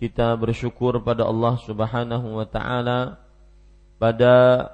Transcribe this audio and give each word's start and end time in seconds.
kita 0.00 0.32
bersyukur 0.40 0.96
pada 1.04 1.28
Allah 1.28 1.60
Subhanahu 1.60 2.40
wa 2.40 2.48
taala 2.48 3.20
pada 4.00 4.64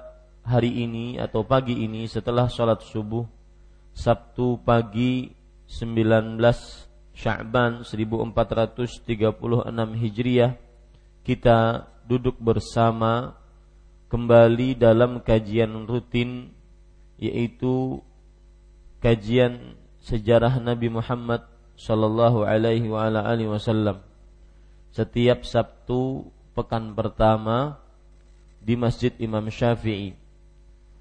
hari 0.47 0.87
ini 0.87 1.19
atau 1.19 1.43
pagi 1.43 1.75
ini 1.83 2.07
setelah 2.07 2.47
sholat 2.47 2.79
subuh 2.79 3.27
Sabtu 3.91 4.55
pagi 4.63 5.35
19 5.67 6.39
Sya'ban 7.11 7.83
1436 7.83 9.03
Hijriah 9.99 10.55
kita 11.27 11.91
duduk 12.07 12.39
bersama 12.39 13.35
kembali 14.07 14.79
dalam 14.79 15.19
kajian 15.19 15.83
rutin 15.91 16.55
yaitu 17.19 17.99
kajian 19.03 19.75
sejarah 19.99 20.55
Nabi 20.63 20.87
Muhammad 20.87 21.43
sallallahu 21.75 22.47
alaihi 22.47 22.87
wa 22.87 23.11
ala 23.11 23.27
alihi 23.27 23.51
wasallam 23.51 24.06
setiap 24.91 25.43
Sabtu 25.43 26.27
pekan 26.57 26.93
pertama 26.97 27.77
di 28.61 28.73
Masjid 28.75 29.13
Imam 29.21 29.45
Syafi'i. 29.47 30.17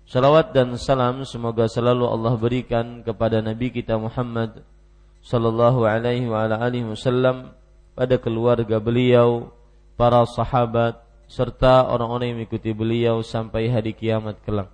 Salawat 0.07 0.55
dan 0.55 0.79
salam 0.79 1.27
semoga 1.27 1.67
selalu 1.67 2.07
Allah 2.07 2.39
berikan 2.39 3.03
kepada 3.03 3.43
Nabi 3.43 3.75
kita 3.75 3.99
Muhammad 3.99 4.63
sallallahu 5.27 5.83
alaihi 5.83 6.31
wa 6.31 6.47
ala 6.47 6.63
alihi 6.63 6.87
wasallam 6.87 7.51
pada 7.99 8.15
keluarga 8.21 8.79
beliau, 8.79 9.51
para 9.99 10.23
sahabat 10.29 11.03
serta 11.27 11.91
orang-orang 11.91 12.31
yang 12.31 12.39
mengikuti 12.45 12.71
beliau 12.71 13.19
sampai 13.25 13.67
hari 13.67 13.97
kiamat 13.97 14.39
kelak. 14.47 14.71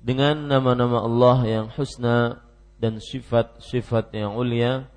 Dengan 0.00 0.48
nama-nama 0.48 1.04
Allah 1.04 1.38
yang 1.44 1.66
husna 1.74 2.40
dan 2.80 3.02
sifat-sifat 3.02 4.14
yang 4.16 4.38
ulia, 4.38 4.88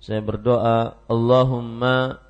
saya 0.00 0.24
berdoa 0.24 0.96
Allahumma 1.04 2.24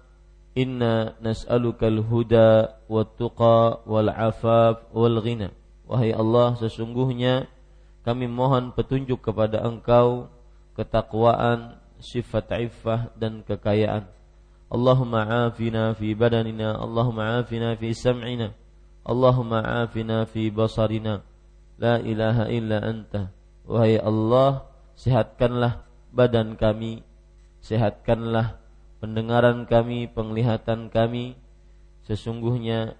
inna 0.58 1.14
nas'alukal 1.22 2.02
huda 2.02 2.82
wa 2.90 3.06
tuqa 3.06 3.86
wal 3.86 4.10
afaf 4.10 4.90
wal 4.90 5.22
ghina. 5.22 5.54
Wahai 5.86 6.10
Allah 6.10 6.58
sesungguhnya 6.58 7.46
kami 8.02 8.26
mohon 8.26 8.74
petunjuk 8.74 9.22
kepada 9.22 9.62
Engkau 9.62 10.26
ketakwaan 10.74 11.78
sifat 12.02 12.50
iffah 12.58 13.14
dan 13.14 13.46
kekayaan. 13.46 14.10
Allahumma 14.70 15.50
afina 15.50 15.94
fi 15.94 16.14
badanina 16.14 16.78
Allahumma 16.78 17.42
afina 17.42 17.74
fi 17.74 17.90
sam'ina 17.90 18.54
Allahumma 19.06 19.86
afina 19.86 20.26
fi 20.26 20.50
basarina. 20.50 21.22
La 21.80 22.02
ilaha 22.02 22.50
illa 22.50 22.82
anta. 22.82 23.30
Wahai 23.64 23.96
Allah 23.98 24.66
sehatkanlah 24.98 25.86
badan 26.12 26.58
kami 26.58 27.06
sehatkanlah 27.64 28.60
pendengaran 29.00 29.64
kami, 29.64 30.08
penglihatan 30.10 30.92
kami. 30.92 31.36
Sesungguhnya 32.04 32.96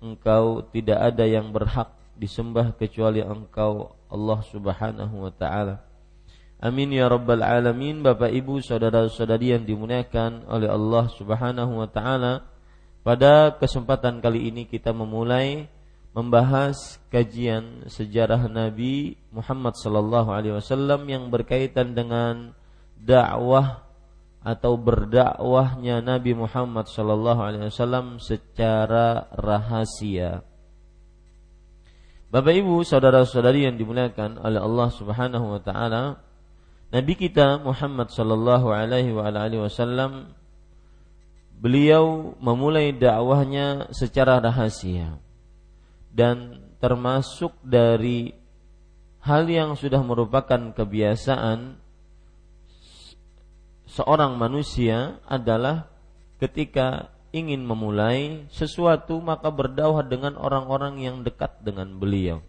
engkau 0.00 0.64
tidak 0.72 1.12
ada 1.12 1.24
yang 1.28 1.50
berhak 1.50 1.92
disembah 2.16 2.76
kecuali 2.76 3.24
engkau 3.24 3.96
Allah 4.12 4.40
subhanahu 4.44 5.28
wa 5.28 5.32
ta'ala. 5.32 5.92
Amin 6.62 6.94
ya 6.94 7.10
rabbal 7.10 7.42
alamin 7.42 8.06
Bapak 8.06 8.30
ibu 8.30 8.62
saudara-saudari 8.62 9.50
yang 9.50 9.66
dimuliakan 9.66 10.46
oleh 10.46 10.70
Allah 10.70 11.10
subhanahu 11.10 11.82
wa 11.82 11.90
ta'ala 11.90 12.46
Pada 13.02 13.58
kesempatan 13.58 14.22
kali 14.22 14.46
ini 14.46 14.70
kita 14.70 14.94
memulai 14.94 15.66
membahas 16.14 17.02
kajian 17.10 17.90
sejarah 17.90 18.46
Nabi 18.46 19.18
Muhammad 19.34 19.74
sallallahu 19.74 20.30
alaihi 20.30 20.54
wasallam 20.54 21.02
yang 21.10 21.34
berkaitan 21.34 21.98
dengan 21.98 22.54
dakwah 22.94 23.82
atau 24.42 24.74
berdakwahnya 24.74 26.02
Nabi 26.02 26.34
Muhammad 26.34 26.90
sallallahu 26.90 27.40
alaihi 27.42 27.70
wasallam 27.70 28.18
secara 28.18 29.30
rahasia. 29.34 30.42
Bapak 32.32 32.54
Ibu, 32.56 32.82
saudara-saudari 32.82 33.68
yang 33.68 33.76
dimuliakan 33.76 34.40
oleh 34.40 34.58
Allah 34.58 34.88
Subhanahu 34.90 35.46
wa 35.52 35.60
taala, 35.62 36.24
Nabi 36.90 37.12
kita 37.14 37.62
Muhammad 37.62 38.10
sallallahu 38.10 38.72
alaihi 38.72 39.12
wasallam 39.14 40.32
beliau 41.62 42.34
memulai 42.42 42.90
dakwahnya 42.90 43.94
secara 43.94 44.42
rahasia 44.42 45.22
dan 46.10 46.58
termasuk 46.82 47.54
dari 47.62 48.34
hal 49.22 49.46
yang 49.46 49.78
sudah 49.78 50.02
merupakan 50.02 50.74
kebiasaan 50.74 51.81
seorang 53.92 54.40
manusia 54.40 55.20
adalah 55.28 55.88
ketika 56.40 57.12
ingin 57.32 57.64
memulai 57.64 58.44
sesuatu 58.52 59.20
maka 59.20 59.48
berdakwah 59.48 60.04
dengan 60.04 60.36
orang-orang 60.36 61.00
yang 61.00 61.16
dekat 61.24 61.60
dengan 61.64 61.96
beliau. 61.96 62.40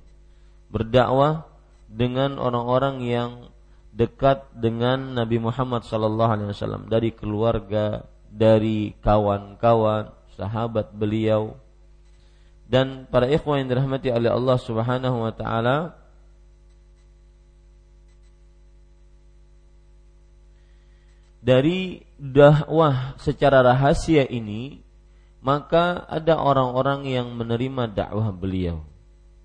Berdakwah 0.71 1.47
dengan 1.87 2.41
orang-orang 2.41 3.03
yang 3.05 3.31
dekat 3.93 4.49
dengan 4.57 5.13
Nabi 5.13 5.37
Muhammad 5.37 5.85
sallallahu 5.85 6.31
alaihi 6.33 6.49
wasallam 6.49 6.89
dari 6.89 7.13
keluarga, 7.13 8.03
dari 8.33 8.97
kawan-kawan, 9.05 10.09
sahabat 10.33 10.89
beliau 10.97 11.53
dan 12.65 13.05
para 13.05 13.29
ikhwan 13.29 13.63
yang 13.63 13.69
dirahmati 13.69 14.09
oleh 14.09 14.33
Allah 14.33 14.57
Subhanahu 14.57 15.29
wa 15.29 15.33
taala 15.35 15.93
dari 21.43 22.07
dakwah 22.15 23.19
secara 23.19 23.59
rahasia 23.59 24.23
ini 24.31 24.79
maka 25.43 26.07
ada 26.07 26.39
orang-orang 26.39 27.03
yang 27.03 27.35
menerima 27.35 27.91
dakwah 27.91 28.31
beliau 28.31 28.79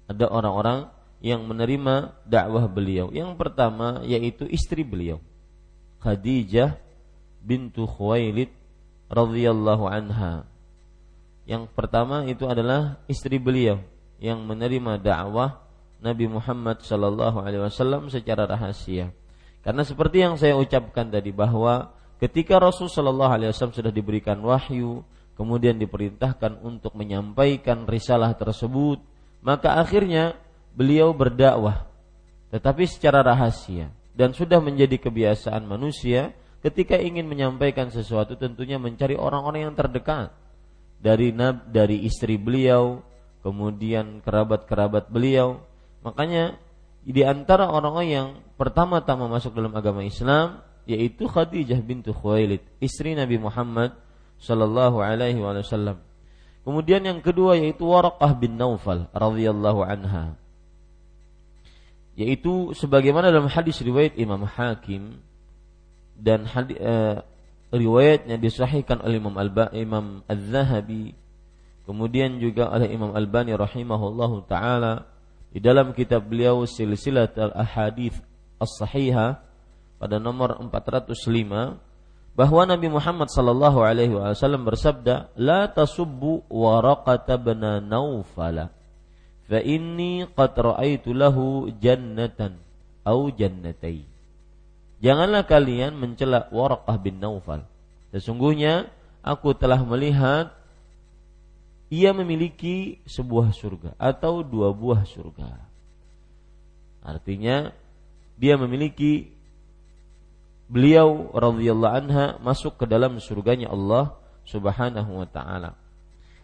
Ada 0.06 0.30
orang-orang 0.30 0.88
yang 1.18 1.42
menerima 1.42 2.14
dakwah 2.22 2.64
beliau. 2.70 3.10
Yang 3.10 3.34
pertama 3.34 4.00
yaitu 4.06 4.46
istri 4.46 4.86
beliau. 4.86 5.18
Khadijah 5.98 6.78
bintu 7.42 7.84
Khuwailid 7.84 8.54
radhiyallahu 9.10 9.84
anha. 9.90 10.46
Yang 11.48 11.66
pertama 11.74 12.22
itu 12.28 12.46
adalah 12.46 13.00
istri 13.10 13.40
beliau 13.42 13.82
yang 14.22 14.38
menerima 14.46 15.00
dakwah 15.00 15.58
Nabi 15.98 16.30
Muhammad 16.30 16.86
sallallahu 16.86 17.42
alaihi 17.42 17.66
wasallam 17.66 18.06
secara 18.06 18.46
rahasia. 18.46 19.10
Karena 19.62 19.82
seperti 19.82 20.22
yang 20.22 20.34
saya 20.38 20.55
ucapkan 20.55 21.10
tadi 21.10 21.34
bahwa 21.34 21.93
ketika 22.22 22.56
Rasul 22.58 22.88
sallallahu 22.88 23.32
alaihi 23.32 23.50
wasallam 23.50 23.76
sudah 23.76 23.93
diberikan 23.93 24.38
wahyu, 24.40 25.02
kemudian 25.34 25.76
diperintahkan 25.76 26.62
untuk 26.62 26.94
menyampaikan 26.94 27.84
risalah 27.84 28.34
tersebut, 28.38 29.02
maka 29.43 29.78
akhirnya 29.78 30.34
beliau 30.75 31.10
berdakwah 31.10 31.88
tetapi 32.49 32.88
secara 32.88 33.20
rahasia 33.20 33.93
dan 34.16 34.32
sudah 34.32 34.58
menjadi 34.58 34.96
kebiasaan 34.96 35.69
manusia 35.69 36.32
ketika 36.64 36.96
ingin 36.96 37.28
menyampaikan 37.28 37.93
sesuatu 37.93 38.34
tentunya 38.40 38.81
mencari 38.81 39.14
orang-orang 39.14 39.69
yang 39.70 39.75
terdekat 39.76 40.32
dari 40.99 41.31
dari 41.70 42.02
istri 42.08 42.34
beliau, 42.40 43.04
kemudian 43.44 44.19
kerabat-kerabat 44.25 45.12
beliau. 45.12 45.62
Makanya 46.02 46.58
di 47.08 47.25
antara 47.25 47.72
orang-orang 47.72 48.08
yang 48.08 48.28
pertama-tama 48.60 49.32
masuk 49.32 49.56
dalam 49.56 49.72
agama 49.72 50.05
Islam 50.05 50.60
yaitu 50.84 51.28
Khadijah 51.28 51.81
bintu 51.81 52.12
Khuwailid, 52.12 52.64
istri 52.81 53.16
Nabi 53.16 53.40
Muhammad 53.40 53.96
sallallahu 54.40 55.00
alaihi 55.00 55.40
wasallam. 55.40 56.00
Kemudian 56.64 57.05
yang 57.05 57.20
kedua 57.25 57.56
yaitu 57.56 57.88
Waraqah 57.88 58.37
bin 58.37 58.60
Naufal 58.60 59.08
radhiyallahu 59.12 59.84
anha. 59.84 60.37
Yaitu 62.16 62.76
sebagaimana 62.76 63.32
dalam 63.32 63.49
hadis 63.49 63.81
riwayat 63.81 64.16
Imam 64.20 64.44
Hakim 64.44 65.20
dan 66.19 66.44
hadis, 66.44 66.76
uh, 66.81 67.25
riwayatnya 67.72 68.40
disahihkan 68.40 69.04
oleh 69.04 69.20
Imam 69.20 69.37
Alba 69.37 69.69
Imam 69.76 70.25
Az-Zahabi 70.25 71.12
kemudian 71.84 72.37
juga 72.40 72.69
oleh 72.69 72.93
Imam 72.93 73.12
Albani 73.12 73.52
rahimahullahu 73.56 74.44
taala 74.49 75.08
di 75.48 75.58
dalam 75.58 75.96
kitab 75.96 76.28
beliau 76.28 76.64
Silsilah 76.68 77.32
Al-Ahadits 77.32 78.20
As-Sahihah 78.60 79.40
pada 79.96 80.16
nomor 80.20 80.60
405 80.60 81.78
bahwa 82.38 82.62
Nabi 82.62 82.86
Muhammad 82.86 83.26
sallallahu 83.32 83.82
alaihi 83.82 84.14
wasallam 84.14 84.62
bersabda, 84.62 85.34
"La 85.34 85.66
tasubbu 85.66 86.46
waraqata 86.46 87.34
bin 87.34 87.66
Naufal, 87.86 88.70
fa 89.48 89.58
inni 89.64 90.22
qad 90.38 90.54
ra'aitu 90.54 91.10
lahu 91.10 91.66
jannatan 91.82 92.62
au 93.02 93.26
jannatai." 93.32 94.06
Janganlah 94.98 95.46
kalian 95.46 95.94
mencela 95.94 96.50
Waraqah 96.50 96.98
bin 96.98 97.22
Naufal. 97.22 97.62
Sesungguhnya 98.10 98.90
aku 99.22 99.54
telah 99.54 99.78
melihat 99.86 100.57
ia 101.88 102.12
memiliki 102.12 103.00
sebuah 103.08 103.56
surga 103.56 103.96
atau 103.96 104.44
dua 104.44 104.76
buah 104.76 105.08
surga. 105.08 105.56
Artinya 107.00 107.73
dia 108.37 108.61
memiliki 108.61 109.32
beliau 110.69 111.32
radhiyallahu 111.32 111.96
anha 111.96 112.26
masuk 112.44 112.76
ke 112.76 112.85
dalam 112.85 113.17
surganya 113.25 113.73
Allah 113.73 114.20
Subhanahu 114.44 115.25
wa 115.25 115.29
taala. 115.29 115.76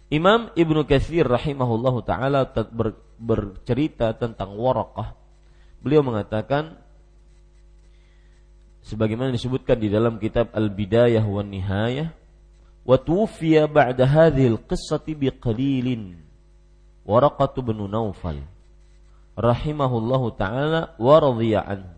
Imam 0.08 0.48
Ibnu 0.56 0.88
Katsir 0.88 1.28
rahimahullahu 1.28 2.00
taala 2.04 2.48
ber, 2.48 2.96
bercerita 3.20 4.16
tentang 4.16 4.56
Waraqah. 4.56 5.12
Beliau 5.84 6.00
mengatakan 6.00 6.80
sebagaimana 8.84 9.28
disebutkan 9.28 9.76
di 9.76 9.92
dalam 9.92 10.16
kitab 10.16 10.52
Al-Bidayah 10.56 11.24
wan 11.24 11.52
Nihayah 11.52 12.23
wa 12.84 13.00
ba'da 13.64 14.04
hadhil 14.04 14.60
qissati 14.68 15.16
biqalilin 15.16 16.20
Waraqatu 17.04 17.60
bin 17.64 17.84
Naufal 17.88 18.44
rahimahullahu 19.36 20.36
taala 20.36 20.96
wa 20.96 21.16
anhu 21.64 21.92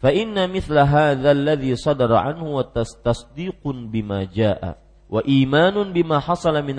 fa 0.00 0.12
mithla 0.46 0.84
hadha 0.84 1.32
alladhi 1.32 1.72
sadara 1.74 2.28
anhu 2.28 2.60
wa 2.60 2.68
tasdiqun 2.68 3.88
bima 3.88 4.28
jaa 4.28 4.76
wa 5.08 5.20
imanun 5.24 5.90
bima 5.96 6.20
hasala 6.20 6.60
min 6.60 6.76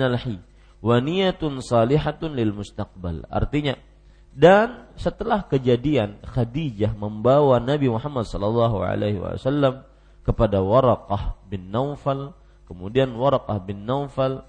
artinya 3.26 3.74
dan 4.38 4.86
setelah 4.94 5.42
kejadian 5.50 6.22
Khadijah 6.22 6.94
membawa 6.94 7.58
Nabi 7.58 7.90
Muhammad 7.90 8.22
sallallahu 8.30 8.86
alaihi 8.86 9.18
wasallam 9.18 9.82
kepada 10.22 10.62
Waraqah 10.62 11.42
bin 11.50 11.74
Naufal 11.74 12.37
kemudian 12.68 13.16
Waraqah 13.16 13.58
bin 13.64 13.88
Naufal 13.88 14.44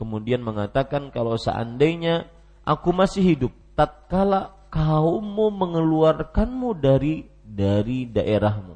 kemudian 0.00 0.40
mengatakan 0.40 1.12
kalau 1.12 1.36
seandainya 1.36 2.26
aku 2.64 2.90
masih 2.90 3.36
hidup 3.36 3.52
tatkala 3.76 4.56
kaummu 4.72 5.52
mengeluarkanmu 5.52 6.74
dari 6.80 7.28
dari 7.44 8.08
daerahmu 8.08 8.74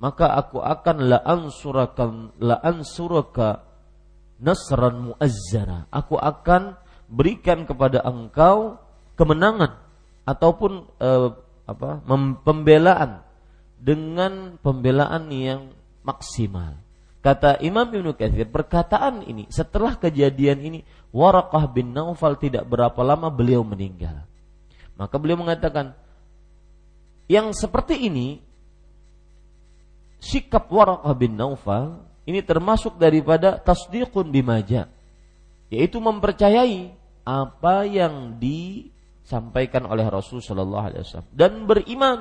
maka 0.00 0.32
aku 0.32 0.64
akan 0.64 0.96
la 1.12 1.20
ansurakan 1.20 2.32
la 2.40 2.56
ansuraka 2.64 3.70
nasran 4.40 5.12
muazzara. 5.12 5.86
Aku 5.92 6.16
akan 6.16 6.74
berikan 7.06 7.68
kepada 7.68 8.00
engkau 8.08 8.80
kemenangan 9.14 9.76
ataupun 10.24 10.88
eh, 10.96 11.28
apa 11.68 12.00
pembelaan 12.42 13.20
dengan 13.76 14.56
pembelaan 14.64 15.28
yang 15.28 15.70
maksimal 16.00 16.80
kata 17.20 17.60
Imam 17.60 17.88
Ibnu 17.88 18.16
Katsir 18.16 18.48
perkataan 18.48 19.24
ini 19.28 19.44
setelah 19.52 19.96
kejadian 19.96 20.60
ini 20.64 20.80
Waraqah 21.12 21.68
bin 21.68 21.92
Naufal 21.92 22.40
tidak 22.40 22.64
berapa 22.68 23.00
lama 23.04 23.28
beliau 23.28 23.60
meninggal. 23.60 24.24
Maka 24.96 25.16
beliau 25.16 25.40
mengatakan 25.40 25.96
yang 27.28 27.52
seperti 27.52 28.08
ini 28.08 28.40
sikap 30.20 30.68
Waraqah 30.68 31.12
bin 31.16 31.36
Naufal 31.36 32.00
ini 32.28 32.40
termasuk 32.44 32.96
daripada 33.00 33.56
tasdiqun 33.60 34.28
bimaja 34.28 34.88
yaitu 35.72 35.98
mempercayai 36.02 36.92
apa 37.24 37.86
yang 37.86 38.36
disampaikan 38.40 39.86
oleh 39.86 40.06
Rasul 40.08 40.42
Shallallahu 40.42 40.84
Alaihi 40.90 41.02
Wasallam 41.04 41.30
dan 41.32 41.52
beriman 41.68 42.18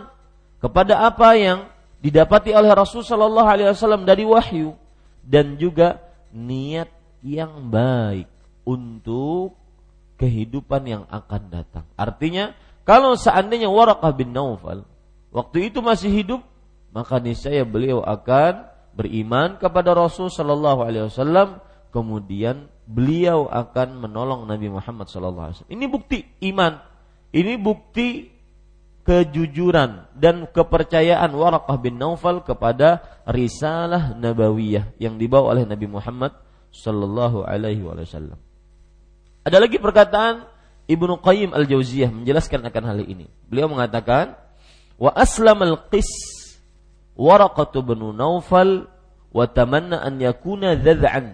kepada 0.59 1.07
apa 1.07 1.33
yang 1.39 1.67
didapati 1.99 2.55
oleh 2.55 2.71
Rasul 2.71 3.03
Shallallahu 3.03 3.47
Alaihi 3.47 3.69
Wasallam 3.73 4.03
dari 4.07 4.23
wahyu 4.23 4.75
dan 5.25 5.59
juga 5.59 5.99
niat 6.31 6.89
yang 7.25 7.67
baik 7.67 8.29
untuk 8.63 9.57
kehidupan 10.19 10.83
yang 10.85 11.03
akan 11.07 11.47
datang. 11.49 11.85
Artinya 11.95 12.53
kalau 12.83 13.15
seandainya 13.15 13.71
Waraqah 13.71 14.11
bin 14.13 14.35
Naufal 14.35 14.83
waktu 15.31 15.71
itu 15.71 15.79
masih 15.79 16.11
hidup, 16.11 16.41
maka 16.91 17.21
niscaya 17.21 17.63
beliau 17.63 18.03
akan 18.03 18.67
beriman 18.97 19.55
kepada 19.61 19.95
Rasul 19.95 20.27
Shallallahu 20.27 20.81
Alaihi 20.83 21.05
Wasallam, 21.07 21.63
kemudian 21.93 22.67
beliau 22.89 23.47
akan 23.47 24.01
menolong 24.01 24.49
Nabi 24.49 24.67
Muhammad 24.67 25.07
Shallallahu 25.07 25.45
Alaihi 25.49 25.57
Wasallam. 25.61 25.75
Ini 25.77 25.85
bukti 25.87 26.19
iman, 26.51 26.73
ini 27.31 27.53
bukti 27.55 28.07
kejujuran 29.09 30.05
dan 30.13 30.45
kepercayaan 30.45 31.33
Waraqah 31.33 31.81
bin 31.81 31.97
Naufal 31.97 32.45
kepada 32.45 33.01
risalah 33.25 34.13
nabawiyah 34.13 34.93
yang 35.01 35.17
dibawa 35.17 35.57
oleh 35.57 35.65
Nabi 35.65 35.89
Muhammad 35.89 36.37
Shallallahu 36.69 37.41
Alaihi 37.41 37.81
Wasallam. 37.81 38.37
Ada 39.41 39.57
lagi 39.57 39.81
perkataan 39.81 40.45
Ibnu 40.85 41.25
Qayyim 41.25 41.57
al-Jauziyah 41.57 42.13
menjelaskan 42.13 42.61
akan 42.69 42.83
hal 42.85 43.01
ini. 43.01 43.25
Beliau 43.49 43.65
mengatakan, 43.65 44.37
wa 45.01 45.09
aslam 45.17 45.65
al-qis 45.65 46.09
waraqah 47.17 47.73
bin 47.81 48.13
Naufal 48.13 48.85
wa 49.33 49.45
tamanna 49.49 50.05
an 50.05 50.21
yakuna 50.21 50.77
dzad'an 50.77 51.33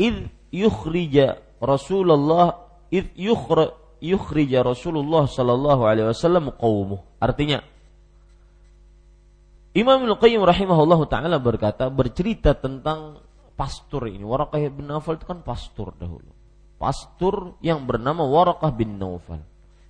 id 0.00 0.32
yukhrija 0.48 1.44
Rasulullah 1.60 2.72
id 2.88 3.12
yukhra 3.20 3.83
yukhrija 4.00 4.64
Rasulullah 4.64 5.28
sallallahu 5.28 5.82
alaihi 5.84 6.08
wasallam 6.10 6.54
qaumuh. 6.54 7.02
Artinya 7.20 7.62
Imam 9.74 10.06
Al-Qayyim 10.06 10.42
rahimahullah 10.42 11.00
taala 11.10 11.36
berkata 11.42 11.90
bercerita 11.90 12.54
tentang 12.54 13.18
pastur 13.58 14.06
ini. 14.06 14.22
Waraqah 14.22 14.62
bin 14.70 14.86
Naufal 14.86 15.18
itu 15.18 15.26
kan 15.26 15.42
pastur 15.42 15.90
dahulu. 15.98 16.30
Pastur 16.78 17.58
yang 17.58 17.82
bernama 17.82 18.22
Waraqah 18.22 18.70
bin 18.70 18.98
Naufal 18.98 19.42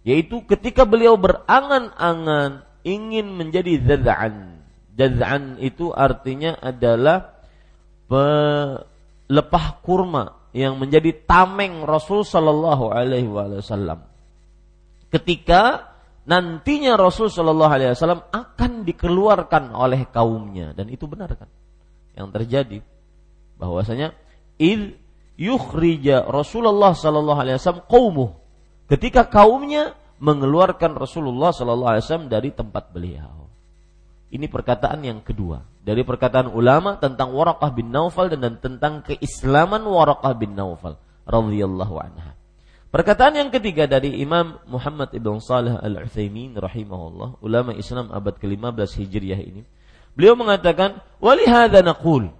yaitu 0.04 0.44
ketika 0.44 0.84
beliau 0.84 1.16
berangan-angan 1.16 2.68
ingin 2.84 3.32
menjadi 3.32 3.80
zaz'an. 3.80 4.60
Jaz'an 4.94 5.56
itu 5.58 5.90
artinya 5.90 6.54
adalah 6.60 7.34
pelepah 8.06 9.66
kurma 9.80 10.43
yang 10.54 10.78
menjadi 10.78 11.10
tameng 11.26 11.82
Rasul 11.82 12.22
sallallahu 12.22 12.94
alaihi 12.94 13.26
wasallam. 13.26 14.06
ketika 15.10 15.94
nantinya 16.24 16.96
Rasul 16.96 17.28
Shallallahu 17.28 17.70
Alaihi 17.70 17.92
Wasallam 17.92 18.24
akan 18.32 18.82
dikeluarkan 18.88 19.72
oleh 19.76 20.08
kaumnya. 20.08 20.72
Dan 20.72 20.88
itu 20.90 21.04
benar 21.04 21.32
kan? 21.36 21.48
Yang 22.16 22.28
terjadi. 22.40 22.78
Bahwasanya 23.60 24.16
id 24.58 24.96
yukhrija 25.36 26.26
Rasulullah 26.26 26.96
Shallallahu 26.96 27.38
Alaihi 27.38 27.56
Wasallam 27.60 27.84
kaumuh 27.86 28.30
ketika 28.88 29.28
kaumnya 29.28 29.94
mengeluarkan 30.18 30.96
Rasulullah 30.96 31.52
Shallallahu 31.52 31.90
Alaihi 31.94 32.04
Wasallam 32.08 32.30
dari 32.32 32.50
tempat 32.50 32.90
beliau 32.90 33.43
ini 34.34 34.50
perkataan 34.50 35.06
yang 35.06 35.22
kedua 35.22 35.62
dari 35.86 36.02
perkataan 36.02 36.50
ulama 36.50 36.98
tentang 36.98 37.30
Waraqah 37.30 37.70
bin 37.70 37.94
Naufal 37.94 38.34
dan, 38.34 38.42
dan 38.42 38.54
tentang 38.58 39.06
keislaman 39.06 39.86
Waraqah 39.86 40.34
bin 40.34 40.58
Naufal 40.58 40.98
radhiyallahu 41.24 41.94
anha 42.02 42.34
Perkataan 42.94 43.34
yang 43.34 43.50
ketiga 43.50 43.90
dari 43.90 44.22
Imam 44.22 44.54
Muhammad 44.70 45.10
Ibn 45.10 45.42
Salih 45.42 45.74
Al-Utsaimin 45.82 46.54
rahimahullah, 46.54 47.42
ulama 47.42 47.74
Islam 47.74 48.14
abad 48.14 48.38
ke-15 48.38 48.86
Hijriah 49.02 49.42
ini. 49.42 49.66
Beliau 50.14 50.38
mengatakan, 50.38 51.02
"Wa 51.18 51.34
li 51.34 51.42
hadza 51.42 51.82
naqul" 51.82 52.30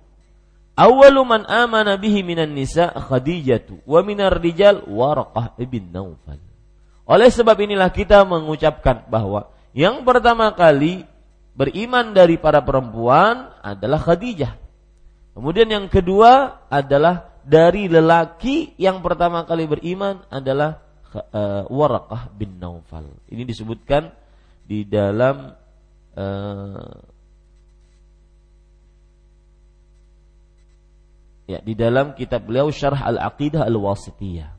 Awwalu 0.79 1.23
man 1.27 1.43
amana 1.51 1.99
bihi 1.99 2.23
minan 2.23 2.55
nisa 2.55 2.87
Khadijatu 2.87 3.83
wa 3.83 3.99
minar 4.07 4.39
rijal 4.39 4.87
Waraqah 4.87 5.59
ibn 5.59 5.91
Naufal. 5.91 6.39
Oleh 7.03 7.35
sebab 7.35 7.59
inilah 7.59 7.91
kita 7.91 8.23
mengucapkan 8.23 9.11
bahwa 9.11 9.51
yang 9.75 10.07
pertama 10.07 10.55
kali 10.55 11.03
beriman 11.55 12.13
dari 12.13 12.37
para 12.37 12.61
perempuan 12.61 13.55
adalah 13.63 14.03
Khadijah. 14.03 14.55
Kemudian 15.35 15.67
yang 15.71 15.87
kedua 15.91 16.63
adalah 16.71 17.35
dari 17.43 17.91
lelaki 17.91 18.79
yang 18.79 19.03
pertama 19.03 19.43
kali 19.47 19.67
beriman 19.67 20.23
adalah 20.31 20.83
uh, 21.15 21.67
Warakah 21.67 22.31
bin 22.35 22.59
Naufal. 22.59 23.07
Ini 23.31 23.43
disebutkan 23.43 24.11
di 24.65 24.87
dalam 24.87 25.53
uh, 26.17 26.95
ya 31.45 31.61
di 31.61 31.75
dalam 31.77 32.17
kitab 32.17 32.49
beliau 32.49 32.73
Syarah 32.73 33.05
Al-Aqidah 33.15 33.69
Al-Wasitiyah. 33.69 34.51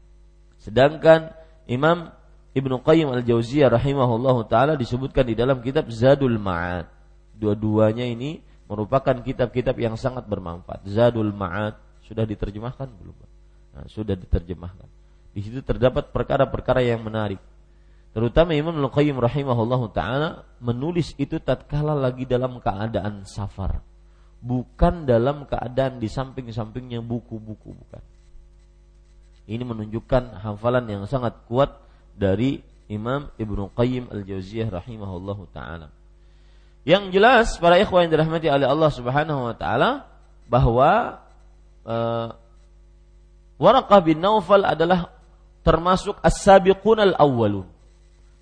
Sedangkan 0.62 1.34
Imam 1.66 2.14
Ibnu 2.56 2.80
Qayyim 2.80 3.12
Al-Jauziyah 3.12 3.68
rahimahullahu 3.68 4.48
taala 4.48 4.80
disebutkan 4.80 5.28
di 5.28 5.36
dalam 5.36 5.60
kitab 5.60 5.92
Zadul 5.92 6.40
Ma'ad. 6.40 6.88
Dua-duanya 7.36 8.08
ini 8.08 8.40
merupakan 8.72 9.12
kitab-kitab 9.12 9.76
yang 9.76 10.00
sangat 10.00 10.24
bermanfaat. 10.24 10.88
Zadul 10.88 11.36
Ma'ad 11.36 11.76
sudah 12.08 12.24
diterjemahkan 12.24 12.88
belum? 12.88 13.18
Nah, 13.76 13.86
sudah 13.92 14.16
diterjemahkan. 14.16 14.88
Di 15.36 15.44
situ 15.44 15.60
terdapat 15.68 16.16
perkara-perkara 16.16 16.80
yang 16.80 17.04
menarik. 17.04 17.44
Terutama 18.16 18.56
Imam 18.56 18.72
Al-Qayyim 18.72 19.20
rahimahullah 19.20 19.82
taala 19.92 20.30
menulis 20.64 21.12
itu 21.20 21.36
tatkala 21.44 21.92
lagi 21.92 22.24
dalam 22.24 22.64
keadaan 22.64 23.28
safar. 23.28 23.84
Bukan 24.40 25.04
dalam 25.04 25.44
keadaan 25.44 26.00
di 26.00 26.08
samping-sampingnya 26.08 27.04
buku-buku 27.04 27.76
bukan. 27.76 28.04
Ini 29.44 29.60
menunjukkan 29.68 30.40
hafalan 30.40 30.88
yang 30.88 31.04
sangat 31.04 31.36
kuat 31.52 31.85
dari 32.16 32.64
Imam 32.88 33.28
Ibnu 33.36 33.76
Qayyim 33.76 34.10
Al-Jauziyah 34.10 34.72
rahimahullah 34.72 35.40
taala. 35.52 35.88
Yang 36.86 37.04
jelas 37.18 37.48
para 37.58 37.82
ikhwan 37.82 38.08
yang 38.08 38.14
dirahmati 38.14 38.48
oleh 38.48 38.68
Allah 38.70 38.92
Subhanahu 38.94 39.42
wa 39.52 39.56
taala 39.58 40.06
bahwa 40.46 41.22
uh, 41.84 42.30
Waraqah 43.56 44.00
bin 44.04 44.22
Naufal 44.22 44.68
adalah 44.68 45.10
termasuk 45.66 46.20
as-sabiqun 46.22 47.02
al-awwalun. 47.02 47.66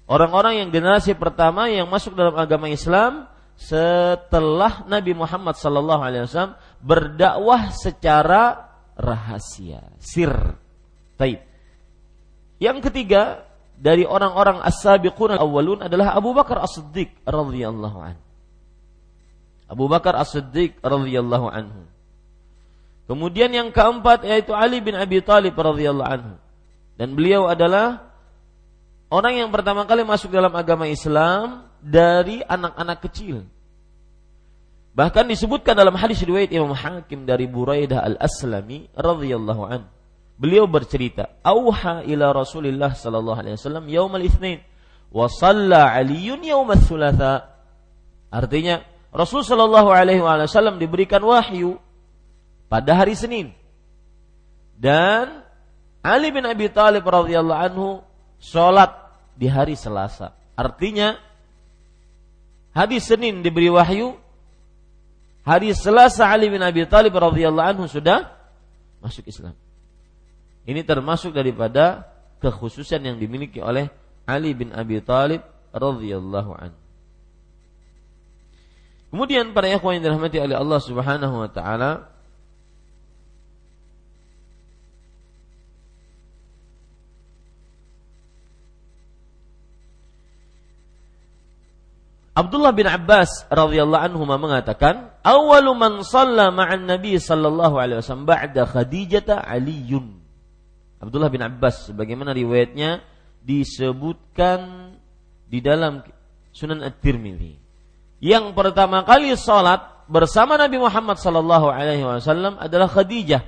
Orang-orang 0.04 0.60
yang 0.60 0.70
generasi 0.74 1.16
pertama 1.16 1.72
yang 1.72 1.88
masuk 1.88 2.12
dalam 2.18 2.36
agama 2.36 2.68
Islam 2.68 3.32
setelah 3.56 4.84
Nabi 4.90 5.16
Muhammad 5.16 5.56
sallallahu 5.56 6.02
alaihi 6.04 6.28
wasallam 6.28 6.60
berdakwah 6.84 7.72
secara 7.72 8.74
rahasia, 9.00 9.94
sir. 10.04 10.58
Taib. 11.16 11.40
Yang 12.60 12.92
ketiga 12.92 13.48
dari 13.84 14.08
orang-orang 14.08 14.64
as-sabiqun 14.64 15.36
al-awwalun 15.36 15.84
adalah 15.84 16.16
Abu 16.16 16.32
Bakar 16.32 16.64
As-Siddiq 16.64 17.12
radhiyallahu 17.28 18.00
anhu. 18.00 18.24
Abu 19.68 19.92
Bakar 19.92 20.16
As-Siddiq 20.16 20.80
radhiyallahu 20.80 21.52
anhu. 21.52 21.84
Kemudian 23.12 23.52
yang 23.52 23.76
keempat 23.76 24.24
yaitu 24.24 24.56
Ali 24.56 24.80
bin 24.80 24.96
Abi 24.96 25.20
Thalib 25.20 25.60
radhiyallahu 25.60 26.08
anhu. 26.08 26.34
Dan 26.96 27.12
beliau 27.12 27.52
adalah 27.52 28.08
orang 29.12 29.44
yang 29.44 29.52
pertama 29.52 29.84
kali 29.84 30.08
masuk 30.08 30.32
dalam 30.32 30.56
agama 30.56 30.88
Islam 30.88 31.68
dari 31.84 32.40
anak-anak 32.40 33.04
kecil. 33.04 33.44
Bahkan 34.96 35.28
disebutkan 35.28 35.76
dalam 35.76 36.00
hadis 36.00 36.24
riwayat 36.24 36.56
Imam 36.56 36.72
Hakim 36.72 37.28
dari 37.28 37.52
Buraidah 37.52 38.00
Al-Aslami 38.00 38.88
radhiyallahu 38.96 39.64
anhu. 39.68 39.93
Beliau 40.44 40.68
bercerita, 40.68 41.40
"Auha 41.40 42.04
ila 42.04 42.36
Rasulillah 42.36 42.92
sallallahu 42.92 43.40
alaihi 43.40 43.56
wasallam 43.56 43.88
yaumal 43.88 44.20
itsnin 44.20 44.60
wa 45.08 45.32
shalla 45.32 45.96
Aliun 45.96 46.44
yaumal 46.44 46.84
tsulatsa." 46.84 47.48
Artinya, 48.28 48.84
Rasul 49.16 49.48
sallallahu 49.48 49.88
alaihi 49.88 50.20
wasallam 50.20 50.84
diberikan 50.84 51.24
wahyu 51.24 51.80
pada 52.68 52.92
hari 52.92 53.16
Senin. 53.16 53.56
Dan 54.76 55.48
Ali 56.04 56.28
bin 56.36 56.44
Abi 56.44 56.68
Thalib 56.68 57.08
radhiyallahu 57.08 57.64
anhu 57.64 57.88
sholat 58.44 58.92
di 59.40 59.48
hari 59.48 59.80
Selasa. 59.80 60.36
Artinya 60.60 61.16
hari 62.76 63.00
Senin 63.00 63.40
diberi 63.40 63.72
wahyu, 63.72 64.20
hari 65.48 65.72
Selasa 65.72 66.28
Ali 66.28 66.52
bin 66.52 66.60
Abi 66.60 66.84
Thalib 66.84 67.16
radhiyallahu 67.16 67.80
anhu 67.80 67.88
sudah 67.88 68.28
masuk 69.00 69.24
Islam. 69.24 69.56
Ini 70.64 70.82
termasuk 70.88 71.36
daripada 71.36 72.08
kekhususan 72.40 73.04
yang 73.04 73.18
dimiliki 73.20 73.60
oleh 73.60 73.92
Ali 74.24 74.56
bin 74.56 74.72
Abi 74.72 75.04
Thalib 75.04 75.44
radhiyallahu 75.76 76.52
anhu. 76.56 76.80
Kemudian 79.14 79.54
para 79.54 79.70
ikhwan 79.70 80.00
yang 80.00 80.10
dirahmati 80.10 80.42
oleh 80.42 80.58
Allah 80.58 80.80
Subhanahu 80.82 81.36
wa 81.46 81.50
taala, 81.52 82.10
Abdullah 92.34 92.74
bin 92.74 92.90
Abbas 92.90 93.46
radhiyallahu 93.54 94.02
anhu 94.10 94.26
mengatakan, 94.26 95.14
"Awwalu 95.22 95.78
man 95.78 95.94
shalla 96.02 96.50
ma'an 96.50 96.90
Nabi 96.90 97.22
sallallahu 97.22 97.78
alaihi 97.78 98.02
wasallam 98.02 98.26
ba'da 98.26 98.66
Khadijah 98.66 99.46
Aliun." 99.46 100.23
Abdullah 101.04 101.28
bin 101.28 101.44
Abbas 101.44 101.92
sebagaimana 101.92 102.32
riwayatnya 102.32 103.04
disebutkan 103.44 104.92
di 105.52 105.60
dalam 105.60 106.00
Sunan 106.56 106.80
At-Tirmidzi. 106.80 107.60
Yang 108.24 108.56
pertama 108.56 109.04
kali 109.04 109.36
salat 109.36 109.84
bersama 110.08 110.56
Nabi 110.56 110.80
Muhammad 110.80 111.20
sallallahu 111.20 111.68
alaihi 111.68 112.08
wasallam 112.08 112.56
adalah 112.56 112.88
Khadijah. 112.88 113.44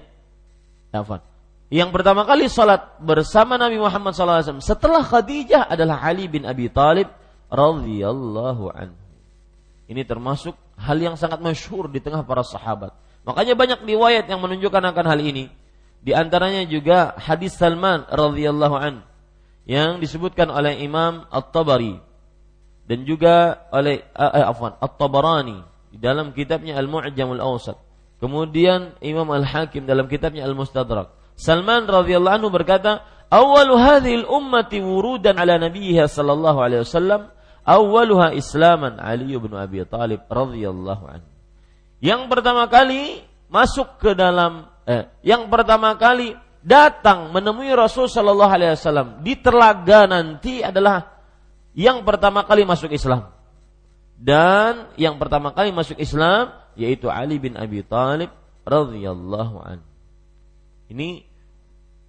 Yang 1.72 1.90
pertama 1.96 2.28
kali 2.28 2.52
salat 2.52 3.00
bersama 3.00 3.56
Nabi 3.56 3.80
Muhammad 3.80 4.12
sallallahu 4.12 4.44
alaihi 4.44 4.48
wasallam 4.52 4.68
setelah 4.68 5.02
Khadijah 5.02 5.72
adalah 5.72 6.04
Ali 6.04 6.28
bin 6.28 6.44
Abi 6.44 6.68
Thalib 6.68 7.08
radhiyallahu 7.48 8.68
anhu. 8.68 9.06
Ini 9.86 10.02
termasuk 10.04 10.58
hal 10.76 10.98
yang 10.98 11.16
sangat 11.16 11.40
masyhur 11.40 11.88
di 11.88 12.04
tengah 12.04 12.26
para 12.28 12.44
sahabat. 12.44 12.92
Makanya 13.24 13.54
banyak 13.56 13.80
riwayat 13.86 14.26
yang 14.28 14.42
menunjukkan 14.42 14.82
akan 14.92 15.06
hal 15.08 15.20
ini. 15.24 15.48
Di 16.06 16.14
antaranya 16.14 16.70
juga 16.70 17.18
hadis 17.18 17.58
Salman 17.58 18.06
radhiyallahu 18.06 18.76
an 18.78 19.02
yang 19.66 19.98
disebutkan 19.98 20.54
oleh 20.54 20.78
Imam 20.86 21.26
At-Tabari 21.34 21.98
dan 22.86 23.02
juga 23.10 23.66
oleh 23.74 24.06
uh, 24.14 24.30
uh, 24.30 24.46
afwan 24.54 24.78
At-Tabarani 24.78 25.66
di 25.90 25.98
dalam 25.98 26.30
kitabnya 26.38 26.78
Al-Mu'jam 26.78 27.34
Al-Awsat. 27.34 27.82
Kemudian 28.22 28.94
Imam 29.02 29.26
Al-Hakim 29.34 29.90
dalam 29.90 30.06
kitabnya 30.06 30.46
Al-Mustadrak. 30.46 31.10
Salman 31.34 31.90
radhiyallahu 31.90 32.36
anhu 32.38 32.54
berkata, 32.54 33.02
"Awwalu 33.34 33.74
hadhihi 33.74 34.16
al-ummati 34.24 34.86
wurudan 34.86 35.42
ala 35.42 35.58
nabiyha 35.58 36.06
sallallahu 36.06 36.62
alaihi 36.62 36.86
wasallam 36.86 37.34
Awaluha 37.66 38.38
Islaman 38.38 39.02
Ali 39.02 39.34
bin 39.34 39.50
Abi 39.58 39.82
Talib 39.90 40.22
radhiyallahu 40.30 41.04
anhu. 41.10 41.30
Yang 41.98 42.30
pertama 42.30 42.70
kali 42.70 43.26
masuk 43.50 43.98
ke 43.98 44.14
dalam 44.14 44.70
eh, 44.86 45.04
yang 45.22 45.50
pertama 45.50 45.94
kali 45.98 46.34
datang 46.66 47.30
menemui 47.30 47.70
Rasul 47.78 48.10
Shallallahu 48.10 48.52
Alaihi 48.54 48.74
Wasallam 48.74 49.22
di 49.22 49.38
telaga 49.38 50.10
nanti 50.10 50.66
adalah 50.66 51.14
yang 51.78 52.02
pertama 52.08 52.42
kali 52.48 52.66
masuk 52.66 52.90
Islam 52.90 53.30
dan 54.16 54.90
yang 54.96 55.20
pertama 55.20 55.52
kali 55.52 55.76
masuk 55.76 56.00
Islam 56.00 56.56
yaitu 56.80 57.12
Ali 57.12 57.38
bin 57.38 57.60
Abi 57.60 57.84
Talib 57.84 58.32
radhiyallahu 58.66 59.56
anhu. 59.62 59.88
Ini 60.90 61.10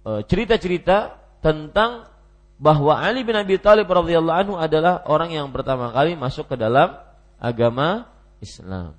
eh, 0.05 0.21
cerita-cerita 0.25 1.17
tentang 1.39 2.09
bahwa 2.57 2.97
Ali 2.97 3.21
bin 3.21 3.37
Abi 3.37 3.61
Thalib 3.61 3.85
radhiyallahu 3.85 4.37
anhu 4.41 4.55
adalah 4.57 5.05
orang 5.05 5.29
yang 5.29 5.47
pertama 5.53 5.93
kali 5.93 6.17
masuk 6.17 6.49
ke 6.49 6.55
dalam 6.57 6.97
agama 7.37 8.09
Islam. 8.41 8.97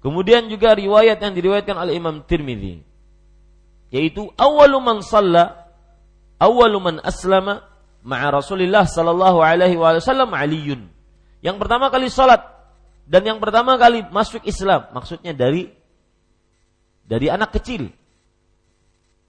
Kemudian 0.00 0.48
juga 0.48 0.72
riwayat 0.72 1.20
yang 1.20 1.36
diriwayatkan 1.36 1.76
oleh 1.76 2.00
Imam 2.00 2.24
Tirmidzi 2.24 2.88
yaitu 3.90 4.30
awwalu 4.38 4.78
man 4.78 4.98
shalla 5.02 5.66
awwalu 6.38 6.78
man 6.78 6.96
aslama 7.02 7.66
ma'a 8.06 8.30
Rasulillah 8.32 8.86
sallallahu 8.86 9.42
alaihi 9.42 9.76
wasallam 9.76 10.30
Aliun. 10.32 10.88
Yang 11.44 11.56
pertama 11.58 11.90
kali 11.92 12.08
salat 12.08 12.40
dan 13.04 13.26
yang 13.26 13.38
pertama 13.42 13.76
kali 13.76 14.06
masuk 14.08 14.46
Islam 14.46 14.88
maksudnya 14.94 15.34
dari 15.34 15.68
dari 17.04 17.26
anak 17.26 17.50
kecil 17.58 17.90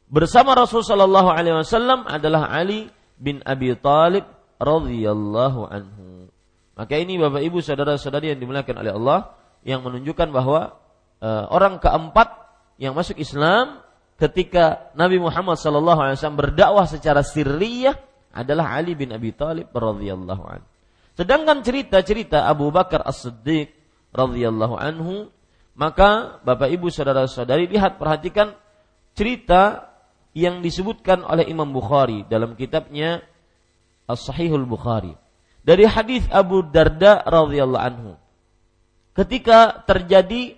bersama 0.07 0.53
Rasul 0.53 0.85
sallallahu 0.85 1.33
alaihi 1.33 1.57
wasallam 1.57 2.05
adalah 2.05 2.47
Ali 2.53 2.87
bin 3.17 3.41
Abi 3.43 3.73
Talib 3.75 4.23
radhiyallahu 4.61 5.67
anhu. 5.67 6.29
Maka 6.77 6.95
ini 6.95 7.17
Bapak 7.17 7.41
Ibu 7.43 7.59
saudara-saudari 7.59 8.31
yang 8.31 8.39
dimuliakan 8.39 8.75
oleh 8.79 8.93
Allah 8.95 9.19
yang 9.61 9.85
menunjukkan 9.85 10.29
bahwa 10.33 10.77
uh, 11.21 11.45
orang 11.53 11.77
keempat 11.77 12.33
yang 12.81 12.97
masuk 12.97 13.17
Islam 13.21 13.81
ketika 14.17 14.93
Nabi 14.93 15.17
Muhammad 15.21 15.57
wasallam 15.57 16.37
berdakwah 16.37 16.85
secara 16.85 17.21
sirriyah 17.25 17.97
adalah 18.31 18.77
Ali 18.77 18.93
bin 18.97 19.11
Abi 19.13 19.33
Talib 19.33 19.69
radhiyallahu 19.73 20.43
anhu. 20.45 20.67
Sedangkan 21.17 21.61
cerita-cerita 21.61 22.47
Abu 22.47 22.71
Bakar 22.71 23.03
As-Siddiq 23.03 23.73
radhiyallahu 24.15 24.75
anhu 24.79 25.29
maka 25.75 26.39
Bapak 26.43 26.69
Ibu 26.71 26.91
saudara-saudari 26.91 27.67
lihat 27.67 27.97
perhatikan 27.97 28.55
cerita 29.15 29.91
yang 30.31 30.63
disebutkan 30.63 31.27
oleh 31.27 31.47
Imam 31.47 31.67
Bukhari 31.71 32.23
dalam 32.27 32.55
kitabnya 32.55 33.19
As-Sahihul 34.07 34.67
Bukhari 34.67 35.15
dari 35.61 35.85
hadis 35.85 36.25
Abu 36.31 36.65
Darda 36.65 37.21
radhiyallahu 37.25 37.83
anhu. 37.83 38.11
Ketika 39.11 39.83
terjadi 39.83 40.55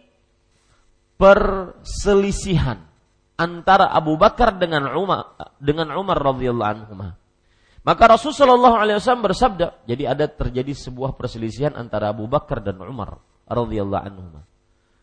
perselisihan 1.17 2.83
antara 3.37 3.89
Abu 3.89 4.15
Bakar 4.19 4.57
dengan 4.57 4.91
Umar 4.93 5.33
dengan 5.57 5.93
Umar 5.97 6.17
radhiyallahu 6.21 6.69
anhu. 6.69 6.93
Maka 7.83 8.03
Rasulullah 8.07 8.39
Shallallahu 8.39 8.77
alaihi 8.79 8.97
wasallam 8.99 9.23
bersabda, 9.27 9.67
jadi 9.83 10.03
ada 10.15 10.25
terjadi 10.31 10.71
sebuah 10.71 11.19
perselisihan 11.19 11.75
antara 11.75 12.15
Abu 12.15 12.31
Bakar 12.31 12.63
dan 12.63 12.79
Umar 12.79 13.19
radhiyallahu 13.43 14.03
anhu. 14.07 14.39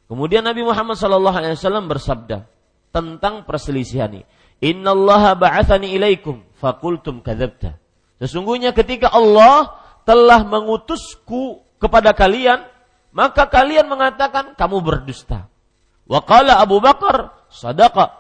Kemudian 0.09 0.43
Nabi 0.43 0.65
Muhammad 0.65 0.97
Shallallahu 0.97 1.37
alaihi 1.37 1.61
wasallam 1.61 1.87
bersabda 1.93 2.49
tentang 2.91 3.45
perselisihan 3.45 4.11
ini. 4.11 4.25
Innallaha 4.61 5.37
ba'athani 5.37 5.93
ilaikum 5.93 6.41
fakultum 6.57 7.21
kadzabta. 7.25 7.81
Sesungguhnya 8.21 8.77
ketika 8.77 9.09
Allah 9.13 9.77
telah 10.05 10.45
mengutusku 10.45 11.65
kepada 11.81 12.13
kalian, 12.13 12.65
maka 13.11 13.47
kalian 13.51 13.91
mengatakan 13.91 14.55
kamu 14.55 14.83
berdusta. 14.83 15.51
Wa 16.07 16.23
qala 16.23 16.59
Abu 16.59 16.79
Bakar 16.83 17.47
sadaqa. 17.51 18.19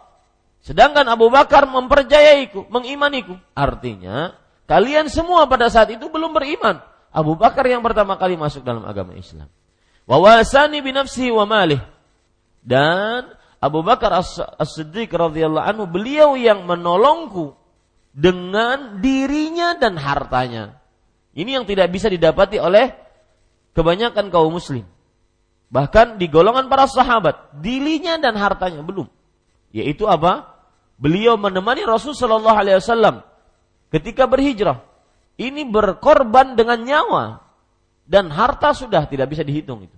Sedangkan 0.61 1.09
Abu 1.09 1.33
Bakar 1.33 1.65
mempercayaiku, 1.65 2.69
mengimaniku. 2.69 3.35
Artinya, 3.57 4.37
kalian 4.69 5.09
semua 5.09 5.49
pada 5.49 5.73
saat 5.73 5.89
itu 5.95 6.07
belum 6.13 6.37
beriman. 6.37 6.85
Abu 7.11 7.35
Bakar 7.35 7.67
yang 7.67 7.83
pertama 7.83 8.15
kali 8.21 8.37
masuk 8.37 8.63
dalam 8.63 8.85
agama 8.87 9.17
Islam. 9.17 9.49
Wa 10.05 10.21
wasani 10.21 10.85
binafsihi 10.85 11.33
wa 11.33 11.49
malih. 11.49 11.81
Dan 12.61 13.31
Abu 13.59 13.81
Bakar 13.81 14.21
As-Siddiq 14.61 15.11
radhiyallahu 15.11 15.65
anhu 15.65 15.85
beliau 15.89 16.37
yang 16.37 16.69
menolongku 16.69 17.57
dengan 18.13 19.01
dirinya 19.01 19.75
dan 19.81 19.97
hartanya. 19.97 20.76
Ini 21.33 21.63
yang 21.63 21.65
tidak 21.65 21.89
bisa 21.95 22.11
didapati 22.11 22.59
oleh 22.59 22.91
kebanyakan 23.75 24.28
kaum 24.33 24.52
muslim. 24.54 24.87
Bahkan 25.71 26.19
di 26.19 26.26
golongan 26.26 26.67
para 26.67 26.91
sahabat, 26.91 27.54
dirinya 27.63 28.19
dan 28.19 28.35
hartanya 28.35 28.83
belum. 28.83 29.06
Yaitu 29.71 30.11
apa? 30.11 30.59
Beliau 30.99 31.39
menemani 31.39 31.87
Rasul 31.87 32.13
Shallallahu 32.13 32.56
Alaihi 32.59 32.83
Wasallam 32.83 33.23
ketika 33.95 34.26
berhijrah. 34.26 34.83
Ini 35.41 35.65
berkorban 35.65 36.52
dengan 36.52 36.85
nyawa 36.85 37.41
dan 38.04 38.28
harta 38.28 38.76
sudah 38.76 39.09
tidak 39.09 39.33
bisa 39.33 39.41
dihitung 39.41 39.89
itu. 39.89 39.97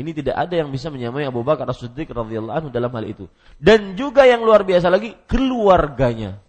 Ini 0.00 0.16
tidak 0.16 0.48
ada 0.48 0.54
yang 0.64 0.72
bisa 0.72 0.88
menyamai 0.88 1.28
Abu 1.28 1.44
Bakar 1.44 1.68
As-Siddiq 1.68 2.08
radhiyallahu 2.08 2.56
anhu 2.56 2.68
dalam 2.72 2.88
hal 2.88 3.04
itu. 3.04 3.28
Dan 3.60 4.00
juga 4.00 4.24
yang 4.24 4.40
luar 4.40 4.64
biasa 4.64 4.88
lagi 4.88 5.12
keluarganya. 5.28 6.40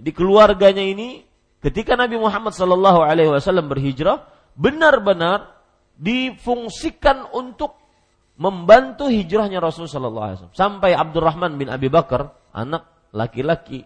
Jadi 0.00 0.10
keluarganya 0.10 0.82
ini 0.82 1.22
ketika 1.62 1.94
Nabi 1.94 2.16
Muhammad 2.16 2.56
sallallahu 2.56 3.04
alaihi 3.04 3.30
wasallam 3.30 3.68
berhijrah 3.68 4.24
benar-benar 4.60 5.56
difungsikan 5.96 7.32
untuk 7.32 7.80
membantu 8.36 9.08
hijrahnya 9.08 9.60
Rasul 9.60 9.88
sallallahu 9.88 10.24
alaihi 10.24 10.36
wasallam. 10.44 10.56
Sampai 10.56 10.92
Abdurrahman 10.92 11.56
bin 11.56 11.72
Abi 11.72 11.88
Bakar, 11.88 12.36
anak 12.52 12.88
laki-laki 13.16 13.84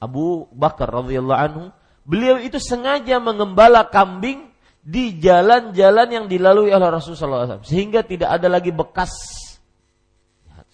Abu 0.00 0.48
Bakar 0.52 0.88
radhiyallahu 0.88 1.40
anhu, 1.40 1.64
beliau 2.04 2.40
itu 2.40 2.56
sengaja 2.56 3.20
mengembala 3.20 3.88
kambing 3.88 4.52
di 4.84 5.16
jalan-jalan 5.16 6.08
yang 6.12 6.26
dilalui 6.28 6.68
oleh 6.68 6.88
Rasulullah 6.92 7.48
SAW 7.48 7.64
sehingga 7.64 8.04
tidak 8.04 8.36
ada 8.36 8.52
lagi 8.52 8.68
bekas. 8.68 9.12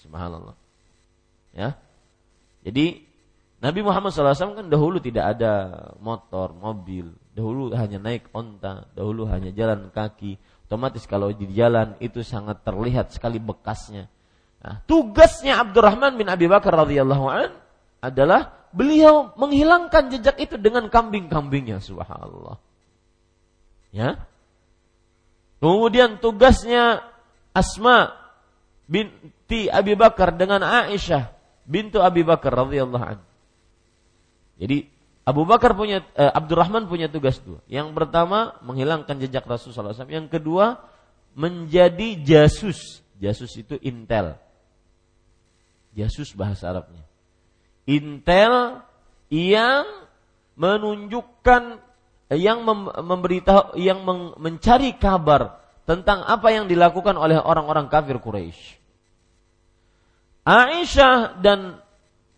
Subhanallah. 0.02 0.58
Ya. 1.54 1.78
Jadi 2.66 3.06
Nabi 3.62 3.80
Muhammad 3.86 4.10
SAW 4.10 4.58
kan 4.58 4.66
dahulu 4.66 4.98
tidak 4.98 5.38
ada 5.38 5.52
motor, 6.02 6.50
mobil, 6.56 7.14
dahulu 7.40 7.72
hanya 7.72 7.96
naik 7.96 8.28
onta, 8.36 8.84
dahulu 8.92 9.24
hanya 9.32 9.48
jalan 9.56 9.88
kaki. 9.88 10.36
Otomatis 10.68 11.08
kalau 11.08 11.32
di 11.32 11.48
jalan 11.56 11.96
itu 12.04 12.20
sangat 12.20 12.60
terlihat 12.60 13.16
sekali 13.16 13.40
bekasnya. 13.40 14.12
Nah, 14.60 14.84
tugasnya 14.84 15.56
Abdurrahman 15.56 16.20
bin 16.20 16.28
Abi 16.28 16.44
Bakar 16.44 16.76
radhiyallahu 16.84 17.26
an 17.32 17.56
adalah 18.04 18.68
beliau 18.76 19.32
menghilangkan 19.40 20.12
jejak 20.12 20.36
itu 20.36 20.60
dengan 20.60 20.92
kambing-kambingnya 20.92 21.80
subhanallah. 21.80 22.60
Ya. 23.90 24.20
Kemudian 25.64 26.20
tugasnya 26.20 27.00
Asma 27.56 28.12
binti 28.84 29.66
Abi 29.72 29.96
Bakar 29.96 30.36
dengan 30.36 30.60
Aisyah 30.60 31.32
bintu 31.64 32.04
Abi 32.04 32.20
Bakar 32.20 32.52
radhiyallahu 32.52 33.04
anhu. 33.16 33.26
Jadi 34.60 34.99
Abu 35.30 35.46
Bakar 35.46 35.78
punya 35.78 36.02
eh, 36.18 36.26
Abdurrahman 36.26 36.90
punya 36.90 37.06
tugas 37.06 37.38
dua. 37.38 37.62
Yang 37.70 37.94
pertama 37.94 38.58
menghilangkan 38.66 39.14
jejak 39.22 39.46
Rasulullah 39.46 39.94
SAW. 39.94 40.10
Yang 40.10 40.26
kedua 40.26 40.82
menjadi 41.38 42.18
jasus. 42.26 42.98
Jasus 43.22 43.54
itu 43.54 43.78
intel. 43.78 44.34
Jasus 45.94 46.34
bahasa 46.34 46.74
Arabnya. 46.74 47.06
Intel 47.86 48.82
yang 49.30 49.86
menunjukkan 50.58 51.78
yang 52.34 52.66
memberitahu 53.06 53.78
yang 53.78 54.02
mencari 54.38 54.98
kabar 54.98 55.62
tentang 55.86 56.26
apa 56.26 56.50
yang 56.50 56.66
dilakukan 56.66 57.14
oleh 57.14 57.38
orang-orang 57.38 57.86
kafir 57.86 58.18
Quraisy. 58.18 58.78
Aisyah 60.46 61.38
dan 61.38 61.78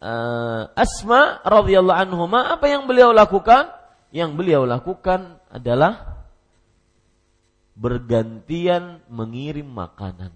uh, 0.03 0.69
Asma 0.75 1.39
radhiyallahu 1.47 1.95
anhuma 1.95 2.51
apa 2.51 2.67
yang 2.67 2.91
beliau 2.91 3.15
lakukan? 3.15 3.71
Yang 4.13 4.31
beliau 4.37 4.69
lakukan 4.69 5.41
adalah 5.49 6.21
bergantian 7.79 9.01
mengirim 9.09 9.65
makanan. 9.65 10.35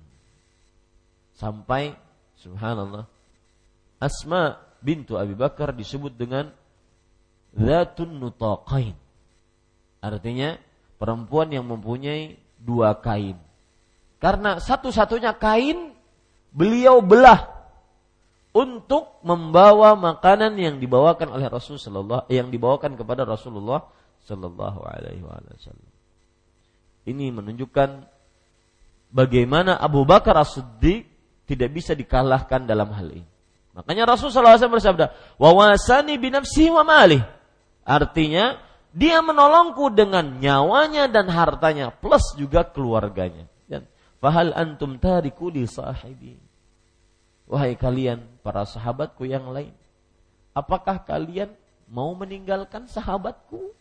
Sampai 1.36 1.92
subhanallah 2.40 3.04
Asma 4.00 4.56
bintu 4.80 5.20
Abi 5.20 5.36
Bakar 5.36 5.76
disebut 5.76 6.16
dengan 6.16 6.48
Zatun 7.52 8.16
Nutaqain 8.16 8.96
Artinya 10.00 10.56
perempuan 11.00 11.50
yang 11.50 11.66
mempunyai 11.66 12.38
dua 12.60 12.94
kain. 13.02 13.36
Karena 14.22 14.62
satu-satunya 14.62 15.34
kain 15.36 15.92
beliau 16.54 17.04
belah 17.04 17.55
untuk 18.56 19.20
membawa 19.20 19.92
makanan 19.92 20.56
yang 20.56 20.80
dibawakan 20.80 21.36
oleh 21.36 21.44
Rasulullah 21.52 22.24
yang 22.32 22.48
dibawakan 22.48 22.96
kepada 22.96 23.28
Rasulullah 23.28 23.84
Shallallahu 24.24 24.80
Alaihi 24.80 25.20
Wasallam. 25.20 25.92
Ini 27.04 27.36
menunjukkan 27.36 28.08
bagaimana 29.12 29.76
Abu 29.76 30.08
Bakar 30.08 30.40
As-Siddiq 30.40 31.04
tidak 31.44 31.68
bisa 31.70 31.92
dikalahkan 31.92 32.64
dalam 32.64 32.90
hal 32.96 33.12
ini. 33.12 33.28
Makanya 33.76 34.08
Rasulullah 34.08 34.56
SAW 34.56 34.80
bersabda, 34.80 35.36
"Wawasani 35.36 36.16
binafsi 36.16 36.72
wa 36.72 36.80
malih." 36.80 37.20
Artinya, 37.84 38.56
dia 38.90 39.20
menolongku 39.20 39.92
dengan 39.92 40.40
nyawanya 40.40 41.12
dan 41.12 41.28
hartanya 41.28 41.92
plus 41.92 42.34
juga 42.40 42.64
keluarganya. 42.64 43.46
Dan 43.68 43.84
fahal 44.18 44.56
antum 44.56 44.96
tariku 44.96 45.52
li 45.52 45.68
sahibi. 45.68 46.40
Wahai 47.46 47.78
kalian 47.78 48.35
para 48.46 48.62
sahabatku 48.62 49.26
yang 49.26 49.50
lain, 49.50 49.74
apakah 50.54 51.02
kalian 51.02 51.50
mau 51.90 52.14
meninggalkan 52.14 52.86
sahabatku? 52.86 53.74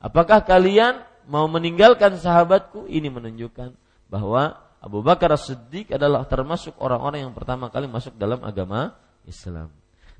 Apakah 0.00 0.40
kalian 0.40 1.04
mau 1.28 1.44
meninggalkan 1.44 2.16
sahabatku? 2.16 2.88
Ini 2.88 3.12
menunjukkan 3.12 3.76
bahwa 4.08 4.56
Abu 4.80 5.04
Bakar 5.04 5.28
As-Siddiq 5.36 5.92
adalah 5.92 6.24
termasuk 6.24 6.72
orang-orang 6.80 7.28
yang 7.28 7.34
pertama 7.36 7.68
kali 7.68 7.84
masuk 7.84 8.16
dalam 8.16 8.40
agama 8.40 8.96
Islam. 9.28 9.68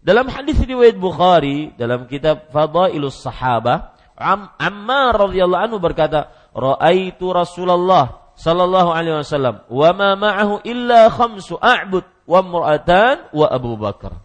Dalam 0.05 0.29
hadis 0.29 0.61
riwayat 0.61 1.01
Bukhari 1.01 1.73
dalam 1.81 2.05
kitab 2.05 2.53
Fadailus 2.53 3.25
Sahabah, 3.25 3.97
Am 4.17 4.53
Ammar 4.61 5.29
radhiyallahu 5.29 5.65
anhu 5.65 5.79
berkata, 5.81 6.29
"Ra'aitu 6.53 7.33
Rasulullah 7.33 8.26
sallallahu 8.37 8.93
alaihi 8.93 9.21
wasallam 9.25 9.65
wa 9.67 9.91
ma 9.97 10.11
ma'ahu 10.15 10.63
illa 10.69 11.09
khamsu 11.09 11.57
a'bud 11.57 12.05
wa 12.29 12.41
mur'atan 12.45 13.33
wa 13.33 13.47
Abu 13.49 13.75
Bakar." 13.81 14.21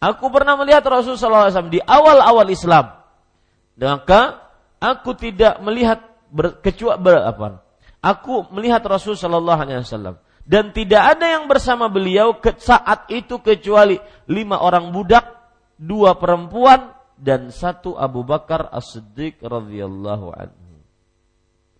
Aku 0.00 0.32
pernah 0.32 0.56
melihat 0.56 0.80
Rasulullah 0.88 1.52
SAW 1.52 1.68
di 1.68 1.76
awal-awal 1.84 2.48
Islam. 2.48 2.96
Maka 3.76 4.40
aku 4.80 5.12
tidak 5.12 5.60
melihat 5.60 6.00
kecuali 6.64 6.96
apa? 7.20 7.60
Aku 8.00 8.48
melihat 8.48 8.80
Rasul 8.88 9.12
Shallallahu 9.12 9.60
Alaihi 9.60 9.84
Wasallam 9.84 10.16
dan 10.48 10.72
tidak 10.72 11.16
ada 11.16 11.36
yang 11.36 11.44
bersama 11.52 11.92
beliau 11.92 12.40
ke 12.40 12.56
saat 12.56 13.12
itu 13.12 13.44
kecuali 13.44 14.00
lima 14.24 14.56
orang 14.56 14.88
budak, 14.88 15.28
dua 15.76 16.16
perempuan 16.16 16.96
dan 17.20 17.52
satu 17.52 18.00
Abu 18.00 18.24
Bakar 18.24 18.72
As-Siddiq 18.72 19.44
radhiyallahu 19.44 20.32
anhu. 20.32 20.80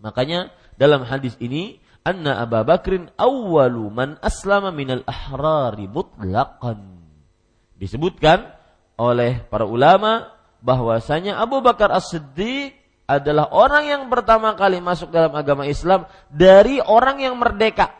Makanya 0.04 0.52
dalam 0.80 1.04
hadis 1.04 1.36
ini 1.44 1.76
anna 2.08 2.40
Abu 2.40 2.56
Bakrin 2.64 3.12
awwalu 3.20 3.92
man 3.92 4.16
aslama 4.24 4.72
minal 4.72 5.04
ahrari 5.04 5.84
mutlaqan. 5.84 7.04
Disebutkan 7.76 8.48
oleh 8.96 9.44
para 9.44 9.68
ulama 9.68 10.32
bahwasanya 10.64 11.36
Abu 11.36 11.60
Bakar 11.60 11.92
As-Siddiq 11.92 12.72
adalah 13.04 13.52
orang 13.52 13.84
yang 13.92 14.02
pertama 14.08 14.56
kali 14.56 14.80
masuk 14.80 15.12
dalam 15.12 15.36
agama 15.36 15.68
Islam 15.68 16.08
dari 16.32 16.80
orang 16.80 17.20
yang 17.20 17.36
merdeka. 17.36 17.92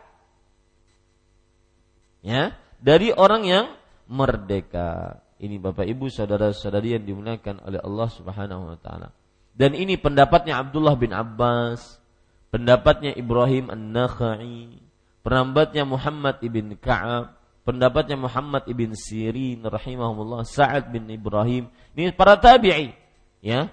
Ya, 2.25 2.57
dari 2.81 3.13
orang 3.13 3.45
yang 3.45 3.67
merdeka. 4.09 5.21
Ini 5.41 5.57
Bapak 5.57 5.89
Ibu 5.89 6.09
saudara-saudari 6.13 6.97
yang 6.97 7.05
dimuliakan 7.05 7.65
oleh 7.65 7.81
Allah 7.81 8.09
Subhanahu 8.13 8.73
wa 8.73 8.79
taala. 8.81 9.09
Dan 9.57 9.73
ini 9.77 9.97
pendapatnya 9.97 10.61
Abdullah 10.61 10.97
bin 11.01 11.17
Abbas, 11.17 12.00
pendapatnya 12.51 13.15
Ibrahim 13.15 13.71
An-Nakhai, 13.71 14.79
pendapatnya 15.23 15.87
Muhammad 15.87 16.43
ibn 16.43 16.75
Ka'ab, 16.77 17.35
pendapatnya 17.65 18.19
Muhammad 18.19 18.67
ibn 18.67 18.93
Sirin 18.95 19.63
rahimahumullah, 19.63 20.43
Sa'ad 20.45 20.91
bin 20.91 21.07
Ibrahim. 21.09 21.71
Ini 21.95 22.13
para 22.15 22.37
tabi'i, 22.37 22.93
ya 23.41 23.71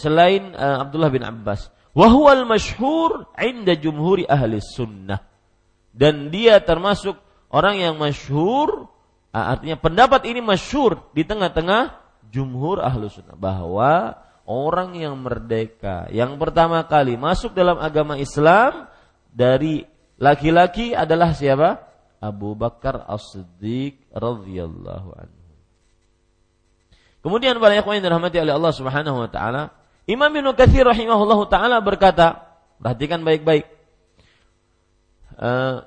selain 0.00 0.56
uh, 0.56 0.80
Abdullah 0.80 1.12
bin 1.12 1.20
Abbas. 1.20 1.68
Wahwal 1.92 2.48
masyhur 2.48 3.28
inda 3.38 3.76
jumhuri 3.76 4.26
ahli 4.26 4.58
sunnah. 4.58 5.20
Dan 5.94 6.32
dia 6.32 6.58
termasuk 6.58 7.14
orang 7.54 7.78
yang 7.78 7.94
masyhur, 7.94 8.90
artinya 9.30 9.78
pendapat 9.78 10.26
ini 10.26 10.42
masyhur 10.42 11.06
di 11.14 11.22
tengah-tengah 11.22 11.94
jumhur 12.34 12.82
ahli 12.82 13.06
sunnah. 13.12 13.38
Bahwa 13.38 14.18
orang 14.44 14.96
yang 14.96 15.16
merdeka, 15.20 16.08
yang 16.12 16.36
pertama 16.36 16.84
kali 16.84 17.16
masuk 17.16 17.56
dalam 17.56 17.80
agama 17.80 18.20
Islam 18.20 18.88
dari 19.32 19.84
laki-laki 20.20 20.92
adalah 20.92 21.32
siapa? 21.32 21.80
Abu 22.24 22.56
Bakar 22.56 23.04
As-Siddiq 23.04 24.00
radhiyallahu 24.12 25.08
anhu. 25.12 25.44
Kemudian 27.20 27.56
para 27.60 27.76
ikhwan 27.76 28.00
dirahmati 28.00 28.36
oleh 28.40 28.52
Allah 28.52 28.72
Subhanahu 28.72 29.16
wa 29.24 29.28
taala, 29.28 29.72
Imam 30.04 30.28
Ibnu 30.28 30.52
Katsir 30.56 30.84
rahimahullah 30.84 31.40
taala 31.48 31.76
berkata, 31.80 32.56
perhatikan 32.80 33.24
baik-baik. 33.24 33.68
Uh, 35.36 35.84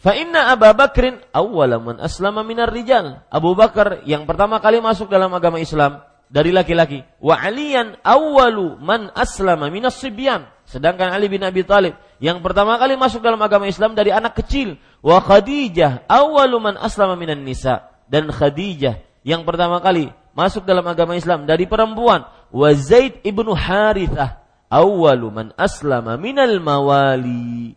Fa 0.00 0.16
inna 0.16 0.48
Abu 0.48 0.64
Bakrin 0.72 1.20
awwala 1.28 1.76
man 1.76 2.00
aslama 2.00 2.40
minar 2.40 2.72
rijal. 2.72 3.20
Abu 3.28 3.52
Bakar 3.52 4.00
yang 4.08 4.24
pertama 4.24 4.56
kali 4.56 4.80
masuk 4.80 5.12
dalam 5.12 5.28
agama 5.36 5.60
Islam 5.60 6.00
dari 6.30 6.54
laki-laki. 6.54 7.02
Wa 7.18 7.36
Aliyan 7.42 8.00
awwalu 8.06 8.78
man 8.78 9.10
aslama 9.12 9.68
minas 9.68 9.98
sibyan. 9.98 10.46
Sedangkan 10.64 11.10
Ali 11.10 11.26
bin 11.26 11.42
Abi 11.42 11.66
Thalib 11.66 11.98
yang 12.22 12.38
pertama 12.40 12.78
kali 12.78 12.94
masuk 12.94 13.18
dalam 13.20 13.42
agama 13.42 13.66
Islam 13.66 13.98
dari 13.98 14.14
anak 14.14 14.38
kecil. 14.38 14.78
Wa 15.02 15.18
Khadijah 15.18 16.06
awwalu 16.06 16.56
man 16.62 16.74
aslama 16.78 17.18
minan 17.18 17.42
nisa. 17.42 17.90
Dan 18.06 18.30
Khadijah 18.30 19.02
yang 19.26 19.42
pertama 19.42 19.82
kali 19.82 20.14
masuk 20.32 20.62
dalam 20.62 20.86
agama 20.86 21.18
Islam 21.18 21.44
dari 21.44 21.66
perempuan 21.66 22.24
wa 22.54 22.70
Zaid 22.78 23.20
ibnu 23.26 23.50
Harithah 23.52 24.40
awwalu 24.70 25.28
man 25.34 25.46
aslama 25.58 26.14
minal 26.14 26.62
mawali 26.62 27.74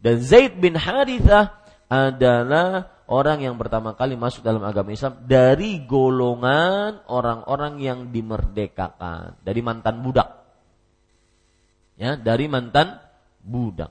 dan 0.00 0.16
Zaid 0.24 0.56
bin 0.56 0.74
Harithah 0.74 1.60
adalah 1.92 2.88
orang 3.10 3.42
yang 3.42 3.58
pertama 3.58 3.98
kali 3.98 4.14
masuk 4.14 4.46
dalam 4.46 4.62
agama 4.62 4.94
Islam 4.94 5.18
dari 5.26 5.82
golongan 5.82 7.02
orang-orang 7.10 7.82
yang 7.82 7.98
dimerdekakan 8.14 9.42
dari 9.42 9.60
mantan 9.60 10.00
budak 10.00 10.30
ya 11.98 12.14
dari 12.14 12.46
mantan 12.46 13.02
budak 13.42 13.90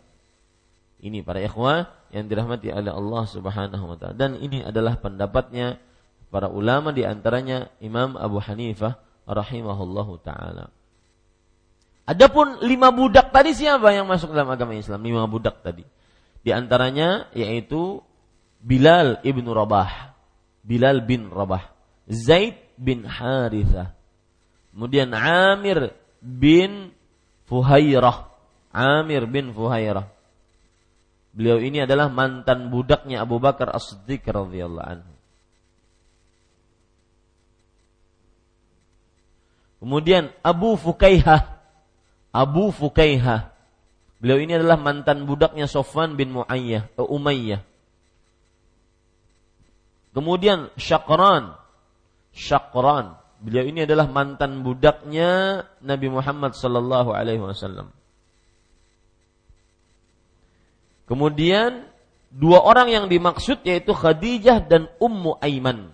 ini 1.03 1.19
para 1.19 1.43
ikhwah 1.43 1.91
yang 2.15 2.25
dirahmati 2.25 2.73
oleh 2.73 2.89
Allah 2.89 3.23
Subhanahu 3.27 3.86
wa 3.86 3.95
taala 3.99 4.15
dan 4.15 4.39
ini 4.39 4.63
adalah 4.63 4.97
pendapatnya 4.97 5.77
para 6.34 6.47
ulama 6.47 6.93
di 6.95 7.03
antaranya 7.03 7.69
Imam 7.84 8.15
Abu 8.15 8.41
Hanifah 8.41 8.97
rahimahullahu 9.29 10.21
taala. 10.25 10.73
Adapun 12.10 12.65
lima 12.65 12.89
budak 12.89 13.29
tadi 13.29 13.53
siapa 13.53 13.93
yang 13.93 14.10
masuk 14.10 14.34
dalam 14.34 14.49
agama 14.49 14.73
Islam? 14.73 15.05
Lima 15.05 15.29
budak 15.29 15.62
tadi. 15.62 15.86
Di 16.41 16.49
antaranya 16.49 17.29
yaitu 17.38 18.01
Bilal 18.60 19.24
ibnu 19.24 19.56
Rabah, 19.56 20.15
Bilal 20.63 21.04
bin 21.08 21.32
Rabah, 21.32 21.72
Zaid 22.12 22.60
bin 22.76 23.08
Harithah, 23.08 23.95
kemudian 24.76 25.15
Amir 25.15 25.95
bin 26.19 26.91
Fuhairah, 27.48 28.28
Amir 28.76 29.24
bin 29.26 29.56
Fuhairah. 29.56 30.12
Beliau 31.30 31.62
ini 31.62 31.86
adalah 31.86 32.12
mantan 32.12 32.67
budaknya 32.74 33.24
Abu 33.24 33.39
Bakar 33.39 33.72
As-Siddiq 33.72 34.26
radhiyallahu 34.26 34.88
anhu. 34.88 35.13
Kemudian 39.80 40.36
Abu 40.43 40.76
Fukaihah. 40.76 41.63
Abu 42.36 42.69
Fukaihah. 42.76 43.56
Beliau 44.19 44.43
ini 44.43 44.60
adalah 44.60 44.76
mantan 44.76 45.24
budaknya 45.24 45.65
Sofwan 45.65 46.19
bin 46.19 46.36
Muayyah, 46.36 46.91
uh, 47.00 47.08
Umayyah. 47.08 47.63
Kemudian 50.13 50.74
Syakran. 50.76 51.54
Syakran. 52.34 53.17
Beliau 53.39 53.63
ini 53.63 53.88
adalah 53.88 54.12
mantan 54.12 54.65
budaknya 54.67 55.63
Nabi 55.80 56.08
Muhammad 56.12 56.60
sallallahu 56.60 57.15
alaihi 57.15 57.39
wasallam. 57.39 57.95
Kemudian 61.08 61.88
dua 62.30 62.62
orang 62.62 62.91
yang 62.91 63.06
dimaksud 63.08 63.63
yaitu 63.65 63.95
Khadijah 63.95 64.62
dan 64.67 64.91
Ummu 65.02 65.39
Aiman 65.41 65.89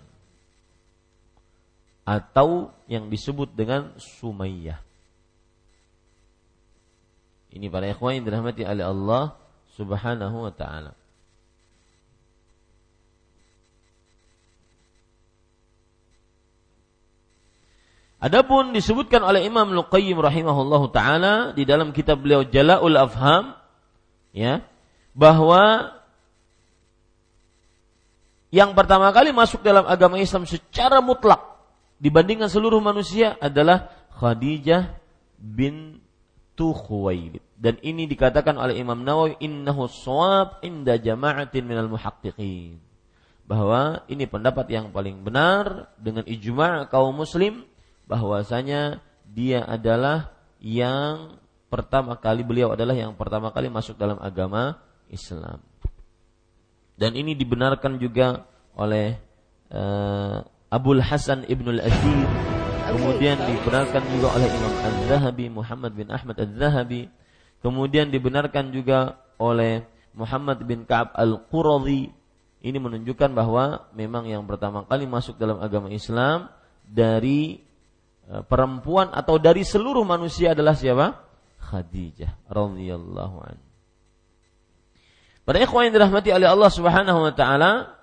atau 2.03 2.73
yang 2.85 3.07
disebut 3.07 3.53
dengan 3.53 3.93
Sumayyah. 3.97 4.81
Ini 7.55 7.71
para 7.71 7.87
ikhwan 7.87 8.19
yang 8.19 8.25
dirahmati 8.27 8.67
oleh 8.67 8.85
Allah 8.85 9.23
Subhanahu 9.79 10.49
wa 10.49 10.53
taala. 10.53 10.91
Adapun 18.25 18.73
disebutkan 18.73 19.21
oleh 19.21 19.45
Imam 19.45 19.69
Luqayyim 19.69 20.17
rahimahullahu 20.17 20.89
taala 20.89 21.53
di 21.53 21.61
dalam 21.61 21.93
kitab 21.93 22.25
beliau 22.25 22.41
Jala'ul 22.41 22.97
Afham 22.97 23.53
ya 24.33 24.65
bahwa 25.13 25.93
yang 28.49 28.73
pertama 28.73 29.13
kali 29.13 29.29
masuk 29.29 29.61
dalam 29.61 29.85
agama 29.85 30.17
Islam 30.17 30.49
secara 30.49 31.05
mutlak 31.05 31.37
dibandingkan 32.01 32.49
seluruh 32.49 32.81
manusia 32.81 33.37
adalah 33.37 33.93
Khadijah 34.17 34.97
bin 35.37 36.01
Khuwailid. 36.57 37.45
Dan 37.53 37.77
ini 37.85 38.09
dikatakan 38.09 38.57
oleh 38.57 38.79
Imam 38.79 39.05
Nawawi 39.05 39.37
innahu 39.43 39.85
shawab 39.91 40.65
inda 40.65 40.97
jama'atin 40.97 41.67
minal 41.67 41.91
muhaqqiqin. 41.91 42.79
Bahwa 43.45 44.01
ini 44.09 44.25
pendapat 44.25 44.65
yang 44.71 44.89
paling 44.89 45.21
benar 45.21 45.93
dengan 45.99 46.25
ijma' 46.25 46.89
kaum 46.89 47.13
muslim 47.13 47.67
bahwasanya 48.05 49.01
dia 49.25 49.65
adalah 49.65 50.33
yang 50.61 51.37
pertama 51.67 52.15
kali 52.17 52.45
beliau 52.45 52.73
adalah 52.73 52.95
yang 52.95 53.17
pertama 53.17 53.51
kali 53.51 53.67
masuk 53.67 53.97
dalam 53.97 54.21
agama 54.21 54.79
Islam. 55.11 55.61
Dan 56.95 57.17
ini 57.19 57.35
dibenarkan 57.35 57.99
juga 57.99 58.47
oleh 58.77 59.19
uh, 59.73 60.39
Abul 60.71 61.03
Hasan 61.03 61.43
Ibnul 61.43 61.83
Asir 61.83 62.27
kemudian 62.95 63.37
dibenarkan 63.41 64.03
juga 64.13 64.27
oleh 64.37 64.47
Imam 64.47 64.73
Az-Zahabi 64.85 65.45
Muhammad 65.51 65.91
bin 65.97 66.07
Ahmad 66.13 66.37
Az-Zahabi. 66.37 67.09
Kemudian 67.59 68.13
dibenarkan 68.13 68.69
juga 68.69 69.19
oleh 69.41 69.83
Muhammad 70.13 70.61
bin 70.63 70.85
Ka'ab 70.85 71.11
Al-Quradhi 71.17 72.13
ini 72.65 72.77
menunjukkan 72.81 73.33
bahwa 73.33 73.89
memang 73.93 74.25
yang 74.29 74.45
pertama 74.45 74.85
kali 74.85 75.05
masuk 75.05 75.37
dalam 75.37 75.61
agama 75.61 75.89
Islam 75.89 76.49
dari 76.85 77.64
perempuan 78.49 79.13
atau 79.13 79.37
dari 79.37 79.61
seluruh 79.61 80.01
manusia 80.01 80.57
adalah 80.57 80.73
siapa? 80.73 81.21
Khadijah 81.61 82.49
radhiyallahu 82.49 83.37
anha. 83.41 83.65
Para 85.45 85.61
ikhwan 85.61 85.89
yang 85.89 85.93
dirahmati 86.01 86.33
oleh 86.33 86.49
Allah 86.49 86.71
Subhanahu 86.73 87.19
wa 87.21 87.33
taala, 87.37 87.93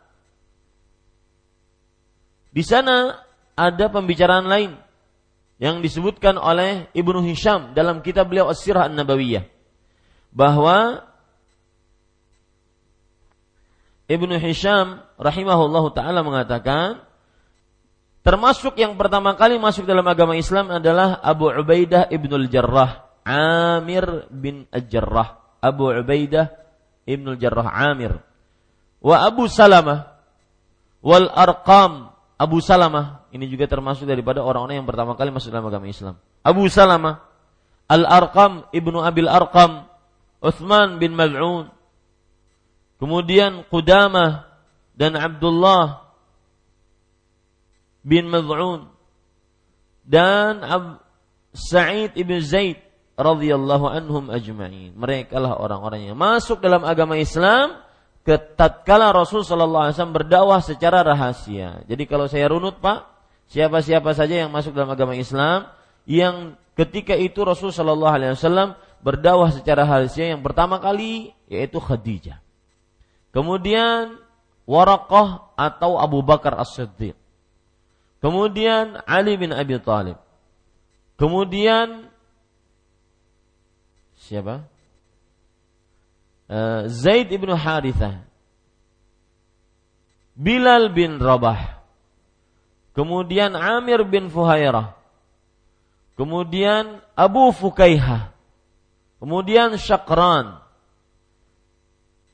di 2.54 2.62
sana 2.62 3.18
ada 3.58 3.90
pembicaraan 3.90 4.46
lain 4.46 4.78
yang 5.58 5.82
disebutkan 5.82 6.38
oleh 6.38 6.87
Ibnu 6.94 7.22
Hisham 7.26 7.74
dalam 7.74 8.02
kitab 8.02 8.30
beliau 8.30 8.46
As-Sirah 8.50 8.87
An-Nabawiyah 8.87 9.46
bahwa 10.30 11.06
Ibnu 14.06 14.38
Hisham 14.38 15.02
rahimahullahu 15.18 15.94
taala 15.94 16.22
mengatakan 16.26 17.02
termasuk 18.22 18.78
yang 18.78 18.94
pertama 18.94 19.35
kali 19.35 19.58
masuk 19.58 19.87
dalam 19.87 20.06
agama 20.06 20.38
Islam 20.38 20.70
adalah 20.70 21.18
Abu 21.20 21.50
Ubaidah 21.50 22.08
Ibnul 22.08 22.48
Jarrah 22.48 23.11
Amir 23.22 24.30
bin 24.30 24.66
Al-Jarrah 24.70 25.42
Abu 25.62 25.94
Ubaidah 25.94 26.62
Ibnu 27.06 27.38
Jarrah 27.38 27.70
Amir. 27.70 28.14
Wa 29.02 29.26
Abu 29.26 29.50
Salamah 29.50 30.14
wal 31.02 31.30
Arqam 31.30 32.11
Abu 32.38 32.58
Salamah. 32.62 33.26
Ini 33.32 33.48
juga 33.48 33.64
termasuk 33.66 34.04
daripada 34.04 34.44
orang-orang 34.44 34.82
yang 34.82 34.88
pertama 34.88 35.16
kali 35.18 35.35
masuk 35.35 35.50
dalam 35.50 35.66
agama 35.66 35.87
Islam. 35.88 36.18
Abu 36.42 36.66
Salamah 36.66 37.22
Al 37.90 38.06
Arqam 38.06 38.66
Ibnu 38.70 38.98
Abil 39.02 39.30
Arqam 39.30 39.87
Uthman 40.42 40.98
bin 40.98 41.14
Mal'un. 41.14 41.70
Kemudian 42.98 43.66
Qudamah 43.66 44.46
dan 44.94 45.18
Abdullah 45.18 46.12
bin 48.02 48.28
Mal'un 48.28 48.90
dan 50.02 50.62
Ab 50.66 50.84
Sa'id 51.54 52.14
ibn 52.18 52.42
Zaid 52.42 52.80
radhiyallahu 53.14 53.86
anhum 53.86 54.32
ajma'in. 54.32 54.96
Mereka 54.96 55.36
lah 55.38 55.56
orang-orang 55.60 56.10
yang 56.10 56.18
masuk 56.18 56.58
dalam 56.58 56.82
agama 56.82 57.20
Islam 57.20 57.78
tatkala 58.26 59.10
Rasul 59.10 59.42
sallallahu 59.42 59.90
alaihi 59.90 59.94
wasallam 59.98 60.16
berdakwah 60.16 60.60
secara 60.62 61.02
rahasia. 61.02 61.82
Jadi 61.90 62.04
kalau 62.06 62.30
saya 62.30 62.46
runut 62.48 62.78
Pak, 62.78 63.04
siapa-siapa 63.50 64.14
saja 64.14 64.46
yang 64.46 64.50
masuk 64.50 64.72
dalam 64.72 64.90
agama 64.94 65.12
Islam 65.18 65.68
yang 66.06 66.56
ketika 66.78 67.12
itu 67.18 67.42
Rasul 67.42 67.74
sallallahu 67.74 68.14
alaihi 68.14 68.32
wasallam 68.38 68.78
berdakwah 69.02 69.50
secara 69.50 69.82
rahasia 69.84 70.32
yang 70.32 70.40
pertama 70.40 70.78
kali 70.78 71.34
yaitu 71.50 71.82
Khadijah. 71.82 72.38
Kemudian 73.34 74.22
Waraqah 74.62 75.58
atau 75.58 75.98
Abu 75.98 76.22
Bakar 76.22 76.54
As-Siddiq. 76.54 77.18
Kemudian 78.22 79.02
Ali 79.02 79.35
bin 79.35 79.50
Abi 79.50 79.82
Thalib. 79.82 80.14
Kemudian 81.18 82.06
siapa? 84.14 84.62
Uh, 86.46 86.87
Zaid 86.87 87.35
ibnu 87.35 87.50
Harithah. 87.58 88.22
Bilal 90.38 90.94
bin 90.94 91.18
Rabah. 91.18 91.82
Kemudian 92.94 93.58
Amir 93.58 94.06
bin 94.06 94.30
Fuhairah. 94.30 94.94
Kemudian 96.14 97.02
Abu 97.18 97.50
Fukaihah. 97.50 98.30
Kemudian 99.18 99.74
Syakran. 99.74 100.62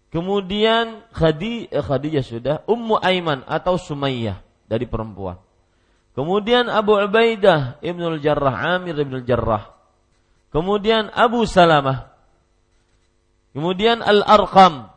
Kemudian 0.09 1.05
Khadijah, 1.12 1.68
eh, 1.68 1.85
Khadijah 1.85 2.24
sudah, 2.24 2.57
Ummu 2.64 2.96
Aiman 3.01 3.44
atau 3.44 3.77
Sumayyah 3.77 4.40
dari 4.64 4.88
perempuan. 4.88 5.37
Kemudian 6.18 6.66
Abu 6.66 6.98
Ubaidah 6.98 7.78
Ibnul 7.78 8.18
Jarrah, 8.18 8.74
Amir 8.74 8.98
Ibnul 8.98 9.22
Jarrah. 9.22 9.70
Kemudian 10.50 11.14
Abu 11.14 11.46
Salamah. 11.46 12.11
Kemudian 13.54 14.02
Al-Arqam. 14.02 14.90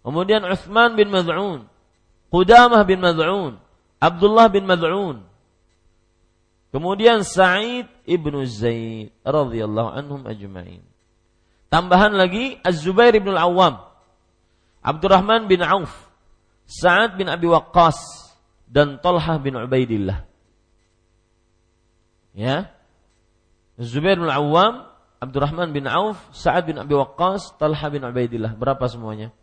Kemudian 0.00 0.48
Uthman 0.48 0.96
bin 0.96 1.12
Mad'un. 1.12 1.68
Qudamah 2.32 2.88
bin 2.88 3.04
Mad'un. 3.04 3.60
Abdullah 4.00 4.48
bin 4.48 4.64
Mad'un. 4.64 5.20
Kemudian 6.72 7.20
Sa'id 7.20 7.84
ibnu 8.08 8.48
Zaid 8.48 9.12
radhiyallahu 9.28 9.92
anhum 9.92 10.24
ajma'in. 10.24 10.80
Tambahan 11.68 12.16
lagi 12.16 12.56
Az-Zubair 12.64 13.12
bin 13.12 13.36
Al-Awwam. 13.36 13.76
Abdurrahman 14.80 15.52
bin 15.52 15.60
Auf. 15.60 15.92
Sa'ad 16.64 17.20
bin 17.20 17.28
Abi 17.28 17.44
Waqqas 17.44 18.17
dan 18.68 19.00
Talhah 19.00 19.40
bin 19.40 19.56
Ubaidillah. 19.56 20.28
Ya. 22.36 22.70
Zubair 23.80 24.20
bin 24.20 24.30
Awam, 24.30 24.86
Abdurrahman 25.18 25.74
bin 25.74 25.90
Auf, 25.90 26.20
Sa'ad 26.30 26.70
bin 26.70 26.78
Abi 26.78 26.94
Waqqas, 26.94 27.58
Talha 27.58 27.86
bin 27.90 28.06
Ubaidillah. 28.06 28.54
Berapa 28.54 28.86
semuanya? 28.86 29.34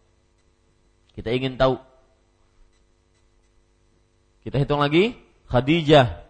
Kita 1.12 1.32
ingin 1.34 1.60
tahu. 1.60 1.82
Kita 4.46 4.62
hitung 4.62 4.80
lagi. 4.80 5.18
Khadijah, 5.46 6.26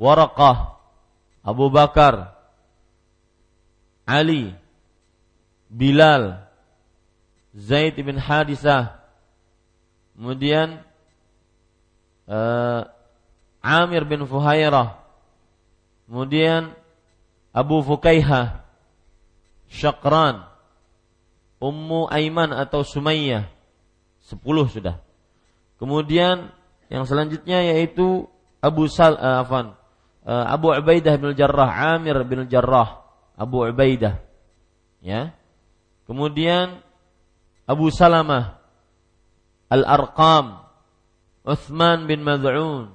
Waraqah, 0.00 0.74
Abu 1.46 1.70
Bakar, 1.70 2.34
Ali, 4.02 4.50
Bilal, 5.70 6.42
Zaid 7.54 7.94
bin 7.94 8.18
Hadisah, 8.18 8.98
kemudian 10.18 10.82
uh, 12.32 12.88
Amir 13.60 14.08
bin 14.08 14.24
Fuhairah, 14.24 14.96
kemudian 16.08 16.72
Abu 17.52 17.84
Fukaiha, 17.84 18.64
Syakran, 19.68 20.48
Ummu 21.60 22.08
Aiman 22.08 22.50
atau 22.56 22.82
Sumayyah. 22.82 23.46
Sepuluh 24.24 24.66
sudah. 24.66 24.98
Kemudian 25.76 26.50
yang 26.88 27.04
selanjutnya 27.04 27.60
yaitu 27.74 28.26
Abu 28.64 28.88
Sal 28.88 29.18
uh, 29.18 29.44
Afan, 29.44 29.76
uh, 30.24 30.44
Abu 30.48 30.72
Ubaidah 30.72 31.20
bin 31.20 31.36
Jarrah, 31.36 31.70
Amir 31.94 32.16
bin 32.24 32.48
Jarrah, 32.48 33.04
Abu 33.36 33.66
Ubaidah. 33.66 34.22
Ya. 35.02 35.34
Kemudian 36.06 36.82
Abu 37.66 37.90
Salamah, 37.90 38.62
Al-Arqam, 39.70 40.61
Uthman 41.42 42.06
bin 42.06 42.22
Mad'un, 42.22 42.94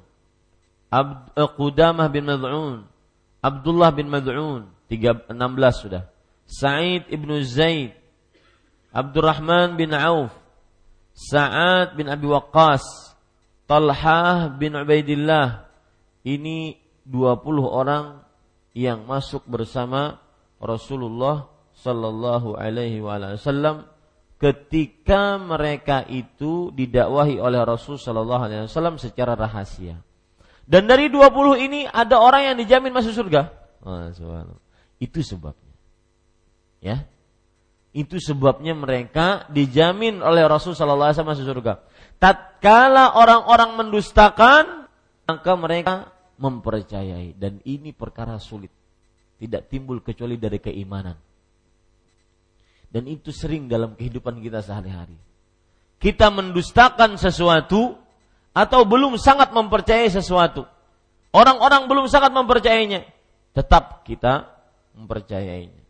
Abd, 0.88 1.36
uh, 1.36 1.51
Qudamah 1.51 2.07
bin 2.07 2.25
Mad'un, 2.27 2.88
Abdullah 3.43 3.91
bin 3.91 4.07
Mad'un 4.07 4.71
16 4.88 5.83
sudah. 5.83 6.07
Sa'id 6.47 7.03
ibnu 7.12 7.43
Zaid, 7.43 7.91
Abdurrahman 8.95 9.75
bin 9.75 9.91
Auf, 9.91 10.31
Sa'ad 11.12 11.99
bin 11.99 12.07
Abi 12.07 12.23
Waqqas, 12.23 12.83
Talhah 13.67 14.55
bin 14.55 14.79
Ubaidillah. 14.79 15.67
Ini 16.23 16.79
20 17.03 17.67
orang 17.67 18.23
yang 18.71 19.03
masuk 19.03 19.43
bersama 19.43 20.23
Rasulullah 20.63 21.51
sallallahu 21.75 22.55
alaihi 22.55 23.03
wasallam 23.03 23.86
ketika 24.38 25.41
mereka 25.41 26.06
itu 26.06 26.69
didakwahi 26.73 27.41
oleh 27.41 27.62
Rasul 27.65 27.97
sallallahu 27.97 28.43
alaihi 28.45 28.69
wasallam 28.69 29.02
secara 29.02 29.34
rahasia. 29.34 29.97
Dan 30.67 30.86
dari 30.86 31.08
20 31.08 31.63
ini 31.63 31.88
ada 31.88 32.19
orang 32.19 32.54
yang 32.54 32.56
dijamin 32.60 32.91
masuk 32.91 33.15
surga. 33.15 33.50
Oh, 33.82 34.12
Itu 35.00 35.23
sebabnya. 35.23 35.73
Ya. 36.84 37.08
Itu 37.95 38.21
sebabnya 38.21 38.78
mereka 38.78 39.47
dijamin 39.50 40.21
oleh 40.21 40.45
Rasul 40.45 40.78
sallallahu 40.78 41.08
alaihi 41.08 41.17
wasallam 41.17 41.34
masuk 41.34 41.47
surga. 41.50 41.73
Tatkala 42.21 43.17
orang-orang 43.17 43.80
mendustakan, 43.80 44.86
maka 45.26 45.52
mereka 45.58 45.93
mempercayai 46.38 47.34
dan 47.34 47.58
ini 47.65 47.95
perkara 47.95 48.38
sulit. 48.38 48.69
Tidak 49.38 49.69
timbul 49.69 50.02
kecuali 50.02 50.38
dari 50.38 50.62
keimanan. 50.62 51.26
Dan 52.88 53.06
itu 53.06 53.36
sering 53.36 53.67
dalam 53.67 53.93
kehidupan 53.93 54.39
kita 54.39 54.63
sehari-hari. 54.63 55.15
Kita 55.97 56.32
mendustakan 56.32 57.19
sesuatu 57.19 57.97
atau 58.56 58.82
belum 58.88 59.19
sangat 59.19 59.52
mempercayai 59.52 60.10
sesuatu. 60.10 60.63
Orang-orang 61.36 61.86
belum 61.86 62.06
sangat 62.08 62.32
mempercayainya, 62.34 63.06
tetap 63.52 64.08
kita 64.08 64.50
mempercayainya. 64.95 65.84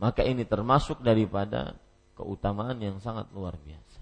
Maka 0.00 0.24
ini 0.24 0.48
termasuk 0.48 1.04
daripada 1.04 1.76
keutamaan 2.16 2.80
yang 2.80 2.96
sangat 3.02 3.28
luar 3.36 3.58
biasa. 3.60 4.00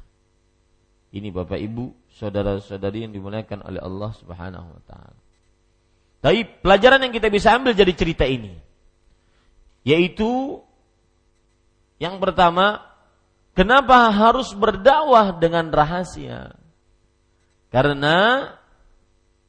Ini 1.08 1.32
Bapak 1.32 1.58
Ibu, 1.58 2.14
saudara-saudari 2.14 3.08
yang 3.08 3.12
dimuliakan 3.16 3.64
oleh 3.64 3.80
Allah 3.80 4.10
Subhanahu 4.14 4.68
wa 4.76 4.82
taala. 4.86 5.18
Tapi 6.18 6.44
pelajaran 6.62 7.02
yang 7.06 7.14
kita 7.14 7.30
bisa 7.30 7.54
ambil 7.54 7.72
dari 7.72 7.94
cerita 7.94 8.26
ini 8.26 8.68
yaitu 9.86 10.60
yang 11.98 12.22
pertama, 12.22 12.86
kenapa 13.58 14.10
harus 14.14 14.54
berdakwah 14.54 15.34
dengan 15.34 15.74
rahasia? 15.74 16.54
Karena 17.74 18.48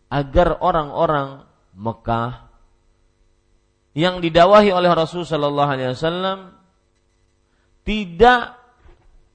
agar 0.09 0.57
orang-orang 0.59 1.45
Mekah 1.77 2.49
yang 3.93 4.17
didawahi 4.19 4.73
oleh 4.73 4.89
Rasul 4.89 5.23
Shallallahu 5.23 5.69
Alaihi 5.69 5.93
Wasallam 5.93 6.57
tidak 7.85 8.57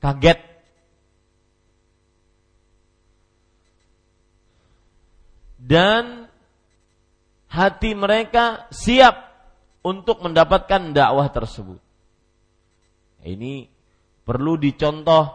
kaget 0.03 0.41
dan 5.63 6.29
hati 7.49 7.95
mereka 7.95 8.67
siap 8.75 9.33
untuk 9.85 10.21
mendapatkan 10.25 10.91
dakwah 10.97 11.29
tersebut. 11.31 11.84
Ini 13.25 13.67
perlu 14.29 14.61
dicontoh 14.61 15.33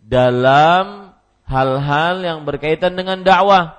dalam 0.00 1.12
hal-hal 1.44 2.24
yang 2.24 2.38
berkaitan 2.48 2.96
dengan 2.96 3.20
dakwah, 3.20 3.76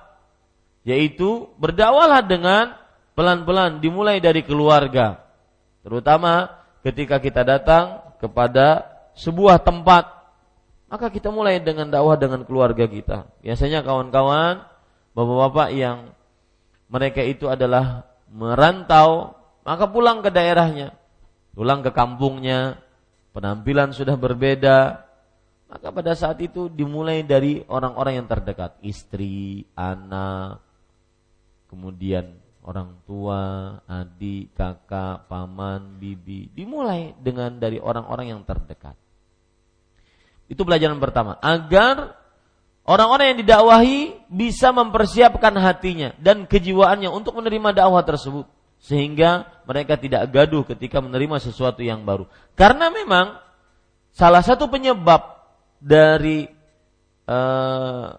yaitu 0.86 1.50
berdakwahlah 1.58 2.22
dengan 2.26 2.78
pelan-pelan 3.18 3.82
dimulai 3.82 4.22
dari 4.22 4.46
keluarga, 4.46 5.26
terutama 5.82 6.62
ketika 6.86 7.18
kita 7.18 7.42
datang 7.42 8.06
kepada 8.22 8.86
sebuah 9.18 9.62
tempat, 9.66 10.08
maka 10.90 11.10
kita 11.10 11.30
mulai 11.34 11.58
dengan 11.62 11.90
dakwah 11.90 12.18
dengan 12.18 12.46
keluarga 12.46 12.86
kita. 12.86 13.30
Biasanya 13.42 13.82
kawan-kawan 13.82 14.66
bapak-bapak 15.14 15.70
yang 15.74 16.14
mereka 16.90 17.22
itu 17.22 17.46
adalah 17.50 18.06
merantau, 18.30 19.38
maka 19.62 19.86
pulang 19.90 20.26
ke 20.26 20.30
daerahnya, 20.34 20.98
pulang 21.54 21.86
ke 21.86 21.94
kampungnya, 21.94 22.82
penampilan 23.40 23.96
sudah 23.96 24.20
berbeda, 24.20 25.00
maka 25.72 25.88
pada 25.96 26.12
saat 26.12 26.44
itu 26.44 26.68
dimulai 26.68 27.24
dari 27.24 27.64
orang-orang 27.72 28.20
yang 28.20 28.28
terdekat, 28.28 28.76
istri, 28.84 29.64
anak, 29.80 30.60
kemudian 31.72 32.36
orang 32.68 33.00
tua, 33.08 33.80
adik, 33.88 34.52
kakak, 34.52 35.32
paman, 35.32 35.96
bibi, 35.96 36.52
dimulai 36.52 37.16
dengan 37.16 37.56
dari 37.56 37.80
orang-orang 37.80 38.36
yang 38.36 38.44
terdekat. 38.44 39.00
Itu 40.52 40.68
pelajaran 40.68 41.00
pertama, 41.00 41.40
agar 41.40 42.20
Orang-orang 42.90 43.38
yang 43.38 43.40
didakwahi 43.46 44.18
bisa 44.34 44.74
mempersiapkan 44.74 45.54
hatinya 45.62 46.10
dan 46.18 46.50
kejiwaannya 46.50 47.06
untuk 47.14 47.38
menerima 47.38 47.86
dakwah 47.86 48.02
tersebut 48.02 48.50
sehingga 48.80 49.48
mereka 49.68 50.00
tidak 50.00 50.32
gaduh 50.32 50.64
ketika 50.64 51.04
menerima 51.04 51.38
sesuatu 51.44 51.84
yang 51.84 52.08
baru. 52.08 52.26
Karena 52.56 52.88
memang 52.90 53.38
salah 54.16 54.42
satu 54.42 54.72
penyebab 54.72 55.40
dari 55.80 56.48
uh, 57.28 58.10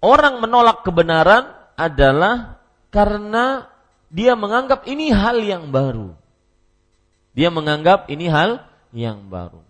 orang 0.00 0.34
menolak 0.40 0.82
kebenaran 0.82 1.52
adalah 1.76 2.60
karena 2.88 3.68
dia 4.08 4.32
menganggap 4.32 4.88
ini 4.88 5.12
hal 5.12 5.36
yang 5.44 5.68
baru. 5.68 6.16
Dia 7.36 7.52
menganggap 7.52 8.08
ini 8.08 8.32
hal 8.32 8.64
yang 8.96 9.28
baru. 9.28 9.60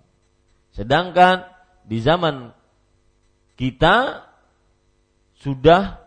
Sedangkan 0.71 1.43
di 1.83 1.99
zaman 1.99 2.55
kita 3.59 4.23
sudah 5.43 5.83
eh, 5.99 6.06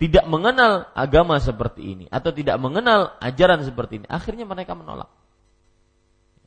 tidak 0.00 0.24
mengenal 0.24 0.88
agama 0.96 1.36
seperti 1.36 1.92
ini 1.92 2.04
atau 2.08 2.32
tidak 2.32 2.56
mengenal 2.56 3.20
ajaran 3.20 3.60
seperti 3.60 4.00
ini, 4.00 4.06
akhirnya 4.08 4.48
mereka 4.48 4.72
menolak. 4.72 5.12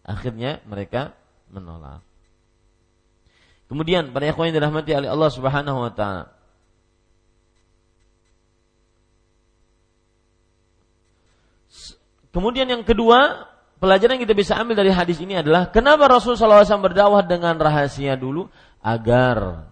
Akhirnya 0.01 0.57
mereka 0.65 1.13
menolak. 1.53 2.01
Kemudian 3.69 4.09
para 4.09 4.25
ikhwan 4.25 4.49
yang 4.49 4.57
dirahmati 4.57 4.89
oleh 4.97 5.05
Allah 5.05 5.29
Subhanahu 5.29 5.85
wa 5.85 5.93
taala. 5.93 6.33
Kemudian 12.33 12.65
yang 12.65 12.81
kedua, 12.81 13.45
pelajaran 13.77 14.17
yang 14.17 14.25
kita 14.25 14.33
bisa 14.33 14.57
ambil 14.57 14.81
dari 14.81 14.89
hadis 14.89 15.21
ini 15.21 15.37
adalah 15.37 15.69
kenapa 15.69 16.09
Rasulullah 16.09 16.65
SAW 16.65 16.89
berdakwah 16.89 17.21
dengan 17.21 17.53
rahasia 17.61 18.17
dulu 18.17 18.49
agar 18.81 19.69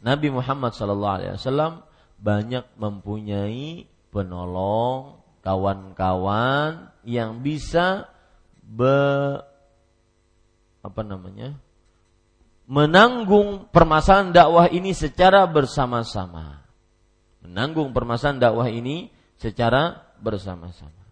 Nabi 0.00 0.32
Muhammad 0.32 0.72
SAW 0.72 1.84
banyak 2.20 2.68
mempunyai 2.76 3.88
penolong, 4.12 5.18
kawan-kawan 5.40 6.92
yang 7.08 7.40
bisa 7.40 8.12
be, 8.60 9.40
apa 10.80 11.02
namanya 11.04 11.56
menanggung 12.70 13.66
permasalahan 13.74 14.30
dakwah 14.30 14.70
ini 14.70 14.94
secara 14.94 15.42
bersama-sama. 15.50 16.62
Menanggung 17.42 17.90
permasalahan 17.90 18.38
dakwah 18.38 18.70
ini 18.70 19.10
secara 19.34 19.98
bersama-sama. 20.22 21.02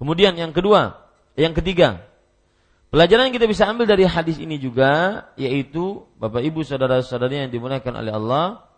Kemudian 0.00 0.32
yang 0.38 0.56
kedua, 0.56 0.96
yang 1.36 1.52
ketiga, 1.52 2.08
Pelajaran 2.92 3.32
yang 3.32 3.36
kita 3.40 3.48
bisa 3.48 3.64
ambil 3.72 3.88
dari 3.88 4.04
hadis 4.04 4.36
ini 4.36 4.60
juga 4.60 5.24
yaitu 5.40 6.04
Bapak 6.20 6.44
Ibu 6.44 6.60
saudara-saudari 6.60 7.40
yang 7.40 7.48
dimuliakan 7.48 8.04
oleh 8.04 8.12
Allah 8.12 8.68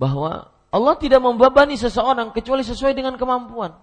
bahwa 0.00 0.48
Allah 0.72 0.96
tidak 0.96 1.20
membebani 1.20 1.76
seseorang 1.76 2.32
kecuali 2.32 2.64
sesuai 2.64 2.96
dengan 2.96 3.20
kemampuan. 3.20 3.76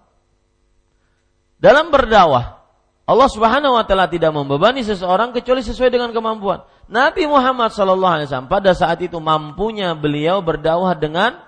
Dalam 1.62 1.94
berdakwah, 1.94 2.58
Allah 3.06 3.28
Subhanahu 3.30 3.78
wa 3.78 3.84
taala 3.86 4.10
tidak 4.10 4.34
membebani 4.34 4.82
seseorang 4.82 5.30
kecuali 5.30 5.62
sesuai 5.62 5.94
dengan 5.94 6.10
kemampuan. 6.10 6.66
Nabi 6.90 7.30
Muhammad 7.30 7.70
sallallahu 7.70 8.14
alaihi 8.18 8.26
wasallam 8.26 8.50
pada 8.50 8.74
saat 8.74 8.98
itu 8.98 9.16
mampunya 9.22 9.94
beliau 9.94 10.42
berdakwah 10.42 10.98
dengan 10.98 11.38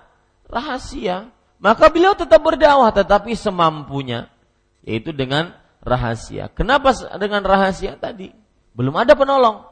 rahasia, 0.47 1.27
maka 1.59 1.91
beliau 1.91 2.15
tetap 2.15 2.39
berdakwah 2.39 2.89
tetapi 2.95 3.35
semampunya 3.35 4.31
yaitu 4.87 5.11
dengan 5.11 5.51
rahasia. 5.83 6.47
Kenapa 6.53 6.95
dengan 7.19 7.43
rahasia 7.43 7.97
tadi? 7.99 8.31
Belum 8.71 8.95
ada 8.95 9.13
penolong. 9.13 9.67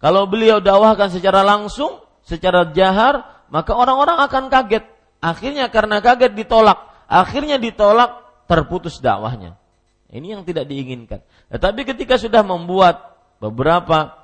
Kalau 0.00 0.24
beliau 0.24 0.64
dakwahkan 0.64 1.12
secara 1.12 1.44
langsung, 1.44 2.00
secara 2.24 2.68
jahar, 2.72 3.39
maka 3.50 3.74
orang-orang 3.74 4.18
akan 4.24 4.48
kaget. 4.48 4.86
Akhirnya 5.20 5.68
karena 5.68 6.00
kaget 6.00 6.32
ditolak. 6.32 6.78
Akhirnya 7.10 7.58
ditolak, 7.58 8.22
terputus 8.46 9.02
dakwahnya. 9.02 9.58
Ini 10.10 10.38
yang 10.38 10.42
tidak 10.42 10.66
diinginkan. 10.66 11.22
Tetapi 11.50 11.86
ketika 11.86 12.18
sudah 12.18 12.42
membuat 12.42 13.18
beberapa 13.38 14.16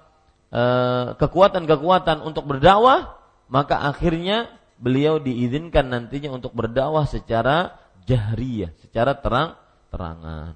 kekuatan 0.46 1.18
kekuatan-kekuatan 1.18 2.22
untuk 2.22 2.46
berdakwah, 2.46 3.18
maka 3.50 3.82
akhirnya 3.82 4.48
beliau 4.78 5.18
diizinkan 5.18 5.90
nantinya 5.90 6.32
untuk 6.32 6.54
berdakwah 6.54 7.04
secara 7.04 7.76
jahriyah, 8.06 8.70
secara 8.80 9.18
terang-terangan. 9.18 10.54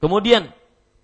Kemudian 0.00 0.48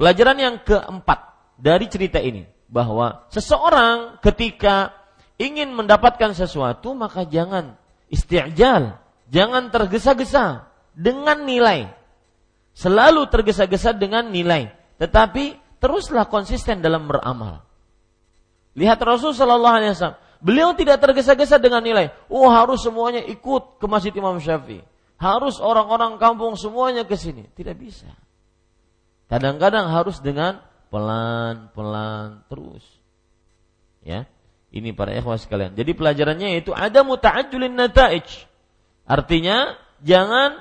pelajaran 0.00 0.38
yang 0.40 0.56
keempat 0.62 1.36
dari 1.60 1.86
cerita 1.90 2.22
ini 2.22 2.48
bahwa 2.70 3.28
seseorang 3.28 4.22
ketika 4.24 4.94
ingin 5.36 5.72
mendapatkan 5.72 6.32
sesuatu 6.32 6.92
maka 6.96 7.24
jangan 7.28 7.76
isti'jal, 8.12 8.96
jangan 9.28 9.68
tergesa-gesa 9.72 10.68
dengan 10.96 11.44
nilai. 11.44 11.92
Selalu 12.76 13.32
tergesa-gesa 13.32 13.96
dengan 13.96 14.28
nilai, 14.28 14.68
tetapi 15.00 15.56
teruslah 15.80 16.28
konsisten 16.28 16.84
dalam 16.84 17.08
beramal. 17.08 17.64
Lihat 18.76 19.00
Rasul 19.00 19.32
Shallallahu 19.32 19.76
Alaihi 19.80 19.96
Wasallam, 19.96 20.20
beliau 20.44 20.76
tidak 20.76 21.00
tergesa-gesa 21.00 21.56
dengan 21.56 21.80
nilai. 21.80 22.12
Oh 22.28 22.52
harus 22.52 22.84
semuanya 22.84 23.24
ikut 23.24 23.80
ke 23.80 23.86
masjid 23.88 24.12
Imam 24.12 24.36
Syafi'i, 24.36 24.84
harus 25.16 25.56
orang-orang 25.56 26.20
kampung 26.20 26.52
semuanya 26.60 27.08
ke 27.08 27.16
sini. 27.16 27.48
Tidak 27.56 27.72
bisa. 27.72 28.12
Kadang-kadang 29.32 29.88
harus 29.88 30.20
dengan 30.20 30.60
pelan-pelan 30.92 32.44
terus. 32.46 32.84
Ya. 34.04 34.28
Ini 34.76 34.92
para 34.92 35.16
ikhwah 35.16 35.40
sekalian. 35.40 35.72
Jadi 35.72 35.96
pelajarannya 35.96 36.60
itu 36.60 36.76
ada 36.76 37.00
muta'ajjulin 37.00 37.72
nataij. 37.72 38.28
Artinya 39.08 39.72
jangan 40.04 40.60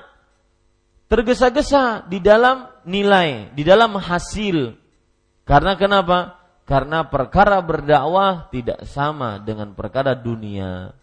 tergesa-gesa 1.12 2.08
di 2.08 2.24
dalam 2.24 2.64
nilai, 2.88 3.52
di 3.52 3.60
dalam 3.60 3.92
hasil. 4.00 4.72
Karena 5.44 5.76
kenapa? 5.76 6.40
Karena 6.64 7.04
perkara 7.04 7.60
berdakwah 7.60 8.48
tidak 8.48 8.88
sama 8.88 9.36
dengan 9.36 9.76
perkara 9.76 10.16
dunia. 10.16 10.96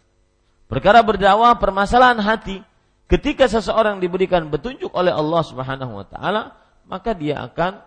Perkara 0.66 1.05
berdakwah 1.05 1.53
permasalahan 1.61 2.18
hati. 2.18 2.66
Ketika 3.05 3.45
seseorang 3.45 4.01
diberikan 4.01 4.49
petunjuk 4.49 4.89
oleh 4.89 5.14
Allah 5.14 5.41
Subhanahu 5.45 6.01
wa 6.01 6.05
taala, 6.09 6.57
maka 6.89 7.14
dia 7.14 7.45
akan 7.45 7.78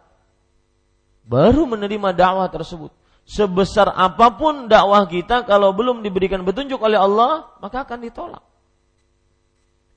baru 1.27 1.67
menerima 1.67 2.15
dakwah 2.15 2.47
tersebut. 2.47 2.95
Sebesar 3.27 3.91
apa 3.91 4.39
pun 4.39 4.71
dakwah 4.71 5.03
kita 5.11 5.43
kalau 5.43 5.75
belum 5.75 6.07
diberikan 6.07 6.47
petunjuk 6.47 6.79
oleh 6.79 6.97
Allah 6.97 7.51
maka 7.59 7.83
akan 7.83 7.99
ditolak. 8.07 8.43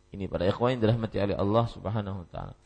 Ini 0.10 0.26
para 0.26 0.50
ikhwan 0.50 0.74
yang 0.76 0.82
dirahmati 0.82 1.22
oleh 1.22 1.38
Allah 1.38 1.66
Subhanahu 1.70 2.26
wa 2.26 2.30
taala. 2.34 2.58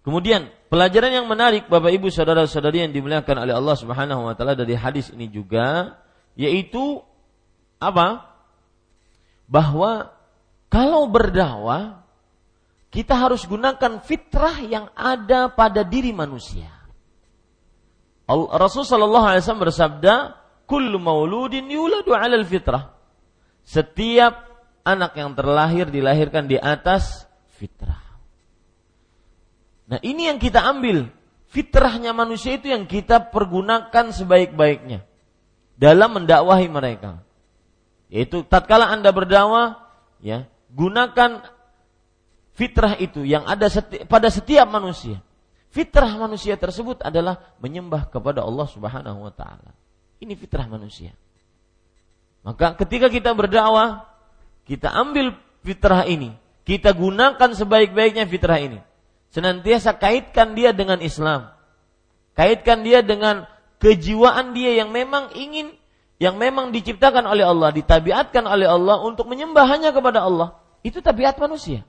Kemudian 0.00 0.48
pelajaran 0.72 1.12
yang 1.12 1.26
menarik 1.28 1.68
Bapak 1.68 1.92
Ibu 1.92 2.08
saudara-saudari 2.08 2.88
yang 2.88 2.94
dimuliakan 2.94 3.44
oleh 3.44 3.52
Allah 3.52 3.76
Subhanahu 3.76 4.30
wa 4.30 4.34
taala 4.38 4.56
dari 4.56 4.72
hadis 4.78 5.12
ini 5.12 5.28
juga 5.28 5.98
yaitu 6.38 7.04
apa? 7.80 8.28
Bahwa 9.50 10.12
kalau 10.70 11.10
berdakwah 11.10 12.06
kita 12.92 13.16
harus 13.16 13.42
gunakan 13.46 14.02
fitrah 14.02 14.60
yang 14.62 14.86
ada 14.94 15.50
pada 15.50 15.82
diri 15.82 16.14
manusia. 16.14 16.70
Rasul 18.30 18.86
sallallahu 18.86 19.26
alaihi 19.26 19.42
wasallam 19.42 19.66
bersabda, 19.66 20.14
"Kullu 20.70 21.02
mauludin 21.02 21.66
yuladu 21.66 22.14
'alal 22.14 22.46
fitrah." 22.46 22.94
Setiap 23.66 24.46
anak 24.86 25.18
yang 25.18 25.34
terlahir 25.34 25.90
dilahirkan 25.90 26.46
di 26.46 26.58
atas 26.58 27.26
fitrah. 27.58 28.02
Nah, 29.90 29.98
ini 30.06 30.30
yang 30.30 30.38
kita 30.38 30.62
ambil. 30.62 31.10
Fitrahnya 31.50 32.14
manusia 32.14 32.54
itu 32.54 32.70
yang 32.70 32.86
kita 32.86 33.34
pergunakan 33.34 34.14
sebaik-baiknya 34.14 35.02
dalam 35.74 36.22
mendakwahi 36.22 36.70
mereka. 36.70 37.26
Yaitu 38.10 38.42
tatkala 38.42 38.90
Anda 38.90 39.14
berdakwah, 39.14 39.86
ya, 40.18 40.50
gunakan 40.74 41.46
fitrah 42.58 42.98
itu 42.98 43.22
yang 43.22 43.46
ada 43.46 43.70
seti 43.70 44.02
pada 44.04 44.28
setiap 44.28 44.66
manusia. 44.66 45.22
Fitrah 45.70 46.10
manusia 46.18 46.58
tersebut 46.58 46.98
adalah 47.00 47.54
menyembah 47.62 48.10
kepada 48.10 48.42
Allah 48.42 48.66
Subhanahu 48.66 49.22
wa 49.22 49.30
taala. 49.30 49.70
Ini 50.18 50.34
fitrah 50.34 50.66
manusia. 50.66 51.14
Maka 52.42 52.74
ketika 52.82 53.06
kita 53.06 53.30
berdakwah, 53.30 54.10
kita 54.66 54.90
ambil 54.90 55.38
fitrah 55.62 56.02
ini, 56.10 56.34
kita 56.66 56.90
gunakan 56.90 57.54
sebaik-baiknya 57.54 58.26
fitrah 58.26 58.58
ini 58.58 58.82
senantiasa 59.30 59.96
kaitkan 59.96 60.58
dia 60.58 60.74
dengan 60.74 60.98
Islam. 61.00 61.50
Kaitkan 62.34 62.82
dia 62.82 63.02
dengan 63.02 63.46
kejiwaan 63.82 64.52
dia 64.54 64.76
yang 64.76 64.90
memang 64.90 65.34
ingin 65.34 65.74
yang 66.20 66.36
memang 66.36 66.68
diciptakan 66.68 67.24
oleh 67.24 67.48
Allah, 67.48 67.72
ditabiatkan 67.72 68.44
oleh 68.44 68.68
Allah 68.68 69.00
untuk 69.00 69.24
menyembah 69.24 69.64
hanya 69.64 69.88
kepada 69.90 70.20
Allah. 70.20 70.60
Itu 70.84 71.00
tabiat 71.00 71.40
manusia. 71.40 71.80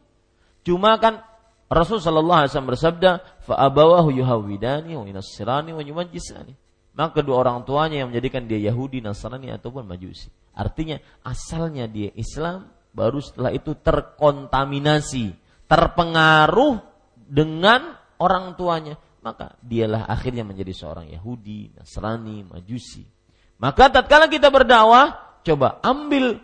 Cuma 0.64 0.96
kan 0.96 1.20
Rasul 1.68 2.00
sallallahu 2.00 2.40
alaihi 2.44 2.52
wasallam 2.52 2.72
bersabda, 2.72 3.12
"Fa 3.44 3.60
abawahu 3.60 4.12
yuhawidani 4.12 4.96
wa 4.96 5.04
wa 5.04 5.84
yumajjisani." 5.84 6.56
Maka 6.92 7.24
kedua 7.24 7.40
orang 7.44 7.64
tuanya 7.64 8.04
yang 8.04 8.12
menjadikan 8.12 8.44
dia 8.48 8.60
Yahudi, 8.60 9.00
Nasrani 9.00 9.48
ataupun 9.48 9.88
Majusi. 9.88 10.28
Artinya 10.52 11.00
asalnya 11.24 11.88
dia 11.88 12.12
Islam, 12.20 12.68
baru 12.92 13.24
setelah 13.24 13.56
itu 13.56 13.72
terkontaminasi, 13.80 15.32
terpengaruh 15.72 16.84
dengan 17.16 17.96
orang 18.20 18.60
tuanya, 18.60 19.00
maka 19.24 19.56
dialah 19.64 20.04
akhirnya 20.04 20.44
menjadi 20.44 20.76
seorang 20.76 21.08
Yahudi, 21.08 21.72
Nasrani, 21.80 22.44
Majusi. 22.44 23.08
Maka 23.62 23.94
tatkala 23.94 24.26
kita 24.26 24.50
berdakwah, 24.50 25.38
coba 25.46 25.78
ambil 25.86 26.42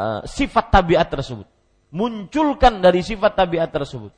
uh, 0.00 0.24
sifat 0.24 0.72
tabiat 0.72 1.04
tersebut. 1.12 1.44
Munculkan 1.92 2.80
dari 2.80 3.04
sifat 3.04 3.36
tabiat 3.36 3.68
tersebut. 3.68 4.16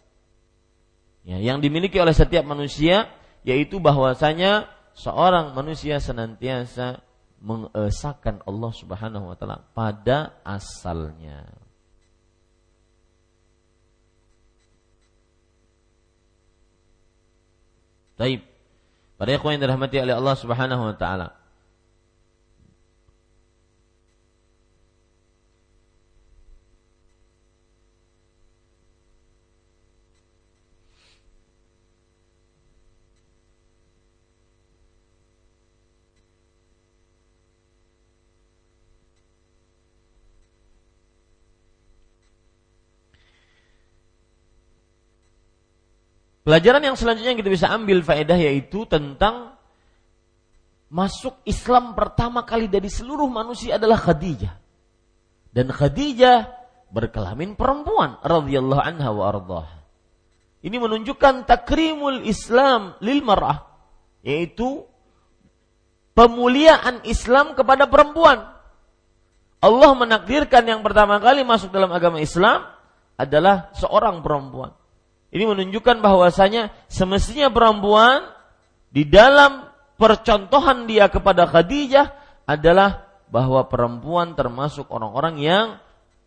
Ya, 1.26 1.42
yang 1.42 1.58
dimiliki 1.58 1.98
oleh 1.98 2.14
setiap 2.14 2.46
manusia 2.46 3.10
yaitu 3.42 3.82
bahwasanya 3.82 4.70
seorang 4.94 5.50
manusia 5.50 5.98
senantiasa 5.98 7.02
mengesahkan 7.42 8.44
Allah 8.46 8.72
Subhanahu 8.76 9.32
wa 9.32 9.36
taala 9.36 9.66
pada 9.74 10.38
asalnya. 10.46 11.48
Taib. 18.14 18.44
Para 19.16 19.32
ikhwan 19.32 19.56
yang 19.56 19.64
dirahmati 19.64 19.96
oleh 19.98 20.14
Allah 20.14 20.36
Subhanahu 20.38 20.92
wa 20.92 20.96
taala. 20.96 21.39
Pelajaran 46.50 46.82
yang 46.82 46.98
selanjutnya 46.98 47.30
yang 47.30 47.38
kita 47.46 47.54
bisa 47.54 47.70
ambil 47.70 48.02
faedah 48.02 48.34
yaitu 48.34 48.82
tentang 48.90 49.54
masuk 50.90 51.38
Islam 51.46 51.94
pertama 51.94 52.42
kali 52.42 52.66
dari 52.66 52.90
seluruh 52.90 53.30
manusia 53.30 53.78
adalah 53.78 53.94
Khadijah. 53.94 54.58
Dan 55.54 55.70
Khadijah 55.70 56.50
berkelamin 56.90 57.54
perempuan 57.54 58.18
radhiyallahu 58.26 58.82
anha 58.82 59.14
wa 59.14 59.30
ardhah. 59.30 59.70
Ini 60.66 60.74
menunjukkan 60.74 61.46
takrimul 61.46 62.26
Islam 62.26 62.98
lil 62.98 63.22
mar'ah 63.22 63.70
yaitu 64.26 64.82
pemuliaan 66.18 67.06
Islam 67.06 67.54
kepada 67.54 67.86
perempuan. 67.86 68.42
Allah 69.62 69.90
menakdirkan 69.94 70.66
yang 70.66 70.82
pertama 70.82 71.22
kali 71.22 71.46
masuk 71.46 71.70
dalam 71.70 71.94
agama 71.94 72.18
Islam 72.18 72.66
adalah 73.14 73.70
seorang 73.78 74.18
perempuan. 74.18 74.79
Ini 75.30 75.46
menunjukkan 75.46 76.02
bahwasanya 76.02 76.74
semestinya 76.90 77.50
perempuan 77.54 78.26
di 78.90 79.06
dalam 79.06 79.70
percontohan 79.94 80.90
dia 80.90 81.06
kepada 81.06 81.46
Khadijah 81.46 82.10
adalah 82.50 83.06
bahwa 83.30 83.62
perempuan 83.70 84.34
termasuk 84.34 84.90
orang-orang 84.90 85.38
yang 85.38 85.66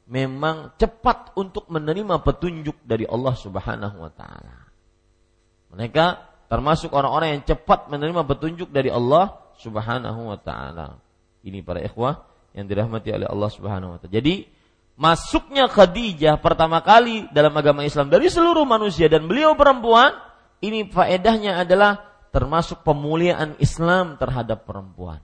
memang 0.08 0.72
cepat 0.80 1.36
untuk 1.36 1.68
menerima 1.68 2.24
petunjuk 2.24 2.80
dari 2.88 3.04
Allah 3.04 3.36
Subhanahu 3.36 3.98
wa 4.00 4.12
taala. 4.12 4.72
Mereka 5.76 6.06
termasuk 6.48 6.96
orang-orang 6.96 7.40
yang 7.40 7.44
cepat 7.44 7.92
menerima 7.92 8.24
petunjuk 8.24 8.72
dari 8.72 8.88
Allah 8.88 9.36
Subhanahu 9.60 10.32
wa 10.32 10.40
taala. 10.40 10.96
Ini 11.44 11.60
para 11.60 11.84
ikhwah 11.84 12.24
yang 12.56 12.72
dirahmati 12.72 13.12
oleh 13.12 13.28
Allah 13.28 13.50
Subhanahu 13.52 13.96
wa 13.96 13.98
taala. 14.00 14.16
Jadi 14.16 14.48
masuknya 14.94 15.66
Khadijah 15.66 16.38
pertama 16.38 16.82
kali 16.86 17.26
dalam 17.34 17.54
agama 17.58 17.82
Islam 17.82 18.10
dari 18.14 18.30
seluruh 18.30 18.66
manusia 18.66 19.10
dan 19.10 19.26
beliau 19.26 19.58
perempuan, 19.58 20.14
ini 20.62 20.88
faedahnya 20.90 21.62
adalah 21.66 22.14
termasuk 22.34 22.82
pemuliaan 22.82 23.58
Islam 23.62 24.18
terhadap 24.18 24.66
perempuan. 24.66 25.22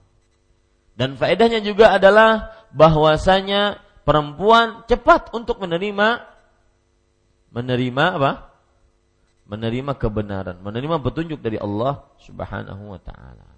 Dan 0.94 1.16
faedahnya 1.16 1.64
juga 1.64 1.96
adalah 1.96 2.52
bahwasanya 2.70 3.80
perempuan 4.04 4.84
cepat 4.86 5.32
untuk 5.34 5.58
menerima 5.62 6.22
menerima 7.50 8.04
apa? 8.20 8.32
Menerima 9.50 9.98
kebenaran, 9.98 10.62
menerima 10.62 11.02
petunjuk 11.02 11.42
dari 11.42 11.58
Allah 11.58 12.06
Subhanahu 12.22 12.94
wa 12.94 13.00
taala. 13.02 13.48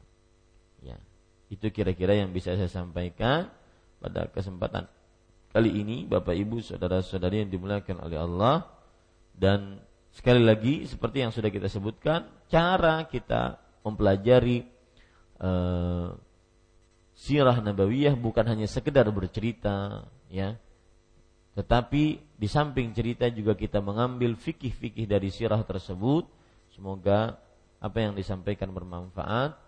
Ya. 0.81 0.97
Itu 1.53 1.69
kira-kira 1.69 2.17
yang 2.17 2.33
bisa 2.33 2.57
saya 2.57 2.73
sampaikan 2.73 3.53
pada 4.01 4.33
kesempatan 4.33 4.89
kali 5.53 5.84
ini 5.84 6.09
Bapak 6.09 6.32
Ibu 6.32 6.64
saudara-saudari 6.64 7.44
yang 7.44 7.53
dimuliakan 7.53 8.00
oleh 8.00 8.18
Allah. 8.18 8.64
Dan 9.36 9.76
sekali 10.09 10.40
lagi 10.40 10.88
seperti 10.88 11.20
yang 11.20 11.32
sudah 11.32 11.53
kita 11.53 11.68
sebutkan 11.68 12.24
cara 12.48 13.05
kita 13.05 13.61
mempelajari 13.84 14.64
uh, 15.40 16.16
sirah 17.12 17.61
nabawiyah 17.61 18.16
bukan 18.16 18.48
hanya 18.48 18.64
sekedar 18.64 19.05
bercerita 19.12 20.09
ya. 20.32 20.57
Tetapi 21.53 22.05
di 22.32 22.48
samping 22.48 22.96
cerita 22.96 23.28
juga 23.28 23.53
kita 23.53 23.84
mengambil 23.84 24.32
fikih-fikih 24.40 25.05
dari 25.05 25.28
sirah 25.28 25.61
tersebut. 25.61 26.24
Semoga 26.72 27.36
apa 27.76 27.98
yang 28.00 28.16
disampaikan 28.16 28.72
bermanfaat. 28.72 29.61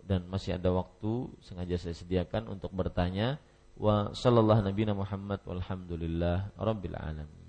Dan 0.00 0.26
masih 0.32 0.56
ada 0.56 0.72
waktu 0.72 1.28
sengaja 1.44 1.76
saya 1.76 1.92
sediakan 1.92 2.48
untuk 2.48 2.72
bertanya 2.72 3.36
wa 3.80 4.12
sallallahu 4.12 4.60
nabiyana 4.60 4.92
Muhammad 4.92 5.40
walhamdulillah 5.48 6.52
rabbil 6.60 6.96
alamin. 7.00 7.40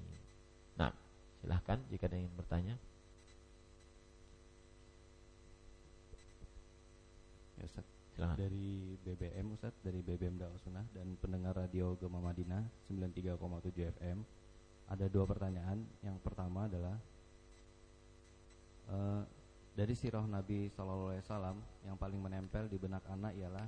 Nah, 0.80 0.96
silahkan 1.44 1.76
jika 1.92 2.08
ada 2.08 2.16
yang 2.16 2.32
ingin 2.32 2.38
bertanya. 2.40 2.76
Ya, 7.60 7.68
silakan. 7.68 8.36
Dari 8.40 8.96
BBM 9.04 9.46
Ustaz, 9.52 9.76
dari 9.84 10.00
BBM 10.00 10.40
Dakwah 10.40 10.62
Sunnah 10.64 10.88
dan 10.96 11.20
pendengar 11.20 11.52
radio 11.52 12.00
Gema 12.00 12.24
Madinah 12.24 12.64
93,7 12.88 13.92
FM. 14.00 14.24
Ada 14.88 15.12
dua 15.12 15.28
pertanyaan. 15.28 15.84
Yang 16.00 16.18
pertama 16.24 16.72
adalah 16.72 16.96
uh, 18.88 19.22
dari 19.76 19.94
sirah 20.00 20.24
Nabi 20.24 20.72
Shallallahu 20.72 21.12
Alaihi 21.12 21.24
Wasallam 21.28 21.58
yang 21.84 21.96
paling 22.00 22.20
menempel 22.24 22.72
di 22.72 22.80
benak 22.80 23.04
anak 23.12 23.36
ialah 23.36 23.68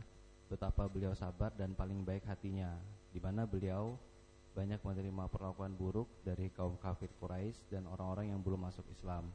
betapa 0.53 0.85
beliau 0.85 1.17
sabar 1.17 1.49
dan 1.57 1.73
paling 1.73 2.05
baik 2.05 2.29
hatinya, 2.29 2.77
di 3.09 3.17
mana 3.17 3.49
beliau 3.49 3.97
banyak 4.53 4.77
menerima 4.85 5.25
perlakuan 5.33 5.73
buruk 5.73 6.05
dari 6.21 6.53
kaum 6.53 6.77
kafir 6.77 7.09
Quraisy 7.17 7.73
dan 7.73 7.89
orang-orang 7.89 8.29
yang 8.29 8.37
belum 8.45 8.61
masuk 8.69 8.85
Islam. 8.93 9.33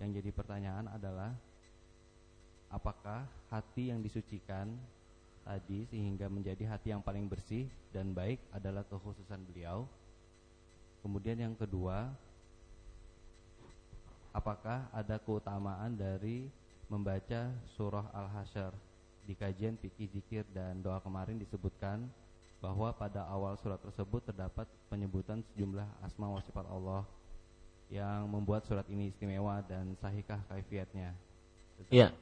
Yang 0.00 0.24
jadi 0.24 0.30
pertanyaan 0.32 0.88
adalah 0.88 1.36
apakah 2.72 3.28
hati 3.52 3.92
yang 3.92 4.00
disucikan 4.00 4.72
tadi 5.44 5.84
sehingga 5.92 6.32
menjadi 6.32 6.64
hati 6.72 6.96
yang 6.96 7.04
paling 7.04 7.28
bersih 7.28 7.68
dan 7.92 8.16
baik 8.16 8.40
adalah 8.48 8.80
kekhususan 8.88 9.44
beliau. 9.44 9.84
Kemudian 11.04 11.36
yang 11.36 11.52
kedua, 11.52 12.08
apakah 14.32 14.88
ada 14.88 15.20
keutamaan 15.20 15.92
dari 15.92 16.48
membaca 16.88 17.52
surah 17.76 18.08
Al-Hasyr 18.16 18.91
di 19.22 19.34
kajian 19.38 19.78
fikih 19.78 20.10
zikir 20.10 20.44
dan 20.50 20.82
doa 20.82 20.98
kemarin 20.98 21.38
disebutkan 21.38 22.10
bahwa 22.62 22.94
pada 22.94 23.26
awal 23.26 23.58
surat 23.58 23.78
tersebut 23.82 24.22
terdapat 24.22 24.70
penyebutan 24.86 25.42
sejumlah 25.52 25.86
asma 26.06 26.30
wa 26.30 26.42
sifat 26.42 26.66
Allah 26.70 27.02
yang 27.90 28.30
membuat 28.30 28.64
surat 28.64 28.86
ini 28.88 29.10
istimewa 29.10 29.60
dan 29.66 29.98
sahihkah 29.98 30.40
kaifiatnya? 30.46 31.12
Iya. 31.90 32.14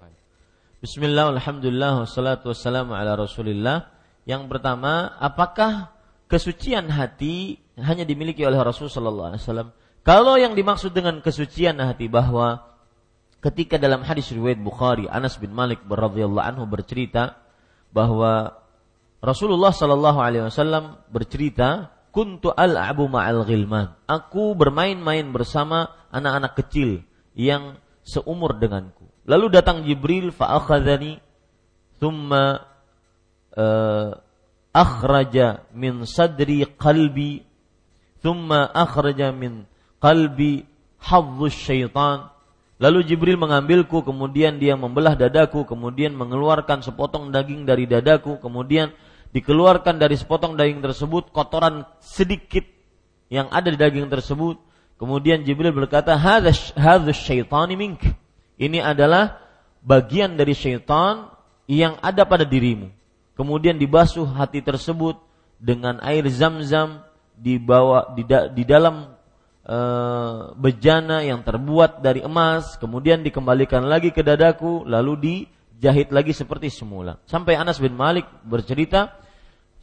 Bismillah, 0.81 1.37
alhamdulillah, 1.37 2.09
wassalatu 2.09 2.57
wassalamu 2.57 2.97
ala 2.97 3.13
rasulillah 3.13 4.01
Yang 4.25 4.49
pertama, 4.49 5.13
apakah 5.21 5.93
kesucian 6.31 6.89
hati 6.89 7.61
hanya 7.77 8.05
dimiliki 8.05 8.45
oleh 8.45 8.61
Rasul 8.61 8.87
Sallallahu 8.87 9.35
Alaihi 9.35 9.43
Wasallam? 9.43 9.69
Kalau 10.01 10.39
yang 10.41 10.57
dimaksud 10.57 10.95
dengan 10.97 11.21
kesucian 11.21 11.77
hati 11.81 12.09
bahwa 12.09 12.70
ketika 13.41 13.81
dalam 13.81 14.05
hadis 14.05 14.29
riwayat 14.33 14.61
Bukhari 14.61 15.09
Anas 15.09 15.41
bin 15.41 15.53
Malik 15.57 15.85
radhiyallahu 15.89 16.45
anhu 16.45 16.65
bercerita 16.69 17.41
bahwa 17.91 18.61
Rasulullah 19.21 19.73
Sallallahu 19.73 20.19
Alaihi 20.21 20.49
Wasallam 20.49 20.97
bercerita, 21.13 21.93
kuntu 22.09 22.49
al 22.57 22.73
abu 22.81 23.05
ma'al 23.05 23.45
ghilman. 23.45 23.93
Aku 24.09 24.57
bermain-main 24.57 25.29
bersama 25.29 25.93
anak-anak 26.09 26.57
kecil 26.57 27.05
yang 27.37 27.77
seumur 28.01 28.57
denganku. 28.57 29.05
Lalu 29.29 29.47
datang 29.53 29.85
Jibril 29.85 30.33
fa'akhadhani 30.33 31.21
thumma 32.01 32.65
uh, 33.55 34.17
akhraja 34.73 35.69
min 35.77 36.09
sadri 36.09 36.65
qalbi 36.81 37.45
thumma 38.25 38.73
akhraja 38.73 39.37
min 39.37 39.69
qalbi 40.01 40.65
hadzus 40.97 41.53
syaitan 41.53 42.33
Lalu 42.81 43.13
Jibril 43.13 43.37
mengambilku, 43.37 44.01
kemudian 44.01 44.57
dia 44.57 44.73
membelah 44.73 45.13
dadaku, 45.13 45.69
kemudian 45.69 46.17
mengeluarkan 46.17 46.81
sepotong 46.81 47.29
daging 47.29 47.69
dari 47.69 47.85
dadaku, 47.85 48.41
kemudian 48.41 48.97
dikeluarkan 49.37 50.01
dari 50.01 50.17
sepotong 50.17 50.57
daging 50.57 50.81
tersebut 50.81 51.29
kotoran 51.29 51.85
sedikit 52.01 52.65
yang 53.29 53.53
ada 53.53 53.69
di 53.69 53.77
daging 53.77 54.09
tersebut. 54.09 54.57
Kemudian 54.97 55.45
Jibril 55.45 55.77
berkata, 55.77 56.17
"Hadzus 56.17 57.21
syaitani 57.21 57.77
mink." 57.77 58.01
Ini 58.57 58.81
adalah 58.81 59.41
bagian 59.85 60.37
dari 60.37 60.57
syaitan 60.57 61.29
yang 61.69 62.01
ada 62.01 62.25
pada 62.25 62.49
dirimu. 62.49 62.93
Kemudian 63.37 63.77
dibasuh 63.77 64.25
hati 64.25 64.61
tersebut 64.61 65.21
dengan 65.57 66.01
air 66.01 66.25
zam-zam 66.29 67.05
di, 67.37 67.57
da, 68.25 68.49
di 68.49 68.65
dalam 68.65 69.17
e, 69.71 69.79
bejana 70.59 71.23
yang 71.23 71.47
terbuat 71.47 72.03
dari 72.03 72.27
emas, 72.27 72.75
kemudian 72.83 73.23
dikembalikan 73.23 73.87
lagi 73.87 74.11
ke 74.11 74.27
dadaku, 74.27 74.83
lalu 74.83 75.13
dijahit 75.23 76.11
lagi 76.11 76.35
seperti 76.35 76.75
semula. 76.75 77.23
Sampai 77.31 77.55
Anas 77.55 77.79
bin 77.79 77.95
Malik 77.95 78.27
bercerita, 78.43 79.15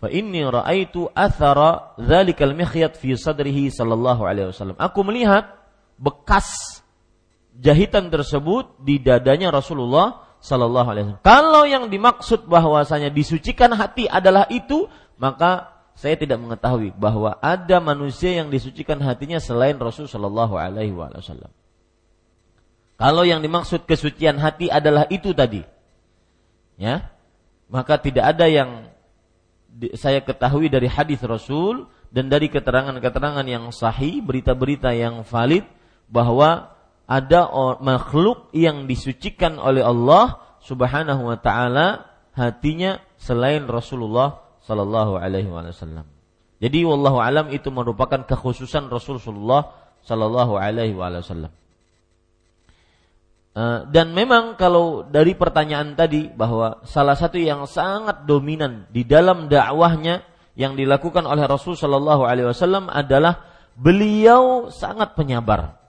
fa 0.04 0.12
inni 0.12 0.44
raaitu 0.44 1.08
athara 1.16 1.96
dzalikal 1.96 2.52
mikhyat 2.52 3.00
fi 3.00 3.16
sadrihi 3.16 3.72
sallallahu 3.72 4.28
alaihi 4.28 4.52
wasallam. 4.52 4.76
Aku 4.76 5.08
melihat 5.08 5.56
bekas 5.96 6.84
jahitan 7.58 8.14
tersebut 8.14 8.78
di 8.84 9.02
dadanya 9.02 9.50
Rasulullah 9.50 10.28
Sallallahu 10.38 10.88
Alaihi 10.88 11.04
Wasallam. 11.10 11.26
Kalau 11.26 11.64
yang 11.66 11.90
dimaksud 11.90 12.46
bahwasanya 12.46 13.10
disucikan 13.10 13.74
hati 13.74 14.06
adalah 14.06 14.46
itu, 14.54 14.86
maka 15.18 15.77
saya 15.98 16.14
tidak 16.14 16.38
mengetahui 16.38 16.94
bahwa 16.94 17.42
ada 17.42 17.82
manusia 17.82 18.38
yang 18.38 18.54
disucikan 18.54 19.02
hatinya 19.02 19.42
selain 19.42 19.82
Rasul 19.82 20.06
Sallallahu 20.06 20.54
Alaihi 20.54 20.94
Wasallam. 20.94 21.50
Kalau 23.02 23.26
yang 23.26 23.42
dimaksud 23.42 23.90
kesucian 23.90 24.38
hati 24.38 24.70
adalah 24.70 25.10
itu 25.10 25.34
tadi, 25.34 25.66
ya, 26.78 27.10
maka 27.66 27.98
tidak 27.98 28.30
ada 28.38 28.46
yang 28.46 28.94
saya 29.98 30.22
ketahui 30.22 30.70
dari 30.70 30.86
hadis 30.86 31.18
Rasul 31.26 31.90
dan 32.14 32.30
dari 32.30 32.54
keterangan-keterangan 32.54 33.46
yang 33.50 33.74
sahih, 33.74 34.22
berita-berita 34.22 34.94
yang 34.94 35.26
valid 35.26 35.66
bahwa 36.10 36.78
ada 37.10 37.50
makhluk 37.82 38.54
yang 38.54 38.86
disucikan 38.86 39.58
oleh 39.58 39.82
Allah 39.82 40.38
Subhanahu 40.62 41.34
wa 41.34 41.38
taala 41.42 42.06
hatinya 42.38 43.02
selain 43.18 43.66
Rasulullah 43.66 44.47
sallallahu 44.68 45.16
alaihi 45.16 45.48
wasallam. 45.48 46.04
Jadi 46.60 46.84
wallahu 46.84 47.24
alam 47.24 47.48
itu 47.54 47.72
merupakan 47.72 48.28
kekhususan 48.28 48.92
Rasulullah 48.92 49.72
sallallahu 50.04 50.60
alaihi 50.60 50.92
wasallam. 50.92 51.50
Eh, 53.56 53.80
dan 53.90 54.12
memang 54.12 54.60
kalau 54.60 55.08
dari 55.08 55.34
pertanyaan 55.34 55.96
tadi 55.96 56.28
bahwa 56.28 56.84
salah 56.84 57.16
satu 57.16 57.40
yang 57.40 57.64
sangat 57.64 58.28
dominan 58.28 58.92
di 58.92 59.08
dalam 59.08 59.48
dakwahnya 59.48 60.28
yang 60.60 60.76
dilakukan 60.76 61.24
oleh 61.24 61.48
Rasul 61.48 61.80
sallallahu 61.80 62.28
alaihi 62.28 62.52
wasallam 62.52 62.92
adalah 62.92 63.48
beliau 63.80 64.68
sangat 64.68 65.16
penyabar. 65.16 65.80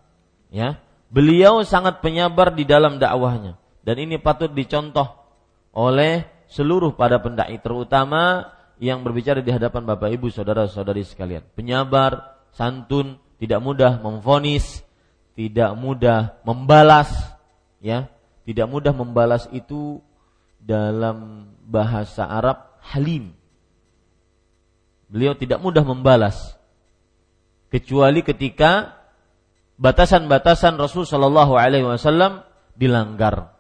Ya, 0.49 0.81
Beliau 1.09 1.65
sangat 1.65 2.05
penyabar 2.05 2.53
di 2.53 2.69
dalam 2.69 3.01
dakwahnya 3.01 3.57
dan 3.81 3.97
ini 3.97 4.21
patut 4.21 4.53
dicontoh 4.53 5.09
oleh 5.73 6.29
seluruh 6.53 6.93
pada 7.01 7.17
pendai 7.17 7.57
terutama 7.65 8.45
yang 8.79 9.03
berbicara 9.03 9.43
di 9.43 9.51
hadapan 9.51 9.83
Bapak 9.83 10.11
Ibu 10.15 10.31
saudara-saudari 10.31 11.03
sekalian. 11.03 11.43
Penyabar, 11.55 12.39
santun, 12.55 13.19
tidak 13.39 13.59
mudah 13.63 13.99
memfonis, 13.99 14.83
tidak 15.35 15.75
mudah 15.79 16.39
membalas, 16.47 17.11
ya. 17.83 18.11
Tidak 18.49 18.65
mudah 18.65 18.97
membalas 18.97 19.45
itu 19.53 20.01
dalam 20.57 21.51
bahasa 21.69 22.25
Arab 22.25 22.81
halim. 22.81 23.37
Beliau 25.09 25.37
tidak 25.37 25.61
mudah 25.61 25.85
membalas 25.85 26.57
kecuali 27.69 28.25
ketika 28.25 28.97
batasan-batasan 29.77 30.81
Rasul 30.81 31.05
Shallallahu 31.05 31.61
Alaihi 31.61 31.85
Wasallam 31.85 32.45
dilanggar. 32.73 33.53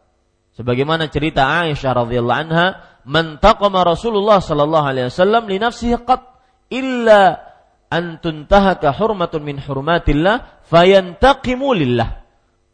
Sebagaimana 0.56 1.06
cerita 1.12 1.46
Aisyah 1.46 1.92
radhiyallahu 1.94 2.40
anha, 2.48 2.87
"Man 3.08 3.40
taqama 3.40 3.82
Rasulullah 3.88 4.44
sallallahu 4.44 4.84
alaihi 4.84 5.08
wasallam 5.08 5.48
li 5.48 5.56
nafsihi 5.56 5.96
qat 6.04 6.28
illa 6.68 7.40
an 7.88 8.20
tuntahaka 8.20 8.92
hurmatun 8.92 9.40
min 9.40 9.56
hurmatillah 9.56 10.68
fayantaqimu 10.68 11.68
lillah." 11.72 12.20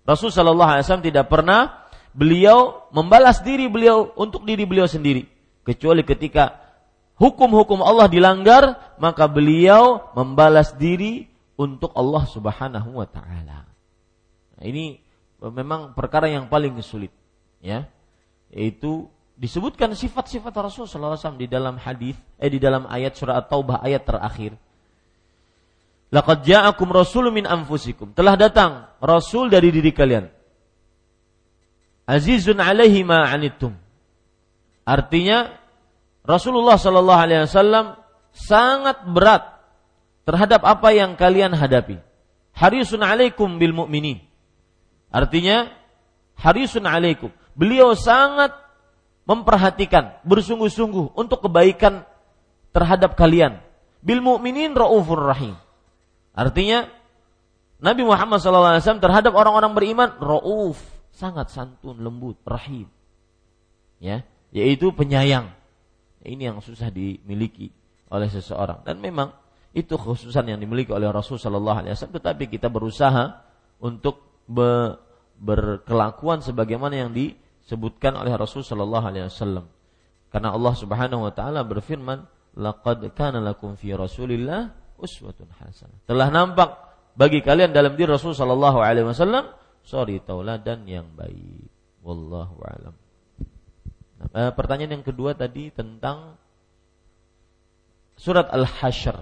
Rasul 0.04 0.34
sallallahu 0.34 0.70
alaihi 0.74 0.84
wasallam 0.84 1.06
tidak 1.06 1.30
pernah 1.30 1.86
beliau 2.10 2.90
membalas 2.90 3.40
diri 3.46 3.70
beliau 3.70 4.10
untuk 4.18 4.42
diri 4.42 4.66
beliau 4.66 4.90
sendiri 4.90 5.24
kecuali 5.64 6.04
ketika 6.04 6.60
hukum-hukum 7.16 7.80
Allah 7.80 8.06
dilanggar 8.10 8.94
maka 8.98 9.26
beliau 9.30 10.12
membalas 10.12 10.74
diri 10.76 11.30
untuk 11.54 11.94
Allah 11.94 12.26
Subhanahu 12.26 12.98
wa 12.98 13.06
taala. 13.06 13.66
Nah, 14.58 14.64
ini 14.66 14.98
memang 15.40 15.94
perkara 15.94 16.26
yang 16.30 16.50
paling 16.50 16.74
sulit 16.82 17.10
ya. 17.62 17.86
Yaitu 18.54 19.10
disebutkan 19.34 19.92
sifat-sifat 19.98 20.54
Rasul 20.54 20.86
sallallahu 20.86 21.18
alaihi 21.18 21.22
wasallam 21.26 21.42
di 21.42 21.48
dalam 21.50 21.74
hadis 21.78 22.16
eh 22.38 22.50
di 22.50 22.62
dalam 22.62 22.86
ayat 22.86 23.18
surah 23.18 23.42
At-Taubah 23.42 23.82
ayat 23.82 24.06
terakhir. 24.06 24.54
Laqad 26.14 26.46
ja'akum 26.46 26.94
rasulun 26.94 27.34
min 27.34 27.42
anfusikum. 27.42 28.14
Telah 28.14 28.38
datang 28.38 28.86
rasul 29.02 29.50
dari 29.50 29.74
diri 29.74 29.90
kalian. 29.90 30.30
Azizun 32.06 32.62
alaihi 32.62 33.02
ma 33.02 33.26
anittum. 33.26 33.74
Artinya 34.84 35.58
Rasulullah 36.24 36.80
sallallahu 36.80 37.20
alaihi 37.20 37.44
wasallam 37.44 38.00
sangat 38.32 39.04
berat 39.10 39.44
terhadap 40.24 40.64
apa 40.64 40.88
yang 40.96 41.20
kalian 41.20 41.52
hadapi. 41.52 42.00
Harisun 42.56 43.04
alaikum 43.04 43.60
bil 43.60 43.76
mu'minin. 43.76 44.24
Artinya 45.12 45.68
harisun 46.38 46.88
alaikum. 46.88 47.28
Beliau 47.58 47.92
sangat 47.98 48.56
memperhatikan 49.24 50.20
bersungguh-sungguh 50.24 51.16
untuk 51.16 51.44
kebaikan 51.44 52.04
terhadap 52.72 53.16
kalian. 53.16 53.60
Bil 54.04 54.20
mu'minin 54.20 54.76
raufur 54.76 55.20
rahim. 55.24 55.56
Artinya 56.36 56.90
Nabi 57.80 58.04
Muhammad 58.04 58.40
SAW 58.40 58.80
terhadap 59.00 59.32
orang-orang 59.32 59.72
beriman 59.72 60.08
rauf, 60.20 60.80
sangat 61.12 61.52
santun, 61.52 62.00
lembut, 62.00 62.36
rahim. 62.44 62.88
Ya, 64.00 64.24
yaitu 64.52 64.92
penyayang. 64.92 65.52
Ini 66.24 66.52
yang 66.52 66.58
susah 66.64 66.88
dimiliki 66.88 67.72
oleh 68.08 68.28
seseorang 68.32 68.80
dan 68.84 69.00
memang 69.00 69.32
itu 69.74 69.98
khususan 69.98 70.48
yang 70.48 70.56
dimiliki 70.62 70.94
oleh 70.94 71.10
Rasul 71.10 71.36
Shallallahu 71.36 71.84
Alaihi 71.84 71.92
Wasallam. 71.92 72.16
Tetapi 72.22 72.44
kita 72.48 72.70
berusaha 72.70 73.42
untuk 73.82 74.22
be, 74.48 74.96
berkelakuan 75.36 76.40
sebagaimana 76.40 76.94
yang 77.04 77.10
disebutkan 77.64 78.14
oleh 78.20 78.36
Rasul 78.36 78.60
Shallallahu 78.60 79.04
Alaihi 79.08 79.26
Wasallam. 79.26 79.66
Karena 80.28 80.52
Allah 80.52 80.74
Subhanahu 80.76 81.26
Wa 81.30 81.32
Taala 81.32 81.60
berfirman, 81.64 82.26
laqad 82.54 83.02
kana 83.18 83.42
lakum 83.42 83.74
fi 83.74 83.94
Rasulillah 83.94 84.70
uswatun 84.98 85.50
hasanah. 85.58 85.98
Telah 86.06 86.28
nampak 86.30 86.70
bagi 87.14 87.42
kalian 87.42 87.74
dalam 87.74 87.94
diri 87.94 88.10
Rasul 88.10 88.34
sallallahu 88.34 88.82
alaihi 88.82 89.06
wasallam 89.06 89.54
sorry 89.86 90.22
tauladan 90.22 90.86
yang 90.86 91.06
baik. 91.14 91.70
Wallahu 92.04 92.58
alam. 92.62 92.94
Nah, 94.20 94.28
eh, 94.34 94.50
pertanyaan 94.54 95.00
yang 95.00 95.06
kedua 95.06 95.34
tadi 95.34 95.72
tentang 95.72 96.36
surat 98.14 98.46
Al-Hasyr 98.52 99.18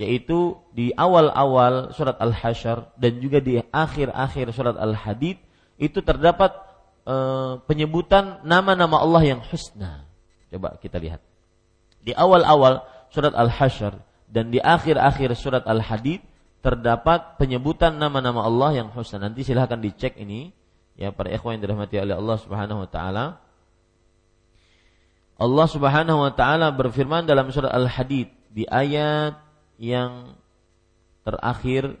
yaitu 0.00 0.56
di 0.72 0.96
awal-awal 0.96 1.92
surat 1.92 2.16
Al-Hasyr 2.16 2.96
dan 2.96 3.20
juga 3.20 3.44
di 3.44 3.60
akhir-akhir 3.60 4.48
surat 4.56 4.80
Al-Hadid 4.80 5.36
itu 5.76 5.98
terdapat 6.00 6.56
uh, 7.04 7.60
penyebutan 7.64 8.42
nama-nama 8.44 9.00
Allah 9.00 9.22
yang 9.36 9.40
husna. 9.44 10.08
Coba 10.50 10.76
kita 10.82 10.98
lihat 10.98 11.22
di 12.00 12.16
awal-awal 12.16 12.82
surat 13.12 13.36
Al-Hasyr 13.36 13.94
dan 14.30 14.50
di 14.50 14.58
akhir-akhir 14.58 15.36
surat 15.36 15.64
Al-Hadid 15.66 16.24
terdapat 16.60 17.40
penyebutan 17.40 17.96
nama-nama 17.96 18.44
Allah 18.44 18.84
yang 18.84 18.88
husna. 18.92 19.30
Nanti 19.30 19.44
silahkan 19.44 19.80
dicek 19.80 20.16
ini 20.20 20.52
ya 20.96 21.12
para 21.12 21.32
ikhwan 21.32 21.56
yang 21.56 21.62
dirahmati 21.64 21.96
oleh 21.96 22.16
Allah 22.16 22.36
Subhanahu 22.36 22.84
wa 22.84 22.88
taala. 22.90 23.24
Allah 25.40 25.66
Subhanahu 25.72 26.20
wa 26.20 26.32
taala 26.36 26.68
berfirman 26.68 27.24
dalam 27.24 27.48
surat 27.48 27.72
Al-Hadid 27.72 28.28
di 28.52 28.68
ayat 28.68 29.40
yang 29.80 30.36
terakhir 31.24 31.96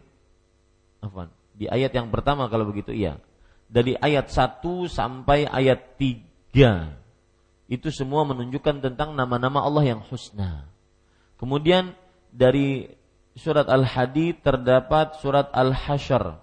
apa? 1.00 1.32
Di 1.56 1.68
ayat 1.68 1.92
yang 1.96 2.12
pertama 2.12 2.48
kalau 2.52 2.68
begitu 2.68 2.92
iya. 2.92 3.16
Dari 3.70 3.94
ayat 3.94 4.34
1 4.34 4.66
sampai 4.90 5.46
ayat 5.46 5.94
3 5.94 7.70
itu 7.70 7.88
semua 7.94 8.26
menunjukkan 8.26 8.82
tentang 8.82 9.14
nama-nama 9.14 9.62
Allah 9.62 9.94
yang 9.94 10.02
husna. 10.10 10.66
Kemudian 11.38 11.94
dari 12.34 12.90
surat 13.38 13.70
Al-Hadid 13.70 14.42
terdapat 14.42 15.22
surat 15.22 15.54
Al-Hasyr. 15.54 16.34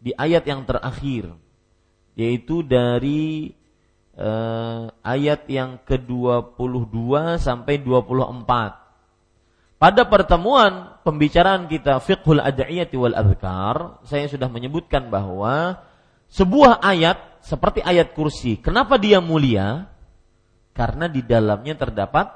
Di 0.00 0.16
ayat 0.16 0.48
yang 0.48 0.64
terakhir 0.64 1.36
yaitu 2.16 2.64
dari 2.64 3.52
uh, 4.16 4.88
ayat 5.04 5.44
yang 5.52 5.76
ke-22 5.84 7.36
sampai 7.36 7.76
24. 7.80 8.79
Pada 9.80 10.04
pertemuan 10.04 11.00
pembicaraan 11.08 11.64
kita 11.64 12.04
fiqhul 12.04 12.36
ad'iyati 12.36 13.00
wal 13.00 13.16
adhkar, 13.16 14.04
saya 14.04 14.28
sudah 14.28 14.52
menyebutkan 14.52 15.08
bahwa 15.08 15.80
sebuah 16.28 16.84
ayat 16.84 17.40
seperti 17.40 17.80
ayat 17.80 18.12
kursi. 18.12 18.60
Kenapa 18.60 19.00
dia 19.00 19.24
mulia? 19.24 19.88
Karena 20.76 21.08
di 21.08 21.24
dalamnya 21.24 21.80
terdapat 21.80 22.28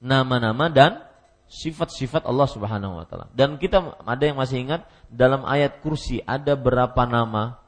nama-nama 0.00 0.72
dan 0.72 1.04
sifat-sifat 1.44 2.24
Allah 2.24 2.48
Subhanahu 2.48 2.98
wa 2.98 3.04
taala. 3.04 3.28
Dan 3.36 3.60
kita 3.60 4.00
ada 4.08 4.24
yang 4.24 4.40
masih 4.40 4.64
ingat 4.64 4.88
dalam 5.12 5.44
ayat 5.44 5.84
kursi 5.84 6.24
ada 6.24 6.56
berapa 6.56 7.04
nama? 7.04 7.60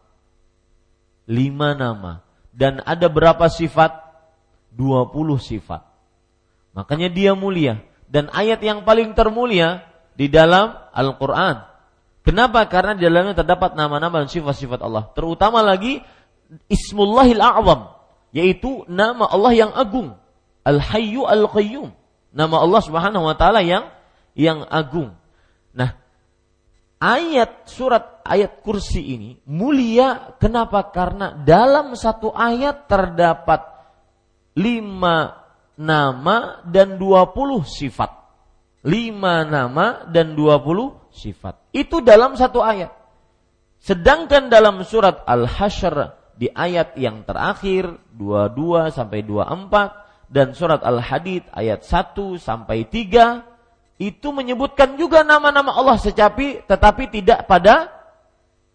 Lima 1.29 1.77
nama. 1.77 2.25
Dan 2.57 2.81
ada 2.89 3.13
berapa 3.13 3.53
sifat? 3.53 4.01
Dua 4.73 5.13
puluh 5.13 5.37
sifat. 5.37 5.85
Makanya 6.73 7.13
dia 7.13 7.37
mulia. 7.37 7.85
Dan 8.07 8.31
ayat 8.31 8.63
yang 8.63 8.87
paling 8.87 9.13
termulia 9.19 9.83
di 10.15 10.31
dalam 10.31 10.73
Al-Quran 10.95 11.77
Kenapa? 12.27 12.67
Karena 12.67 12.99
di 12.99 13.07
dalamnya 13.07 13.39
terdapat 13.39 13.79
nama-nama 13.79 14.19
dan 14.19 14.27
sifat-sifat 14.27 14.83
Allah. 14.83 15.07
Terutama 15.15 15.63
lagi 15.63 16.03
Ismullahil 16.67 17.39
A'zam, 17.39 17.95
yaitu 18.35 18.83
nama 18.91 19.31
Allah 19.31 19.55
yang 19.55 19.71
agung. 19.71 20.19
Al-Hayyu 20.67 21.23
Al-Qayyum. 21.23 21.95
Nama 22.35 22.57
Allah 22.59 22.83
Subhanahu 22.83 23.31
wa 23.31 23.39
taala 23.39 23.63
yang 23.63 23.87
yang 24.35 24.67
agung. 24.67 25.15
Nah, 25.71 25.95
ayat 26.99 27.71
surat 27.71 28.27
ayat 28.27 28.59
kursi 28.59 29.07
ini 29.07 29.39
mulia 29.47 30.35
kenapa? 30.43 30.83
Karena 30.91 31.31
dalam 31.47 31.95
satu 31.95 32.35
ayat 32.35 32.91
terdapat 32.91 33.63
lima 34.59 35.46
nama 35.77 36.61
dan 36.66 36.97
dua 36.97 37.31
puluh 37.31 37.62
sifat. 37.64 38.12
Lima 38.87 39.45
nama 39.45 40.05
dan 40.09 40.35
dua 40.37 40.61
puluh 40.61 40.97
sifat. 41.12 41.57
Itu 41.72 42.05
dalam 42.05 42.35
satu 42.37 42.61
ayat. 42.61 42.93
Sedangkan 43.81 44.51
dalam 44.51 44.83
surat 44.83 45.22
Al-Hasyr 45.29 46.16
di 46.37 46.53
ayat 46.53 46.99
yang 47.01 47.24
terakhir 47.24 47.97
22 48.12 48.93
sampai 48.93 49.24
24 49.24 50.29
dan 50.29 50.53
surat 50.53 50.83
Al-Hadid 50.85 51.49
ayat 51.55 51.87
1 51.87 52.37
sampai 52.37 52.85
3 52.85 53.57
itu 53.97 54.29
menyebutkan 54.29 55.01
juga 55.01 55.24
nama-nama 55.24 55.72
Allah 55.72 55.97
secapi 55.97 56.68
tetapi 56.68 57.09
tidak 57.09 57.49
pada 57.49 57.89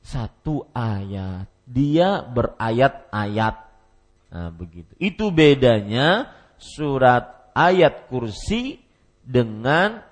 satu 0.02 0.66
ayat. 0.74 1.46
Dia 1.70 2.26
berayat-ayat. 2.26 3.56
Nah, 4.34 4.50
begitu. 4.50 4.92
Itu 4.98 5.30
bedanya 5.30 6.26
surat 6.62 7.50
ayat 7.58 8.06
kursi 8.08 8.78
dengan 9.26 10.06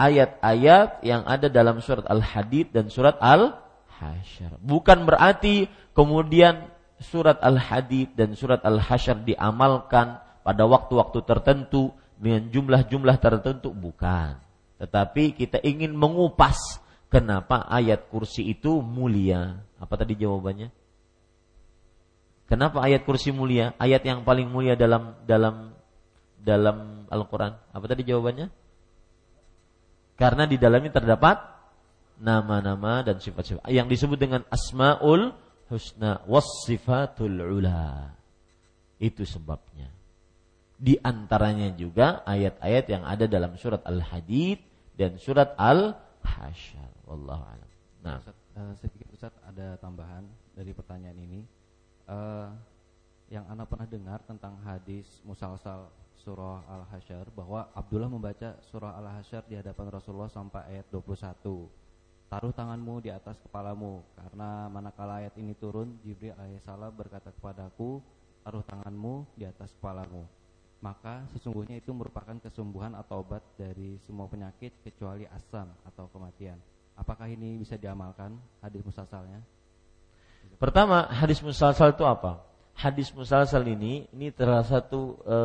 ayat-ayat 0.00 1.04
yang 1.04 1.26
ada 1.28 1.52
dalam 1.52 1.84
surat 1.84 2.08
Al-Hadid 2.08 2.72
dan 2.72 2.88
surat 2.88 3.20
Al-Hasyr. 3.20 4.56
Bukan 4.64 5.04
berarti 5.04 5.68
kemudian 5.92 6.70
surat 7.02 7.36
Al-Hadid 7.44 8.16
dan 8.16 8.32
surat 8.32 8.64
Al-Hasyr 8.64 9.28
diamalkan 9.28 10.18
pada 10.40 10.64
waktu-waktu 10.64 11.18
tertentu 11.28 11.92
dengan 12.16 12.48
jumlah-jumlah 12.48 13.16
tertentu 13.20 13.70
bukan. 13.74 14.40
Tetapi 14.78 15.34
kita 15.34 15.58
ingin 15.66 15.92
mengupas 15.92 16.56
kenapa 17.10 17.66
ayat 17.66 18.06
kursi 18.08 18.46
itu 18.46 18.78
mulia. 18.78 19.60
Apa 19.82 19.98
tadi 19.98 20.14
jawabannya? 20.14 20.70
Kenapa 22.48 22.80
ayat 22.80 23.04
kursi 23.04 23.28
mulia? 23.28 23.76
Ayat 23.76 24.00
yang 24.08 24.24
paling 24.24 24.48
mulia 24.48 24.72
dalam 24.72 25.12
dalam 25.28 25.76
dalam 26.40 27.04
Al-Qur'an. 27.12 27.60
Apa 27.76 27.84
tadi 27.84 28.08
jawabannya? 28.08 28.48
Karena 30.16 30.48
di 30.48 30.56
dalamnya 30.56 30.90
terdapat 30.90 31.36
nama-nama 32.18 33.06
dan 33.06 33.22
sifat-sifat 33.22 33.68
yang 33.70 33.86
disebut 33.86 34.18
dengan 34.18 34.42
asmaul 34.50 35.36
husna 35.68 36.24
wasifatul 36.24 37.38
ula. 37.38 38.16
Itu 38.98 39.22
sebabnya. 39.28 39.92
Di 40.78 40.98
antaranya 40.98 41.70
juga 41.76 42.24
ayat-ayat 42.26 42.84
yang 42.88 43.04
ada 43.04 43.28
dalam 43.28 43.54
surat 43.60 43.84
Al-Hadid 43.84 44.58
dan 44.96 45.20
surat 45.20 45.54
Al-Hasyr. 45.54 47.06
Wallahu 47.06 47.44
a'lam. 47.44 47.70
Nah, 48.02 48.18
Ustaz, 48.24 48.34
uh, 48.56 48.72
saya 49.18 49.30
ada 49.46 49.76
tambahan 49.78 50.24
dari 50.54 50.72
pertanyaan 50.74 51.18
ini. 51.18 51.57
Uh, 52.08 52.48
yang 53.28 53.44
Anda 53.52 53.68
pernah 53.68 53.84
dengar 53.84 54.24
tentang 54.24 54.56
hadis 54.64 55.04
musalsal 55.28 55.92
surah 56.16 56.64
Al-Hasyr 56.64 57.28
bahwa 57.36 57.68
Abdullah 57.76 58.08
membaca 58.08 58.56
surah 58.72 58.96
Al-Hasyr 58.96 59.44
di 59.44 59.54
hadapan 59.60 59.92
Rasulullah 59.92 60.32
sampai 60.32 60.64
ayat 60.72 60.88
21. 60.88 61.68
Taruh 62.28 62.52
tanganmu 62.52 63.00
di 63.00 63.08
atas 63.08 63.40
kepalamu 63.40 64.04
karena 64.12 64.68
manakala 64.68 65.24
ayat 65.24 65.32
ini 65.40 65.56
turun 65.56 65.96
Jibril 66.04 66.36
alaihissalam 66.36 66.92
berkata 66.92 67.32
kepadaku 67.32 68.04
taruh 68.44 68.64
tanganmu 68.64 69.24
di 69.36 69.48
atas 69.48 69.72
kepalamu. 69.76 70.28
Maka 70.84 71.26
sesungguhnya 71.34 71.80
itu 71.80 71.90
merupakan 71.90 72.36
kesembuhan 72.38 72.94
atau 72.94 73.24
obat 73.24 73.42
dari 73.56 73.98
semua 74.04 74.30
penyakit 74.30 74.76
kecuali 74.84 75.24
asam 75.28 75.72
atau 75.88 76.06
kematian. 76.12 76.60
Apakah 76.94 77.26
ini 77.26 77.58
bisa 77.58 77.74
diamalkan 77.74 78.36
hadis 78.60 78.84
musalsalnya? 78.84 79.42
Pertama, 80.58 81.06
hadis 81.06 81.38
musalsal 81.38 81.94
itu 81.94 82.02
apa? 82.02 82.42
Hadis 82.74 83.14
musalsal 83.14 83.62
ini 83.66 84.06
ini 84.10 84.34
salah 84.34 84.66
satu 84.66 85.18
e, 85.22 85.38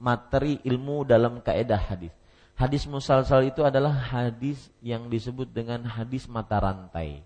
materi 0.00 0.60
ilmu 0.64 1.04
dalam 1.08 1.40
kaidah 1.40 1.80
hadis. 1.80 2.12
Hadis 2.52 2.84
musalsal 2.84 3.48
itu 3.48 3.64
adalah 3.64 3.92
hadis 3.92 4.68
yang 4.84 5.08
disebut 5.08 5.48
dengan 5.48 5.84
hadis 5.88 6.28
mata 6.28 6.60
rantai. 6.60 7.24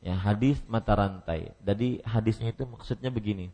Ya, 0.00 0.14
hadis 0.14 0.62
mata 0.64 0.94
rantai. 0.94 1.52
Jadi 1.60 2.00
hadisnya 2.06 2.54
itu 2.54 2.64
maksudnya 2.64 3.10
begini. 3.12 3.50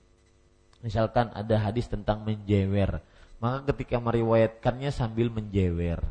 Misalkan 0.85 1.33
ada 1.33 1.57
hadis 1.57 1.89
tentang 1.89 2.20
menjewer, 2.20 3.01
maka 3.41 3.72
ketika 3.72 3.97
meriwayatkannya 3.97 4.93
sambil 4.93 5.33
menjewer. 5.33 6.05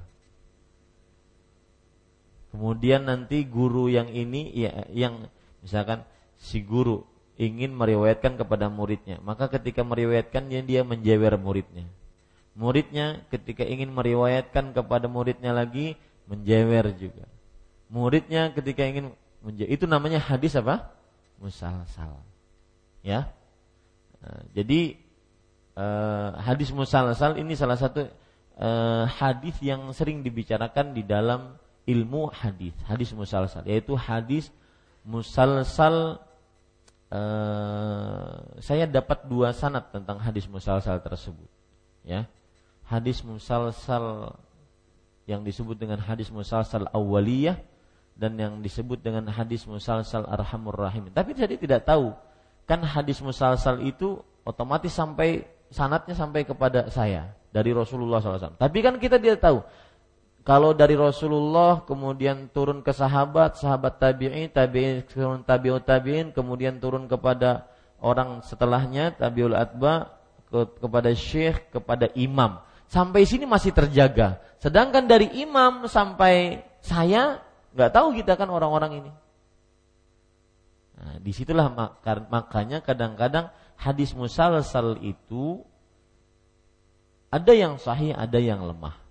Kemudian 2.49 3.05
nanti 3.05 3.45
guru 3.45 3.93
yang 3.93 4.09
ini 4.09 4.49
ya 4.57 4.89
yang 4.89 5.29
misalkan 5.63 6.03
si 6.37 6.59
guru 6.59 7.07
ingin 7.39 7.73
meriwayatkan 7.73 8.37
kepada 8.37 8.69
muridnya, 8.69 9.17
maka 9.25 9.49
ketika 9.49 9.81
meriwayatkannya 9.81 10.61
dia 10.67 10.85
menjewer 10.85 11.33
muridnya. 11.39 11.89
Muridnya 12.53 13.25
ketika 13.33 13.65
ingin 13.65 13.89
meriwayatkan 13.89 14.77
kepada 14.77 15.09
muridnya 15.09 15.49
lagi 15.49 15.97
menjewer 16.29 16.93
juga. 16.93 17.25
Muridnya 17.89 18.53
ketika 18.53 18.85
ingin 18.85 19.09
menjewer, 19.41 19.69
itu 19.73 19.89
namanya 19.89 20.21
hadis 20.21 20.53
apa? 20.53 20.93
Musalsal. 21.41 22.21
Ya. 23.01 23.33
Nah, 24.21 24.41
jadi 24.53 24.95
eh, 25.73 26.29
hadis 26.37 26.69
musalsal 26.69 27.41
ini 27.41 27.57
salah 27.57 27.81
satu 27.81 28.05
eh, 28.61 29.03
hadis 29.09 29.57
yang 29.65 29.89
sering 29.89 30.21
dibicarakan 30.21 30.93
di 30.93 31.01
dalam 31.01 31.57
ilmu 31.89 32.29
hadis, 32.31 32.77
hadis 32.85 33.09
musalsal, 33.11 33.65
yaitu 33.65 33.97
hadis 33.97 34.53
musalsal 35.03 36.19
eh, 37.11 38.31
saya 38.59 38.85
dapat 38.87 39.27
dua 39.27 39.51
sanat 39.51 39.91
tentang 39.91 40.19
hadis 40.19 40.47
musalsal 40.47 40.99
tersebut. 41.03 41.47
Ya. 42.03 42.27
Hadis 42.83 43.23
musalsal 43.23 44.35
yang 45.23 45.43
disebut 45.43 45.79
dengan 45.79 46.03
hadis 46.03 46.27
musalsal 46.27 46.87
awaliyah 46.91 47.55
dan 48.13 48.35
yang 48.35 48.59
disebut 48.59 48.99
dengan 48.99 49.31
hadis 49.31 49.63
musalsal 49.63 50.27
arhamur 50.27 50.75
rahim. 50.75 51.07
Tapi 51.09 51.31
jadi 51.33 51.55
tidak 51.55 51.87
tahu 51.87 52.11
kan 52.67 52.83
hadis 52.83 53.19
musalsal 53.19 53.79
itu 53.83 54.19
otomatis 54.43 54.91
sampai 54.91 55.43
sanatnya 55.73 56.13
sampai 56.13 56.45
kepada 56.45 56.87
saya 56.91 57.33
dari 57.49 57.73
Rasulullah 57.73 58.21
SAW. 58.21 58.59
Tapi 58.59 58.77
kan 58.83 58.99
kita 59.01 59.17
tidak 59.17 59.41
tahu 59.41 59.65
kalau 60.43 60.75
dari 60.75 60.99
Rasulullah 60.99 61.87
kemudian 61.87 62.51
turun 62.51 62.83
ke 62.83 62.91
sahabat, 62.91 63.55
sahabat 63.55 63.95
tabi'in, 63.95 64.51
tabi'in 64.51 65.07
turun 65.07 65.39
tabi'ut 65.39 65.87
tabi'in, 65.87 66.35
kemudian 66.35 66.83
turun 66.83 67.07
kepada 67.07 67.71
orang 68.03 68.43
setelahnya 68.43 69.15
tabi'ul 69.15 69.55
atba 69.55 70.19
ke, 70.51 70.83
kepada 70.83 71.15
syekh, 71.15 71.71
kepada 71.71 72.11
imam. 72.19 72.59
Sampai 72.91 73.23
sini 73.23 73.47
masih 73.47 73.71
terjaga. 73.71 74.43
Sedangkan 74.59 75.07
dari 75.07 75.31
imam 75.39 75.87
sampai 75.87 76.59
saya 76.83 77.39
nggak 77.71 77.91
tahu 77.95 78.11
kita 78.19 78.35
kan 78.35 78.51
orang-orang 78.51 78.99
ini. 78.99 79.11
Nah, 80.99 81.15
di 81.23 81.31
situlah 81.31 81.71
makanya 82.27 82.83
kadang-kadang 82.83 83.47
hadis 83.79 84.11
musalsal 84.11 84.99
itu 84.99 85.63
ada 87.31 87.51
yang 87.55 87.79
sahih, 87.79 88.11
ada 88.11 88.37
yang 88.37 88.61
lemah. 88.61 89.02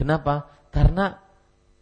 Kenapa? 0.00 0.48
Karena 0.72 1.20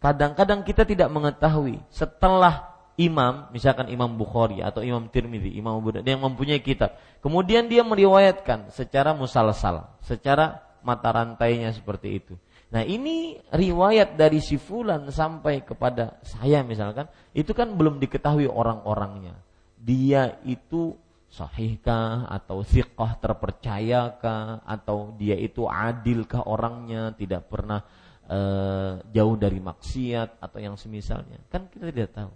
kadang-kadang 0.03 0.67
kita 0.67 0.83
tidak 0.83 1.07
mengetahui 1.07 1.79
setelah 1.87 2.75
imam, 2.99 3.47
misalkan 3.55 3.87
Imam 3.87 4.11
Bukhari 4.11 4.59
atau 4.59 4.83
Imam 4.83 5.07
Tirmidzi, 5.07 5.55
Imam 5.55 5.79
Abu 5.79 5.95
yang 6.03 6.19
mempunyai 6.19 6.59
kitab, 6.59 6.99
kemudian 7.23 7.71
dia 7.71 7.79
meriwayatkan 7.87 8.75
secara 8.75 9.15
musalsal, 9.15 9.87
secara 10.03 10.59
mata 10.83 11.15
rantainya 11.15 11.71
seperti 11.71 12.19
itu. 12.19 12.35
Nah 12.75 12.83
ini 12.83 13.39
riwayat 13.55 14.19
dari 14.19 14.43
si 14.43 14.59
fulan 14.59 15.07
sampai 15.09 15.63
kepada 15.63 16.19
saya 16.21 16.61
misalkan 16.61 17.09
itu 17.31 17.55
kan 17.55 17.71
belum 17.73 18.03
diketahui 18.03 18.45
orang-orangnya. 18.45 19.39
Dia 19.79 20.37
itu 20.43 20.93
sahihkah 21.29 22.29
atau 22.29 22.65
siqah 22.65 23.17
terpercayakah 23.21 24.65
atau 24.65 25.13
dia 25.17 25.37
itu 25.37 25.65
adilkah 25.69 26.45
orangnya 26.45 27.13
tidak 27.13 27.47
pernah 27.49 27.85
uh, 28.29 29.01
jauh 29.11 29.35
dari 29.35 29.57
maksiat 29.57 30.39
atau 30.39 30.59
yang 30.61 30.77
semisalnya 30.77 31.41
kan 31.49 31.65
kita 31.67 31.89
tidak 31.89 32.13
tahu 32.13 32.31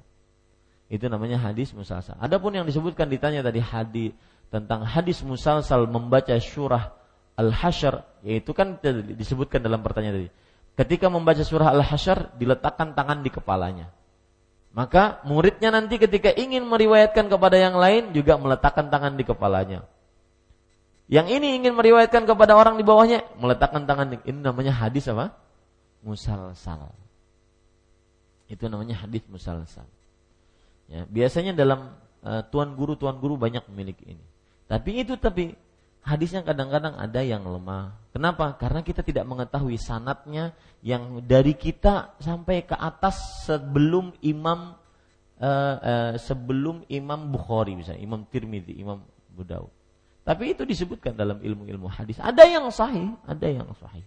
itu 0.94 1.10
namanya 1.10 1.42
hadis 1.42 1.74
musalsal. 1.74 2.14
Adapun 2.22 2.54
yang 2.54 2.70
disebutkan 2.70 3.10
ditanya 3.10 3.42
tadi 3.42 3.58
hadis 3.58 4.14
tentang 4.54 4.86
hadis 4.86 5.26
musalsal 5.26 5.90
membaca 5.90 6.38
surah 6.38 6.94
Al-Hasyr 7.34 8.22
yaitu 8.22 8.54
kan 8.54 8.78
disebutkan 9.18 9.66
dalam 9.66 9.82
pertanyaan 9.82 10.22
tadi. 10.22 10.30
Ketika 10.78 11.10
membaca 11.10 11.42
surah 11.42 11.74
Al-Hasyr 11.74 12.38
diletakkan 12.38 12.94
tangan 12.94 13.26
di 13.26 13.34
kepalanya. 13.34 13.90
Maka 14.74 15.22
muridnya 15.26 15.74
nanti 15.74 15.98
ketika 15.98 16.30
ingin 16.34 16.66
meriwayatkan 16.66 17.26
kepada 17.26 17.58
yang 17.58 17.74
lain 17.78 18.14
juga 18.14 18.38
meletakkan 18.38 18.90
tangan 18.94 19.18
di 19.18 19.26
kepalanya. 19.26 19.86
Yang 21.10 21.42
ini 21.42 21.62
ingin 21.62 21.74
meriwayatkan 21.74 22.26
kepada 22.26 22.54
orang 22.54 22.78
di 22.78 22.86
bawahnya 22.86 23.26
meletakkan 23.38 23.86
tangan 23.90 24.14
di, 24.14 24.18
ini 24.30 24.46
namanya 24.46 24.74
hadis 24.74 25.10
apa? 25.10 25.34
Musalsal. 26.04 26.92
Itu 28.52 28.68
namanya 28.68 29.08
hadis 29.08 29.24
musalsal. 29.32 29.88
Ya, 30.92 31.08
biasanya 31.08 31.56
dalam 31.56 31.96
uh, 32.22 32.44
tuan 32.52 32.76
guru 32.76 33.00
tuan 33.00 33.18
guru 33.18 33.40
banyak 33.40 33.64
memiliki 33.72 34.04
ini. 34.14 34.26
Tapi 34.68 35.02
itu 35.02 35.16
tapi 35.16 35.56
hadisnya 36.04 36.44
kadang-kadang 36.44 37.00
ada 37.00 37.24
yang 37.24 37.48
lemah. 37.48 37.96
Kenapa? 38.12 38.54
Karena 38.60 38.84
kita 38.84 39.02
tidak 39.02 39.24
mengetahui 39.26 39.80
sanatnya 39.80 40.52
yang 40.84 41.24
dari 41.24 41.56
kita 41.56 42.14
sampai 42.20 42.68
ke 42.68 42.76
atas 42.76 43.48
sebelum 43.48 44.12
Imam 44.20 44.76
uh, 45.40 45.76
uh, 45.80 46.14
sebelum 46.20 46.84
Imam 46.92 47.32
Bukhari 47.32 47.80
misalnya, 47.80 48.04
Imam 48.04 48.28
Tirmidzi, 48.28 48.76
Imam 48.76 49.02
Budaud. 49.32 49.72
Tapi 50.24 50.56
itu 50.56 50.64
disebutkan 50.64 51.16
dalam 51.16 51.40
ilmu-ilmu 51.44 51.88
hadis. 51.92 52.16
Ada 52.20 52.48
yang 52.48 52.68
sahih, 52.72 53.12
ada 53.28 53.48
yang 53.48 53.68
sahih. 53.76 54.04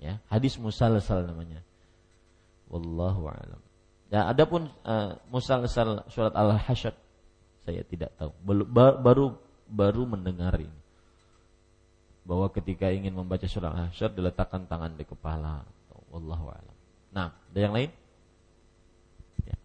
Ya, 0.00 0.20
hadis 0.28 0.58
musalsal 0.58 1.24
namanya. 1.24 1.62
Wallahu 2.68 3.30
a'lam. 3.30 3.60
Ya, 4.10 4.28
adapun 4.28 4.68
uh, 4.84 5.16
musalsal 5.30 6.04
surat 6.10 6.34
Al-Hasyr 6.34 6.94
saya 7.64 7.80
tidak 7.88 8.12
tahu. 8.20 8.30
Baru 8.76 9.40
baru 9.64 10.02
mendengar 10.04 10.52
ini 10.60 10.84
bahwa 12.24 12.48
ketika 12.52 12.88
ingin 12.92 13.12
membaca 13.12 13.44
surah 13.44 13.88
Hasyr 13.88 14.12
diletakkan 14.12 14.68
tangan 14.68 14.96
di 14.96 15.04
kepala. 15.04 15.64
Wallahu 16.12 16.46
a'lam. 16.52 16.76
Nah, 17.10 17.28
ada 17.32 17.58
yang 17.58 17.74
lain? 17.74 17.90
Ya. 19.42 19.56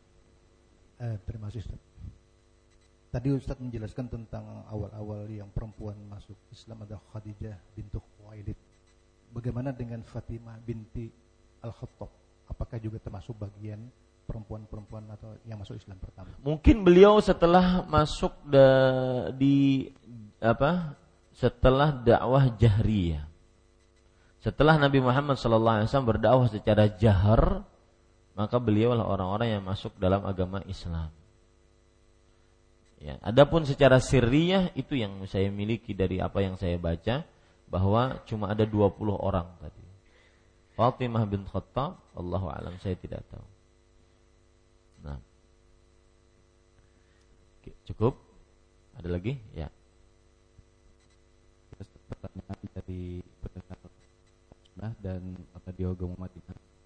Eh, 1.03 1.15
terima 1.30 1.51
kasih 1.51 1.61
Ustaz. 1.67 1.82
Tadi 3.09 3.27
Ustaz 3.34 3.57
menjelaskan 3.57 4.05
tentang 4.05 4.65
awal-awal 4.69 5.25
yang 5.30 5.49
perempuan 5.49 5.97
masuk 6.09 6.38
Islam 6.53 6.86
ada 6.86 7.01
Khadijah 7.09 7.57
bintu 7.73 7.97
Khuwailid. 8.17 8.57
Bagaimana 9.30 9.69
dengan 9.69 10.01
Fatimah 10.01 10.57
binti 10.61 11.09
Al-Khattab? 11.61 12.09
Apakah 12.49 12.77
juga 12.82 12.97
termasuk 12.97 13.38
bagian 13.38 13.77
perempuan-perempuan 14.25 15.05
atau 15.13 15.38
yang 15.45 15.61
masuk 15.61 15.77
Islam 15.77 16.01
pertama? 16.01 16.34
Mungkin 16.41 16.82
beliau 16.82 17.21
setelah 17.21 17.86
masuk 17.86 18.34
di 19.38 19.89
apa 20.41 20.97
setelah 21.34 21.93
dakwah 21.93 22.49
jahriyah. 22.57 23.25
Setelah 24.39 24.80
Nabi 24.80 25.03
Muhammad 25.03 25.36
SAW 25.36 25.86
berdakwah 26.07 26.47
secara 26.47 26.88
jahar, 26.95 27.63
maka 28.39 28.55
beliau 28.55 28.95
lah 28.95 29.03
orang-orang 29.03 29.59
yang 29.59 29.63
masuk 29.67 29.93
dalam 29.99 30.23
agama 30.23 30.63
Islam. 30.63 31.11
Ya, 32.99 33.15
adapun 33.23 33.63
secara 33.63 33.99
sirriyah 34.03 34.75
itu 34.75 34.99
yang 34.99 35.23
saya 35.27 35.47
miliki 35.47 35.95
dari 35.95 36.19
apa 36.19 36.43
yang 36.43 36.59
saya 36.59 36.75
baca 36.75 37.23
bahwa 37.70 38.17
cuma 38.26 38.49
ada 38.49 38.65
20 38.65 38.97
orang 39.13 39.47
tadi. 39.61 39.86
Fatimah 40.74 41.24
bin 41.30 41.45
Khattab, 41.45 42.01
Allah 42.17 42.43
alam 42.57 42.76
saya 42.82 42.97
tidak 42.97 43.22
tahu. 43.30 43.47
Nah. 45.05 45.20
Cukup? 47.86 48.17
Ada 48.97 49.09
lagi? 49.13 49.38
Ya 49.53 49.70
pertanyaan 52.09 52.59
dari 52.74 53.22
pendengar 53.39 53.78
nah 54.80 54.91
dan 54.99 55.22
radio 55.67 55.91
Muhammad 55.95 56.32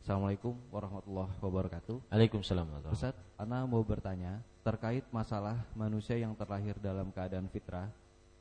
Assalamualaikum 0.03 0.51
warahmatullahi 0.67 1.31
wabarakatuh. 1.39 2.11
Waalaikumsalam. 2.11 2.91
Ustaz, 2.91 3.15
Ana 3.39 3.63
mau 3.63 3.79
bertanya 3.88 4.43
terkait 4.59 5.07
masalah 5.15 5.63
manusia 5.79 6.19
yang 6.19 6.36
terlahir 6.36 6.75
dalam 6.84 7.07
keadaan 7.07 7.47
fitrah. 7.47 7.88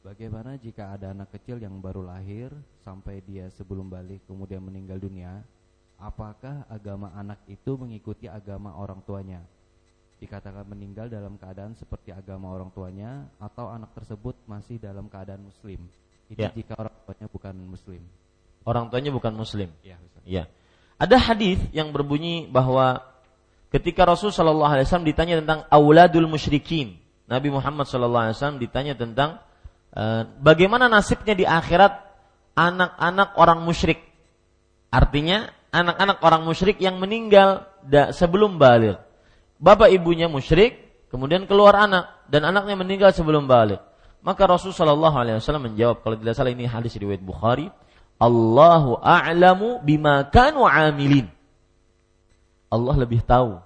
Bagaimana 0.02 0.58
jika 0.58 0.90
ada 0.90 1.14
anak 1.14 1.30
kecil 1.38 1.62
yang 1.62 1.78
baru 1.78 2.02
lahir 2.02 2.50
sampai 2.82 3.22
dia 3.22 3.46
sebelum 3.54 3.86
balik 3.86 4.26
kemudian 4.26 4.58
meninggal 4.58 4.98
dunia? 4.98 5.46
Apakah 5.94 6.66
agama 6.66 7.14
anak 7.14 7.38
itu 7.46 7.78
mengikuti 7.78 8.26
agama 8.26 8.74
orang 8.74 8.98
tuanya? 9.06 9.38
Dikatakan 10.18 10.66
meninggal 10.66 11.06
dalam 11.06 11.38
keadaan 11.38 11.78
seperti 11.78 12.10
agama 12.10 12.50
orang 12.50 12.74
tuanya 12.74 13.30
atau 13.38 13.70
anak 13.70 13.94
tersebut 13.94 14.34
masih 14.50 14.82
dalam 14.82 15.06
keadaan 15.06 15.46
muslim? 15.46 15.78
Itu 16.26 16.42
ya. 16.42 16.50
jika 16.50 16.74
orang 16.82 16.98
tuanya 17.06 17.26
bukan 17.30 17.54
muslim. 17.62 18.02
Orang 18.66 18.90
tuanya 18.90 19.10
bukan 19.14 19.34
muslim. 19.38 19.70
Ya, 19.86 20.02
ya. 20.26 20.50
Ada 20.98 21.14
hadis 21.30 21.62
yang 21.70 21.94
berbunyi 21.94 22.50
bahwa 22.50 23.06
ketika 23.70 24.02
Rasul 24.02 24.34
Shallallahu 24.34 24.66
Alaihi 24.66 24.86
Wasallam 24.90 25.06
ditanya 25.06 25.38
tentang 25.38 25.62
auladul 25.70 26.26
musyrikin, 26.26 26.98
Nabi 27.30 27.54
Muhammad 27.54 27.86
Shallallahu 27.86 28.22
Alaihi 28.26 28.34
Wasallam 28.34 28.58
ditanya 28.58 28.98
tentang 28.98 29.38
bagaimana 30.40 30.88
nasibnya 30.88 31.36
di 31.36 31.44
akhirat 31.44 31.92
anak-anak 32.56 33.36
orang 33.36 33.60
musyrik. 33.64 34.00
Artinya 34.92 35.48
anak-anak 35.72 36.20
orang 36.20 36.42
musyrik 36.44 36.76
yang 36.80 37.00
meninggal 37.00 37.64
sebelum 38.12 38.60
balik. 38.60 39.00
Bapak 39.62 39.88
ibunya 39.94 40.26
musyrik, 40.28 41.06
kemudian 41.08 41.48
keluar 41.48 41.78
anak 41.78 42.26
dan 42.28 42.44
anaknya 42.44 42.76
meninggal 42.76 43.10
sebelum 43.14 43.48
balik. 43.48 43.80
Maka 44.22 44.46
Rasul 44.46 44.70
Shallallahu 44.70 45.16
Alaihi 45.18 45.36
Wasallam 45.38 45.72
menjawab 45.72 46.04
kalau 46.04 46.14
tidak 46.14 46.34
salah 46.38 46.54
ini 46.54 46.68
hadis 46.68 46.94
riwayat 46.94 47.22
Bukhari, 47.22 47.66
Allahu 48.22 49.02
a'lamu 49.02 49.82
bima 49.82 50.22
kanu 50.30 50.62
amilin. 50.62 51.26
Allah 52.72 52.94
lebih 52.96 53.20
tahu 53.26 53.58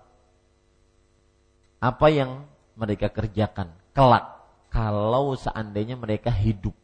apa 1.76 2.06
yang 2.08 2.48
mereka 2.74 3.12
kerjakan 3.12 3.70
kelak 3.92 4.35
kalau 4.76 5.32
seandainya 5.40 5.96
mereka 5.96 6.28
hidup. 6.28 6.76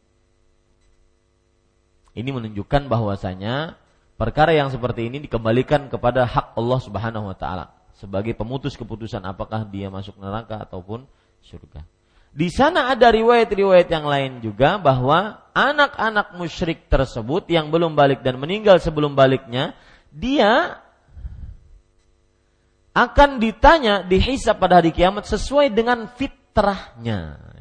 Ini 2.17 2.29
menunjukkan 2.33 2.89
bahwasanya 2.89 3.77
perkara 4.17 4.57
yang 4.57 4.73
seperti 4.73 5.13
ini 5.13 5.21
dikembalikan 5.21 5.93
kepada 5.93 6.25
hak 6.25 6.57
Allah 6.57 6.79
Subhanahu 6.81 7.29
wa 7.29 7.37
taala 7.37 7.69
sebagai 7.93 8.33
pemutus 8.33 8.73
keputusan 8.73 9.21
apakah 9.21 9.61
dia 9.69 9.93
masuk 9.93 10.17
neraka 10.17 10.65
ataupun 10.65 11.05
surga. 11.45 11.85
Di 12.33 12.49
sana 12.49 12.89
ada 12.89 13.13
riwayat-riwayat 13.13 13.85
yang 13.93 14.09
lain 14.09 14.41
juga 14.41 14.81
bahwa 14.81 15.37
anak-anak 15.53 16.33
musyrik 16.33 16.89
tersebut 16.89 17.45
yang 17.45 17.69
belum 17.69 17.93
balik 17.93 18.25
dan 18.25 18.41
meninggal 18.41 18.81
sebelum 18.81 19.13
baliknya, 19.13 19.77
dia 20.09 20.81
akan 22.97 23.37
ditanya 23.37 24.01
dihisap 24.01 24.57
pada 24.57 24.81
hari 24.81 24.89
kiamat 24.89 25.29
sesuai 25.29 25.69
dengan 25.69 26.09
fitrahnya. 26.09 27.53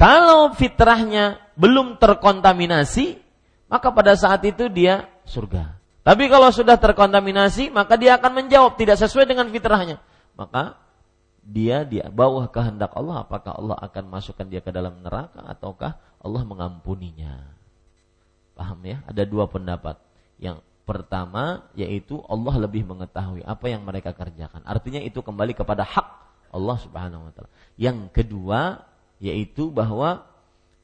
Kalau 0.00 0.56
fitrahnya 0.56 1.36
belum 1.60 2.00
terkontaminasi, 2.00 3.20
maka 3.68 3.92
pada 3.92 4.16
saat 4.16 4.40
itu 4.48 4.72
dia 4.72 5.04
surga. 5.28 5.76
Tapi 6.00 6.32
kalau 6.32 6.48
sudah 6.48 6.80
terkontaminasi, 6.80 7.68
maka 7.68 8.00
dia 8.00 8.16
akan 8.16 8.40
menjawab 8.40 8.80
tidak 8.80 8.96
sesuai 8.96 9.28
dengan 9.28 9.52
fitrahnya. 9.52 10.00
Maka 10.32 10.80
dia 11.44 11.84
di 11.84 12.00
bawah 12.00 12.48
kehendak 12.48 12.96
Allah, 12.96 13.28
apakah 13.28 13.52
Allah 13.60 13.76
akan 13.76 14.08
masukkan 14.08 14.48
dia 14.48 14.64
ke 14.64 14.72
dalam 14.72 15.04
neraka 15.04 15.44
ataukah 15.44 16.00
Allah 16.24 16.42
mengampuninya. 16.48 17.52
Paham 18.56 18.80
ya? 18.88 19.04
Ada 19.04 19.28
dua 19.28 19.44
pendapat. 19.52 20.00
Yang 20.40 20.64
Pertama 20.90 21.70
yaitu 21.78 22.18
Allah 22.26 22.66
lebih 22.66 22.82
mengetahui 22.82 23.46
apa 23.46 23.70
yang 23.70 23.86
mereka 23.86 24.10
kerjakan. 24.10 24.58
Artinya 24.66 24.98
itu 24.98 25.22
kembali 25.22 25.54
kepada 25.54 25.86
hak 25.86 26.06
Allah 26.50 26.76
Subhanahu 26.82 27.30
wa 27.30 27.30
taala. 27.30 27.46
Yang 27.78 28.10
kedua 28.10 28.89
yaitu 29.20 29.68
bahwa 29.68 30.24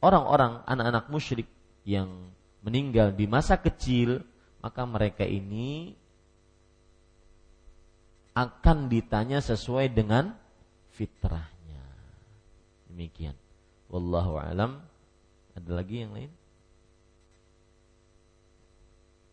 orang-orang 0.05 0.61
anak-anak 0.69 1.09
musyrik 1.09 1.49
yang 1.83 2.31
meninggal 2.61 3.11
di 3.11 3.25
masa 3.25 3.57
kecil 3.57 4.23
maka 4.61 4.85
mereka 4.85 5.25
ini 5.25 5.97
akan 8.37 8.93
ditanya 8.93 9.41
sesuai 9.41 9.89
dengan 9.89 10.37
fitrahnya. 10.93 11.85
Demikian. 12.93 13.33
Wallahu 13.89 14.37
alam. 14.37 14.85
Ada 15.57 15.71
lagi 15.73 16.05
yang 16.05 16.13
lain? 16.13 16.29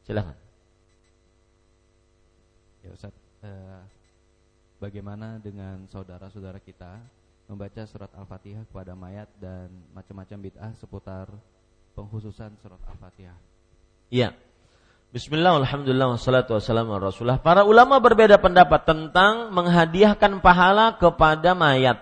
Silahkan. 0.07 0.39
Ya 2.83 2.89
Ustaz, 2.95 3.15
eh, 3.43 3.81
bagaimana 4.79 5.39
dengan 5.43 5.83
saudara-saudara 5.91 6.63
kita 6.63 6.99
membaca 7.47 7.83
surat 7.85 8.09
Al-Fatihah 8.15 8.63
kepada 8.67 8.95
mayat 8.95 9.27
dan 9.37 9.69
macam-macam 9.91 10.37
bid'ah 10.39 10.71
seputar 10.79 11.27
penghususan 11.93 12.55
surat 12.59 12.79
Al-Fatihah? 12.87 13.37
Iya. 14.13 14.35
Bismillah, 15.13 15.61
alhamdulillah, 15.61 16.17
wassalatu 16.17 16.57
wassalamu 16.57 16.97
rasulullah. 16.97 17.37
Para 17.37 17.61
ulama 17.69 18.01
berbeda 18.01 18.41
pendapat 18.41 18.81
tentang 18.81 19.53
menghadiahkan 19.53 20.41
pahala 20.41 20.97
kepada 20.97 21.53
mayat. 21.53 22.01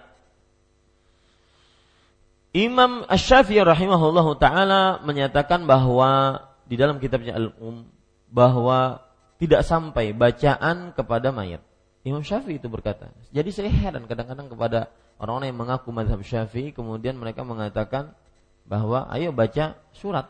Imam 2.55 3.03
Ash-Syafi'i 3.07 3.63
rahimahullah 3.63 4.27
ta'ala 4.39 4.81
menyatakan 5.03 5.63
bahwa 5.67 6.39
di 6.67 6.79
dalam 6.79 6.99
kitabnya 7.03 7.35
Al-Um 7.35 7.87
bahwa 8.31 9.03
tidak 9.39 9.67
sampai 9.67 10.15
bacaan 10.15 10.95
kepada 10.95 11.35
mayat. 11.35 11.59
Imam 12.07 12.23
Syafi'i 12.23 12.63
itu 12.63 12.71
berkata. 12.71 13.11
Jadi 13.35 13.51
saya 13.51 13.67
heran 13.71 14.07
kadang-kadang 14.07 14.47
kepada 14.47 14.87
orang-orang 15.21 15.53
yang 15.53 15.59
mengaku 15.61 15.93
mazhab 15.93 16.25
Syafi'i 16.25 16.73
kemudian 16.73 17.13
mereka 17.13 17.45
mengatakan 17.45 18.17
bahwa 18.65 19.05
ayo 19.13 19.29
baca 19.29 19.77
surat. 19.93 20.25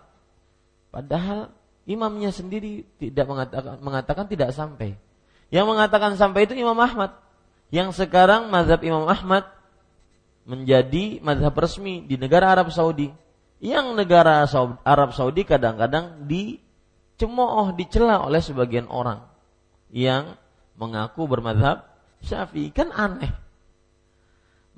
Padahal 0.92 1.56
imamnya 1.88 2.36
sendiri 2.36 2.84
tidak 3.00 3.24
mengatakan 3.32 3.80
mengatakan 3.80 4.26
tidak 4.28 4.52
sampai. 4.52 5.00
Yang 5.48 5.66
mengatakan 5.72 6.20
sampai 6.20 6.44
itu 6.44 6.60
Imam 6.60 6.76
Ahmad. 6.76 7.16
Yang 7.72 8.04
sekarang 8.04 8.52
mazhab 8.52 8.84
Imam 8.84 9.08
Ahmad 9.08 9.48
menjadi 10.44 11.24
mazhab 11.24 11.56
resmi 11.56 12.04
di 12.04 12.20
negara 12.20 12.52
Arab 12.52 12.68
Saudi. 12.76 13.08
Yang 13.64 13.96
negara 13.96 14.44
Arab 14.84 15.16
Saudi 15.16 15.48
kadang-kadang 15.48 16.28
di 16.28 16.60
dicemooh, 17.22 17.70
dicela 17.78 18.26
oleh 18.26 18.42
sebagian 18.42 18.90
orang 18.90 19.22
yang 19.94 20.34
mengaku 20.74 21.30
bermadhab 21.30 21.86
Syafi'i. 22.26 22.74
Kan 22.74 22.90
aneh. 22.90 23.30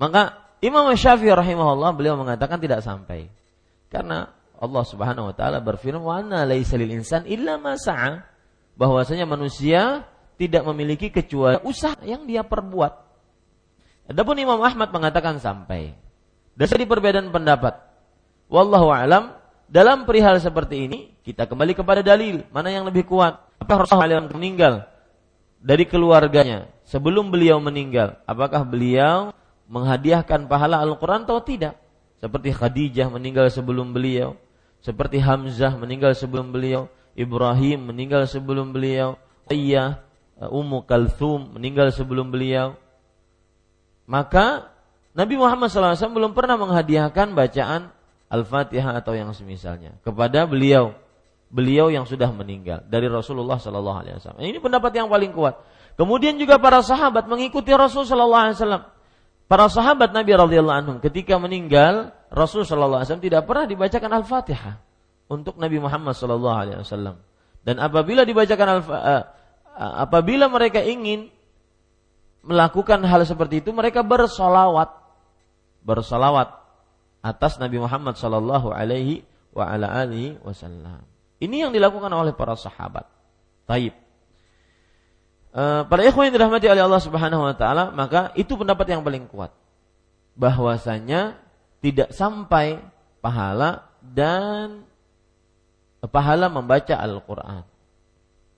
Maka 0.04 0.52
Imam 0.60 0.92
Syafi'i 0.92 1.32
rahimahullah 1.32 1.96
beliau 1.96 2.20
mengatakan 2.20 2.60
tidak 2.60 2.84
sampai. 2.84 3.32
Karena 3.88 4.36
Allah 4.60 4.84
Subhanahu 4.84 5.32
wa 5.32 5.36
taala 5.36 5.64
berfirman, 5.64 6.04
"Wa 6.04 6.20
anna 6.20 6.44
laisa 6.44 6.76
insan 6.76 7.24
illa 7.24 7.56
ma 7.56 7.80
sa'a." 7.80 8.20
Bahwasanya 8.76 9.24
manusia 9.24 10.04
tidak 10.36 10.68
memiliki 10.68 11.08
kecuali 11.08 11.56
usaha 11.64 11.96
yang 12.04 12.28
dia 12.28 12.44
perbuat. 12.44 12.92
Adapun 14.12 14.36
Imam 14.44 14.60
Ahmad 14.60 14.92
mengatakan 14.92 15.40
sampai. 15.40 15.96
Jadi 16.60 16.84
perbedaan 16.84 17.32
pendapat. 17.32 17.80
Wallahu 18.52 18.92
alam 18.92 19.40
dalam 19.72 20.04
perihal 20.04 20.36
seperti 20.44 20.84
ini 20.90 21.00
kita 21.24 21.48
kembali 21.48 21.74
kepada 21.80 22.04
dalil 22.04 22.44
mana 22.52 22.68
yang 22.76 22.84
lebih 22.84 23.08
kuat. 23.08 23.40
Apa 23.56 23.88
Rasulullah 23.88 24.28
meninggal 24.28 24.84
dari 25.64 25.88
keluarganya 25.88 26.68
sebelum 26.84 27.32
beliau 27.32 27.64
meninggal? 27.64 28.20
Apakah 28.28 28.68
beliau 28.68 29.32
menghadiahkan 29.74 30.46
pahala 30.46 30.78
Al-Quran 30.86 31.26
atau 31.26 31.42
tidak? 31.42 31.82
Seperti 32.22 32.54
Khadijah 32.54 33.10
meninggal 33.10 33.50
sebelum 33.50 33.90
beliau, 33.92 34.38
seperti 34.86 35.18
Hamzah 35.18 35.74
meninggal 35.76 36.14
sebelum 36.14 36.54
beliau, 36.54 36.88
Ibrahim 37.18 37.90
meninggal 37.90 38.30
sebelum 38.30 38.70
beliau, 38.70 39.18
Ayah, 39.50 40.06
Ummu 40.38 40.86
Kalthum 40.86 41.58
meninggal 41.58 41.90
sebelum 41.90 42.30
beliau. 42.30 42.78
Maka 44.06 44.70
Nabi 45.18 45.36
Muhammad 45.36 45.74
SAW 45.74 45.98
belum 46.14 46.32
pernah 46.38 46.56
menghadiahkan 46.56 47.34
bacaan 47.34 47.90
Al-Fatihah 48.30 48.98
atau 48.98 49.14
yang 49.18 49.34
semisalnya 49.34 49.98
kepada 50.02 50.46
beliau 50.48 50.96
beliau 51.54 51.94
yang 51.94 52.10
sudah 52.10 52.34
meninggal 52.34 52.82
dari 52.90 53.06
Rasulullah 53.06 53.62
Wasallam. 53.62 54.42
Ini 54.42 54.58
pendapat 54.58 54.90
yang 54.98 55.06
paling 55.06 55.30
kuat. 55.38 55.62
Kemudian 55.94 56.42
juga 56.42 56.58
para 56.58 56.82
sahabat 56.82 57.30
mengikuti 57.30 57.70
Rasul 57.70 58.10
Sallallahu 58.10 58.44
Alaihi 58.50 58.58
Wasallam. 58.58 58.84
Para 59.48 59.70
sahabat 59.70 60.16
Nabi 60.16 60.32
radhiyallahu 60.34 60.78
anhum 60.78 60.98
ketika 61.04 61.38
meninggal 61.38 62.16
Rasul 62.34 62.66
Sallallahu 62.66 63.04
Alaihi 63.04 63.08
Wasallam 63.12 63.28
tidak 63.28 63.44
pernah 63.46 63.66
dibacakan 63.70 64.12
Al-Fatihah 64.24 64.76
untuk 65.30 65.60
Nabi 65.60 65.78
Muhammad 65.78 66.16
Sallallahu 66.18 66.58
Alaihi 66.58 66.80
Wasallam. 66.82 67.22
Dan 67.64 67.80
apabila 67.80 68.28
dibacakan 68.28 68.68
al 68.68 68.82
uh, 68.84 69.24
apabila 70.04 70.52
mereka 70.52 70.84
ingin 70.84 71.32
melakukan 72.44 73.00
hal 73.08 73.24
seperti 73.24 73.64
itu 73.64 73.72
mereka 73.72 74.04
bersolawat 74.04 74.92
bersolawat 75.84 76.60
atas 77.24 77.56
Nabi 77.56 77.80
Muhammad 77.80 78.20
sallallahu 78.20 78.76
alaihi 78.76 79.24
wa 79.56 79.64
ala 79.64 79.88
alihi 80.04 80.44
wasallam. 80.44 81.08
Ini 81.40 81.68
yang 81.68 81.72
dilakukan 81.72 82.12
oleh 82.12 82.36
para 82.36 82.56
sahabat. 82.60 83.08
Taib. 83.64 83.96
Uh, 85.54 85.86
para 85.86 86.02
ikhwan 86.02 86.34
yang 86.34 86.36
dirahmati 86.42 86.66
oleh 86.66 86.82
Allah 86.82 86.98
Subhanahu 86.98 87.46
wa 87.46 87.54
taala, 87.54 87.94
maka 87.94 88.34
itu 88.34 88.58
pendapat 88.58 88.90
yang 88.90 89.06
paling 89.06 89.30
kuat. 89.30 89.54
Bahwasanya 90.34 91.38
tidak 91.78 92.10
sampai 92.10 92.82
pahala 93.22 93.86
dan 94.02 94.82
pahala 96.10 96.50
membaca 96.50 96.98
Al-Qur'an. 96.98 97.70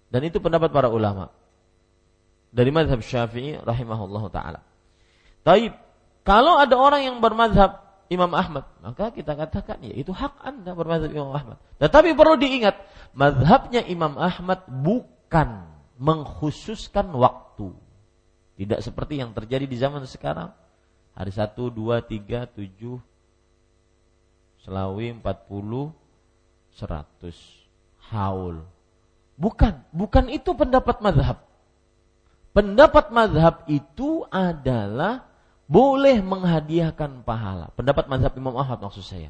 Dan 0.08 0.22
itu 0.24 0.40
pendapat 0.40 0.72
para 0.72 0.88
ulama. 0.88 1.36
Dari 2.56 2.72
madhab 2.72 3.04
Syafi'i 3.04 3.60
rahimahullah 3.60 4.24
taala. 4.32 4.64
Taib. 5.44 5.76
Kalau 6.24 6.56
ada 6.56 6.80
orang 6.80 7.04
yang 7.04 7.20
bermadhab 7.20 7.86
Imam 8.08 8.32
Ahmad, 8.32 8.66
maka 8.80 9.12
kita 9.12 9.36
katakan 9.36 9.84
ya 9.84 9.94
itu 9.94 10.16
hak 10.16 10.40
Anda 10.40 10.72
bermadzhab 10.72 11.12
Imam 11.12 11.36
Ahmad. 11.36 11.60
Tetapi 11.76 12.16
perlu 12.16 12.40
diingat, 12.40 12.80
mazhabnya 13.12 13.84
Imam 13.84 14.16
Ahmad 14.16 14.64
bukan 14.72 15.75
mengkhususkan 16.00 17.08
waktu. 17.16 17.72
Tidak 18.56 18.80
seperti 18.80 19.20
yang 19.20 19.36
terjadi 19.36 19.68
di 19.68 19.78
zaman 19.80 20.04
sekarang. 20.08 20.52
Hari 21.16 21.32
1, 21.32 21.56
2, 21.56 22.00
3, 22.04 22.48
7, 22.48 23.00
Selawi 24.64 25.14
40, 25.20 25.94
100. 26.76 28.12
Haul. 28.12 28.66
Bukan, 29.36 29.74
bukan 29.92 30.26
itu 30.32 30.56
pendapat 30.56 31.04
madhab. 31.04 31.44
Pendapat 32.56 33.12
madhab 33.12 33.68
itu 33.68 34.24
adalah 34.32 35.28
boleh 35.68 36.24
menghadiahkan 36.24 37.26
pahala. 37.28 37.74
Pendapat 37.76 38.08
madhab 38.08 38.32
Imam 38.40 38.56
Ahmad 38.56 38.80
maksud 38.80 39.04
saya. 39.04 39.30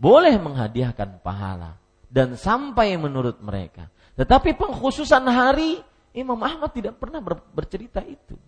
Boleh 0.00 0.34
menghadiahkan 0.40 1.20
pahala. 1.20 1.76
Dan 2.08 2.38
sampai 2.38 2.94
menurut 2.96 3.42
mereka. 3.42 3.90
Tetapi 4.14 4.54
pengkhususan 4.54 5.26
hari 5.26 5.82
Imam 6.14 6.38
Ahmad 6.38 6.70
tidak 6.70 6.96
pernah 7.02 7.18
ber, 7.18 7.42
bercerita 7.50 7.98
itu. 8.06 8.38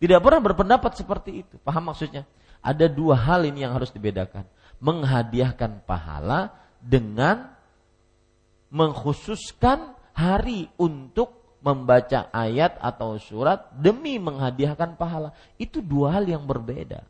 Tidak 0.00 0.18
pernah 0.24 0.40
berpendapat 0.40 0.96
seperti 0.96 1.44
itu. 1.44 1.54
Paham 1.60 1.92
maksudnya? 1.92 2.24
Ada 2.64 2.88
dua 2.88 3.14
hal 3.14 3.44
ini 3.44 3.62
yang 3.62 3.76
harus 3.76 3.92
dibedakan. 3.92 4.48
Menghadiahkan 4.80 5.84
pahala 5.84 6.54
dengan 6.80 7.52
mengkhususkan 8.72 9.92
hari 10.16 10.72
untuk 10.80 11.60
membaca 11.60 12.30
ayat 12.30 12.78
atau 12.80 13.18
surat 13.20 13.68
demi 13.76 14.16
menghadiahkan 14.16 14.96
pahala. 14.96 15.36
Itu 15.60 15.84
dua 15.84 16.16
hal 16.18 16.24
yang 16.24 16.48
berbeda. 16.48 17.04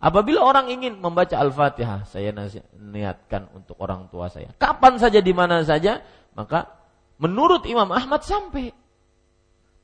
Apabila 0.00 0.40
orang 0.40 0.72
ingin 0.72 0.96
membaca 0.96 1.36
Al-Fatihah, 1.36 2.08
saya 2.08 2.32
niatkan 2.80 3.52
untuk 3.52 3.76
orang 3.76 4.08
tua 4.08 4.32
saya. 4.32 4.48
Kapan 4.56 4.96
saja 4.96 5.20
di 5.20 5.36
mana 5.36 5.60
saja, 5.60 6.00
maka 6.32 6.79
menurut 7.20 7.68
Imam 7.68 7.92
Ahmad 7.92 8.24
sampai. 8.24 8.72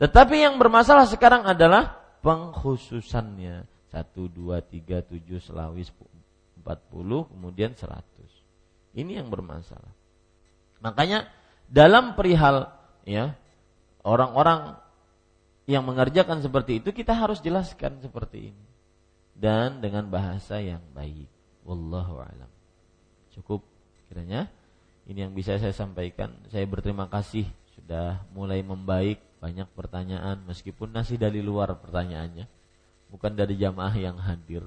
Tetapi 0.01 0.37
yang 0.41 0.57
bermasalah 0.57 1.05
sekarang 1.05 1.45
adalah 1.45 2.01
pengkhususannya. 2.25 3.69
1, 3.93 4.03
2, 4.13 4.61
3, 4.61 5.05
7, 5.09 5.41
selawi 5.41 5.85
40, 5.87 7.33
kemudian 7.33 7.73
100. 7.73 8.03
Ini 8.97 9.23
yang 9.23 9.29
bermasalah. 9.29 9.93
Makanya 10.85 11.29
dalam 11.69 12.13
perihal 12.13 12.73
ya 13.09 13.37
orang-orang 14.05 14.77
yang 15.67 15.83
mengerjakan 15.83 16.45
seperti 16.45 16.79
itu 16.85 16.93
kita 16.93 17.17
harus 17.17 17.43
jelaskan 17.43 17.99
seperti 17.99 18.53
ini 18.53 18.67
dan 19.33 19.81
dengan 19.81 20.07
bahasa 20.09 20.61
yang 20.61 20.83
baik. 20.93 21.29
Wallahu 21.67 22.23
alam. 22.23 22.51
Cukup 23.35 23.65
kiranya 24.09 24.49
ini 25.07 25.23
yang 25.23 25.33
bisa 25.33 25.55
saya 25.59 25.71
sampaikan. 25.71 26.35
Saya 26.51 26.67
berterima 26.67 27.07
kasih 27.07 27.47
sudah 27.79 28.27
mulai 28.35 28.63
membaik 28.67 29.23
banyak 29.39 29.71
pertanyaan 29.79 30.43
meskipun 30.51 30.91
masih 30.91 31.15
dari 31.15 31.39
luar 31.39 31.79
pertanyaannya. 31.79 32.51
Bukan 33.15 33.39
dari 33.39 33.55
jamaah 33.55 33.95
yang 33.95 34.19
hadir. 34.19 34.67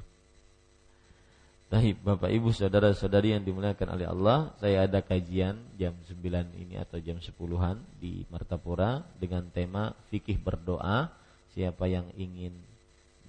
Baik, 1.69 2.01
Bapak 2.01 2.33
Ibu 2.33 2.49
saudara-saudari 2.49 3.35
yang 3.35 3.45
dimuliakan 3.45 3.93
oleh 3.93 4.09
Allah, 4.09 4.49
saya 4.57 4.89
ada 4.89 5.05
kajian 5.05 5.53
jam 5.77 5.93
9 6.01 6.17
ini 6.57 6.81
atau 6.81 6.97
jam 6.97 7.21
10-an 7.21 7.77
di 8.01 8.25
Martapura 8.33 9.05
dengan 9.21 9.45
tema 9.53 9.93
fikih 10.09 10.41
berdoa. 10.41 11.13
Siapa 11.53 11.85
yang 11.85 12.09
ingin 12.17 12.57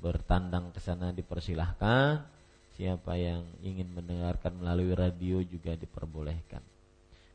bertandang 0.00 0.72
ke 0.72 0.80
sana 0.80 1.12
dipersilahkan. 1.12 2.24
Siapa 2.80 3.12
yang 3.20 3.44
ingin 3.61 3.92
mendengarkan 3.92 4.56
melalui 4.56 4.96
radio 4.96 5.44
juga 5.44 5.76
diperbolehkan. 5.76 6.69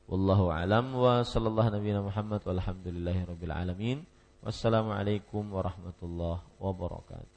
Wallahu 0.05 0.53
alam 0.53 0.93
wa 0.93 1.25
sallallahu 1.25 1.73
nabiyana 1.73 2.05
Muhammad 2.05 2.45
walhamdulillahi 2.45 3.25
rabbil 3.25 3.49
alamin. 3.49 3.97
Wassalamualaikum 4.45 5.49
warahmatullahi 5.49 6.45
wabarakatuh. 6.61 7.34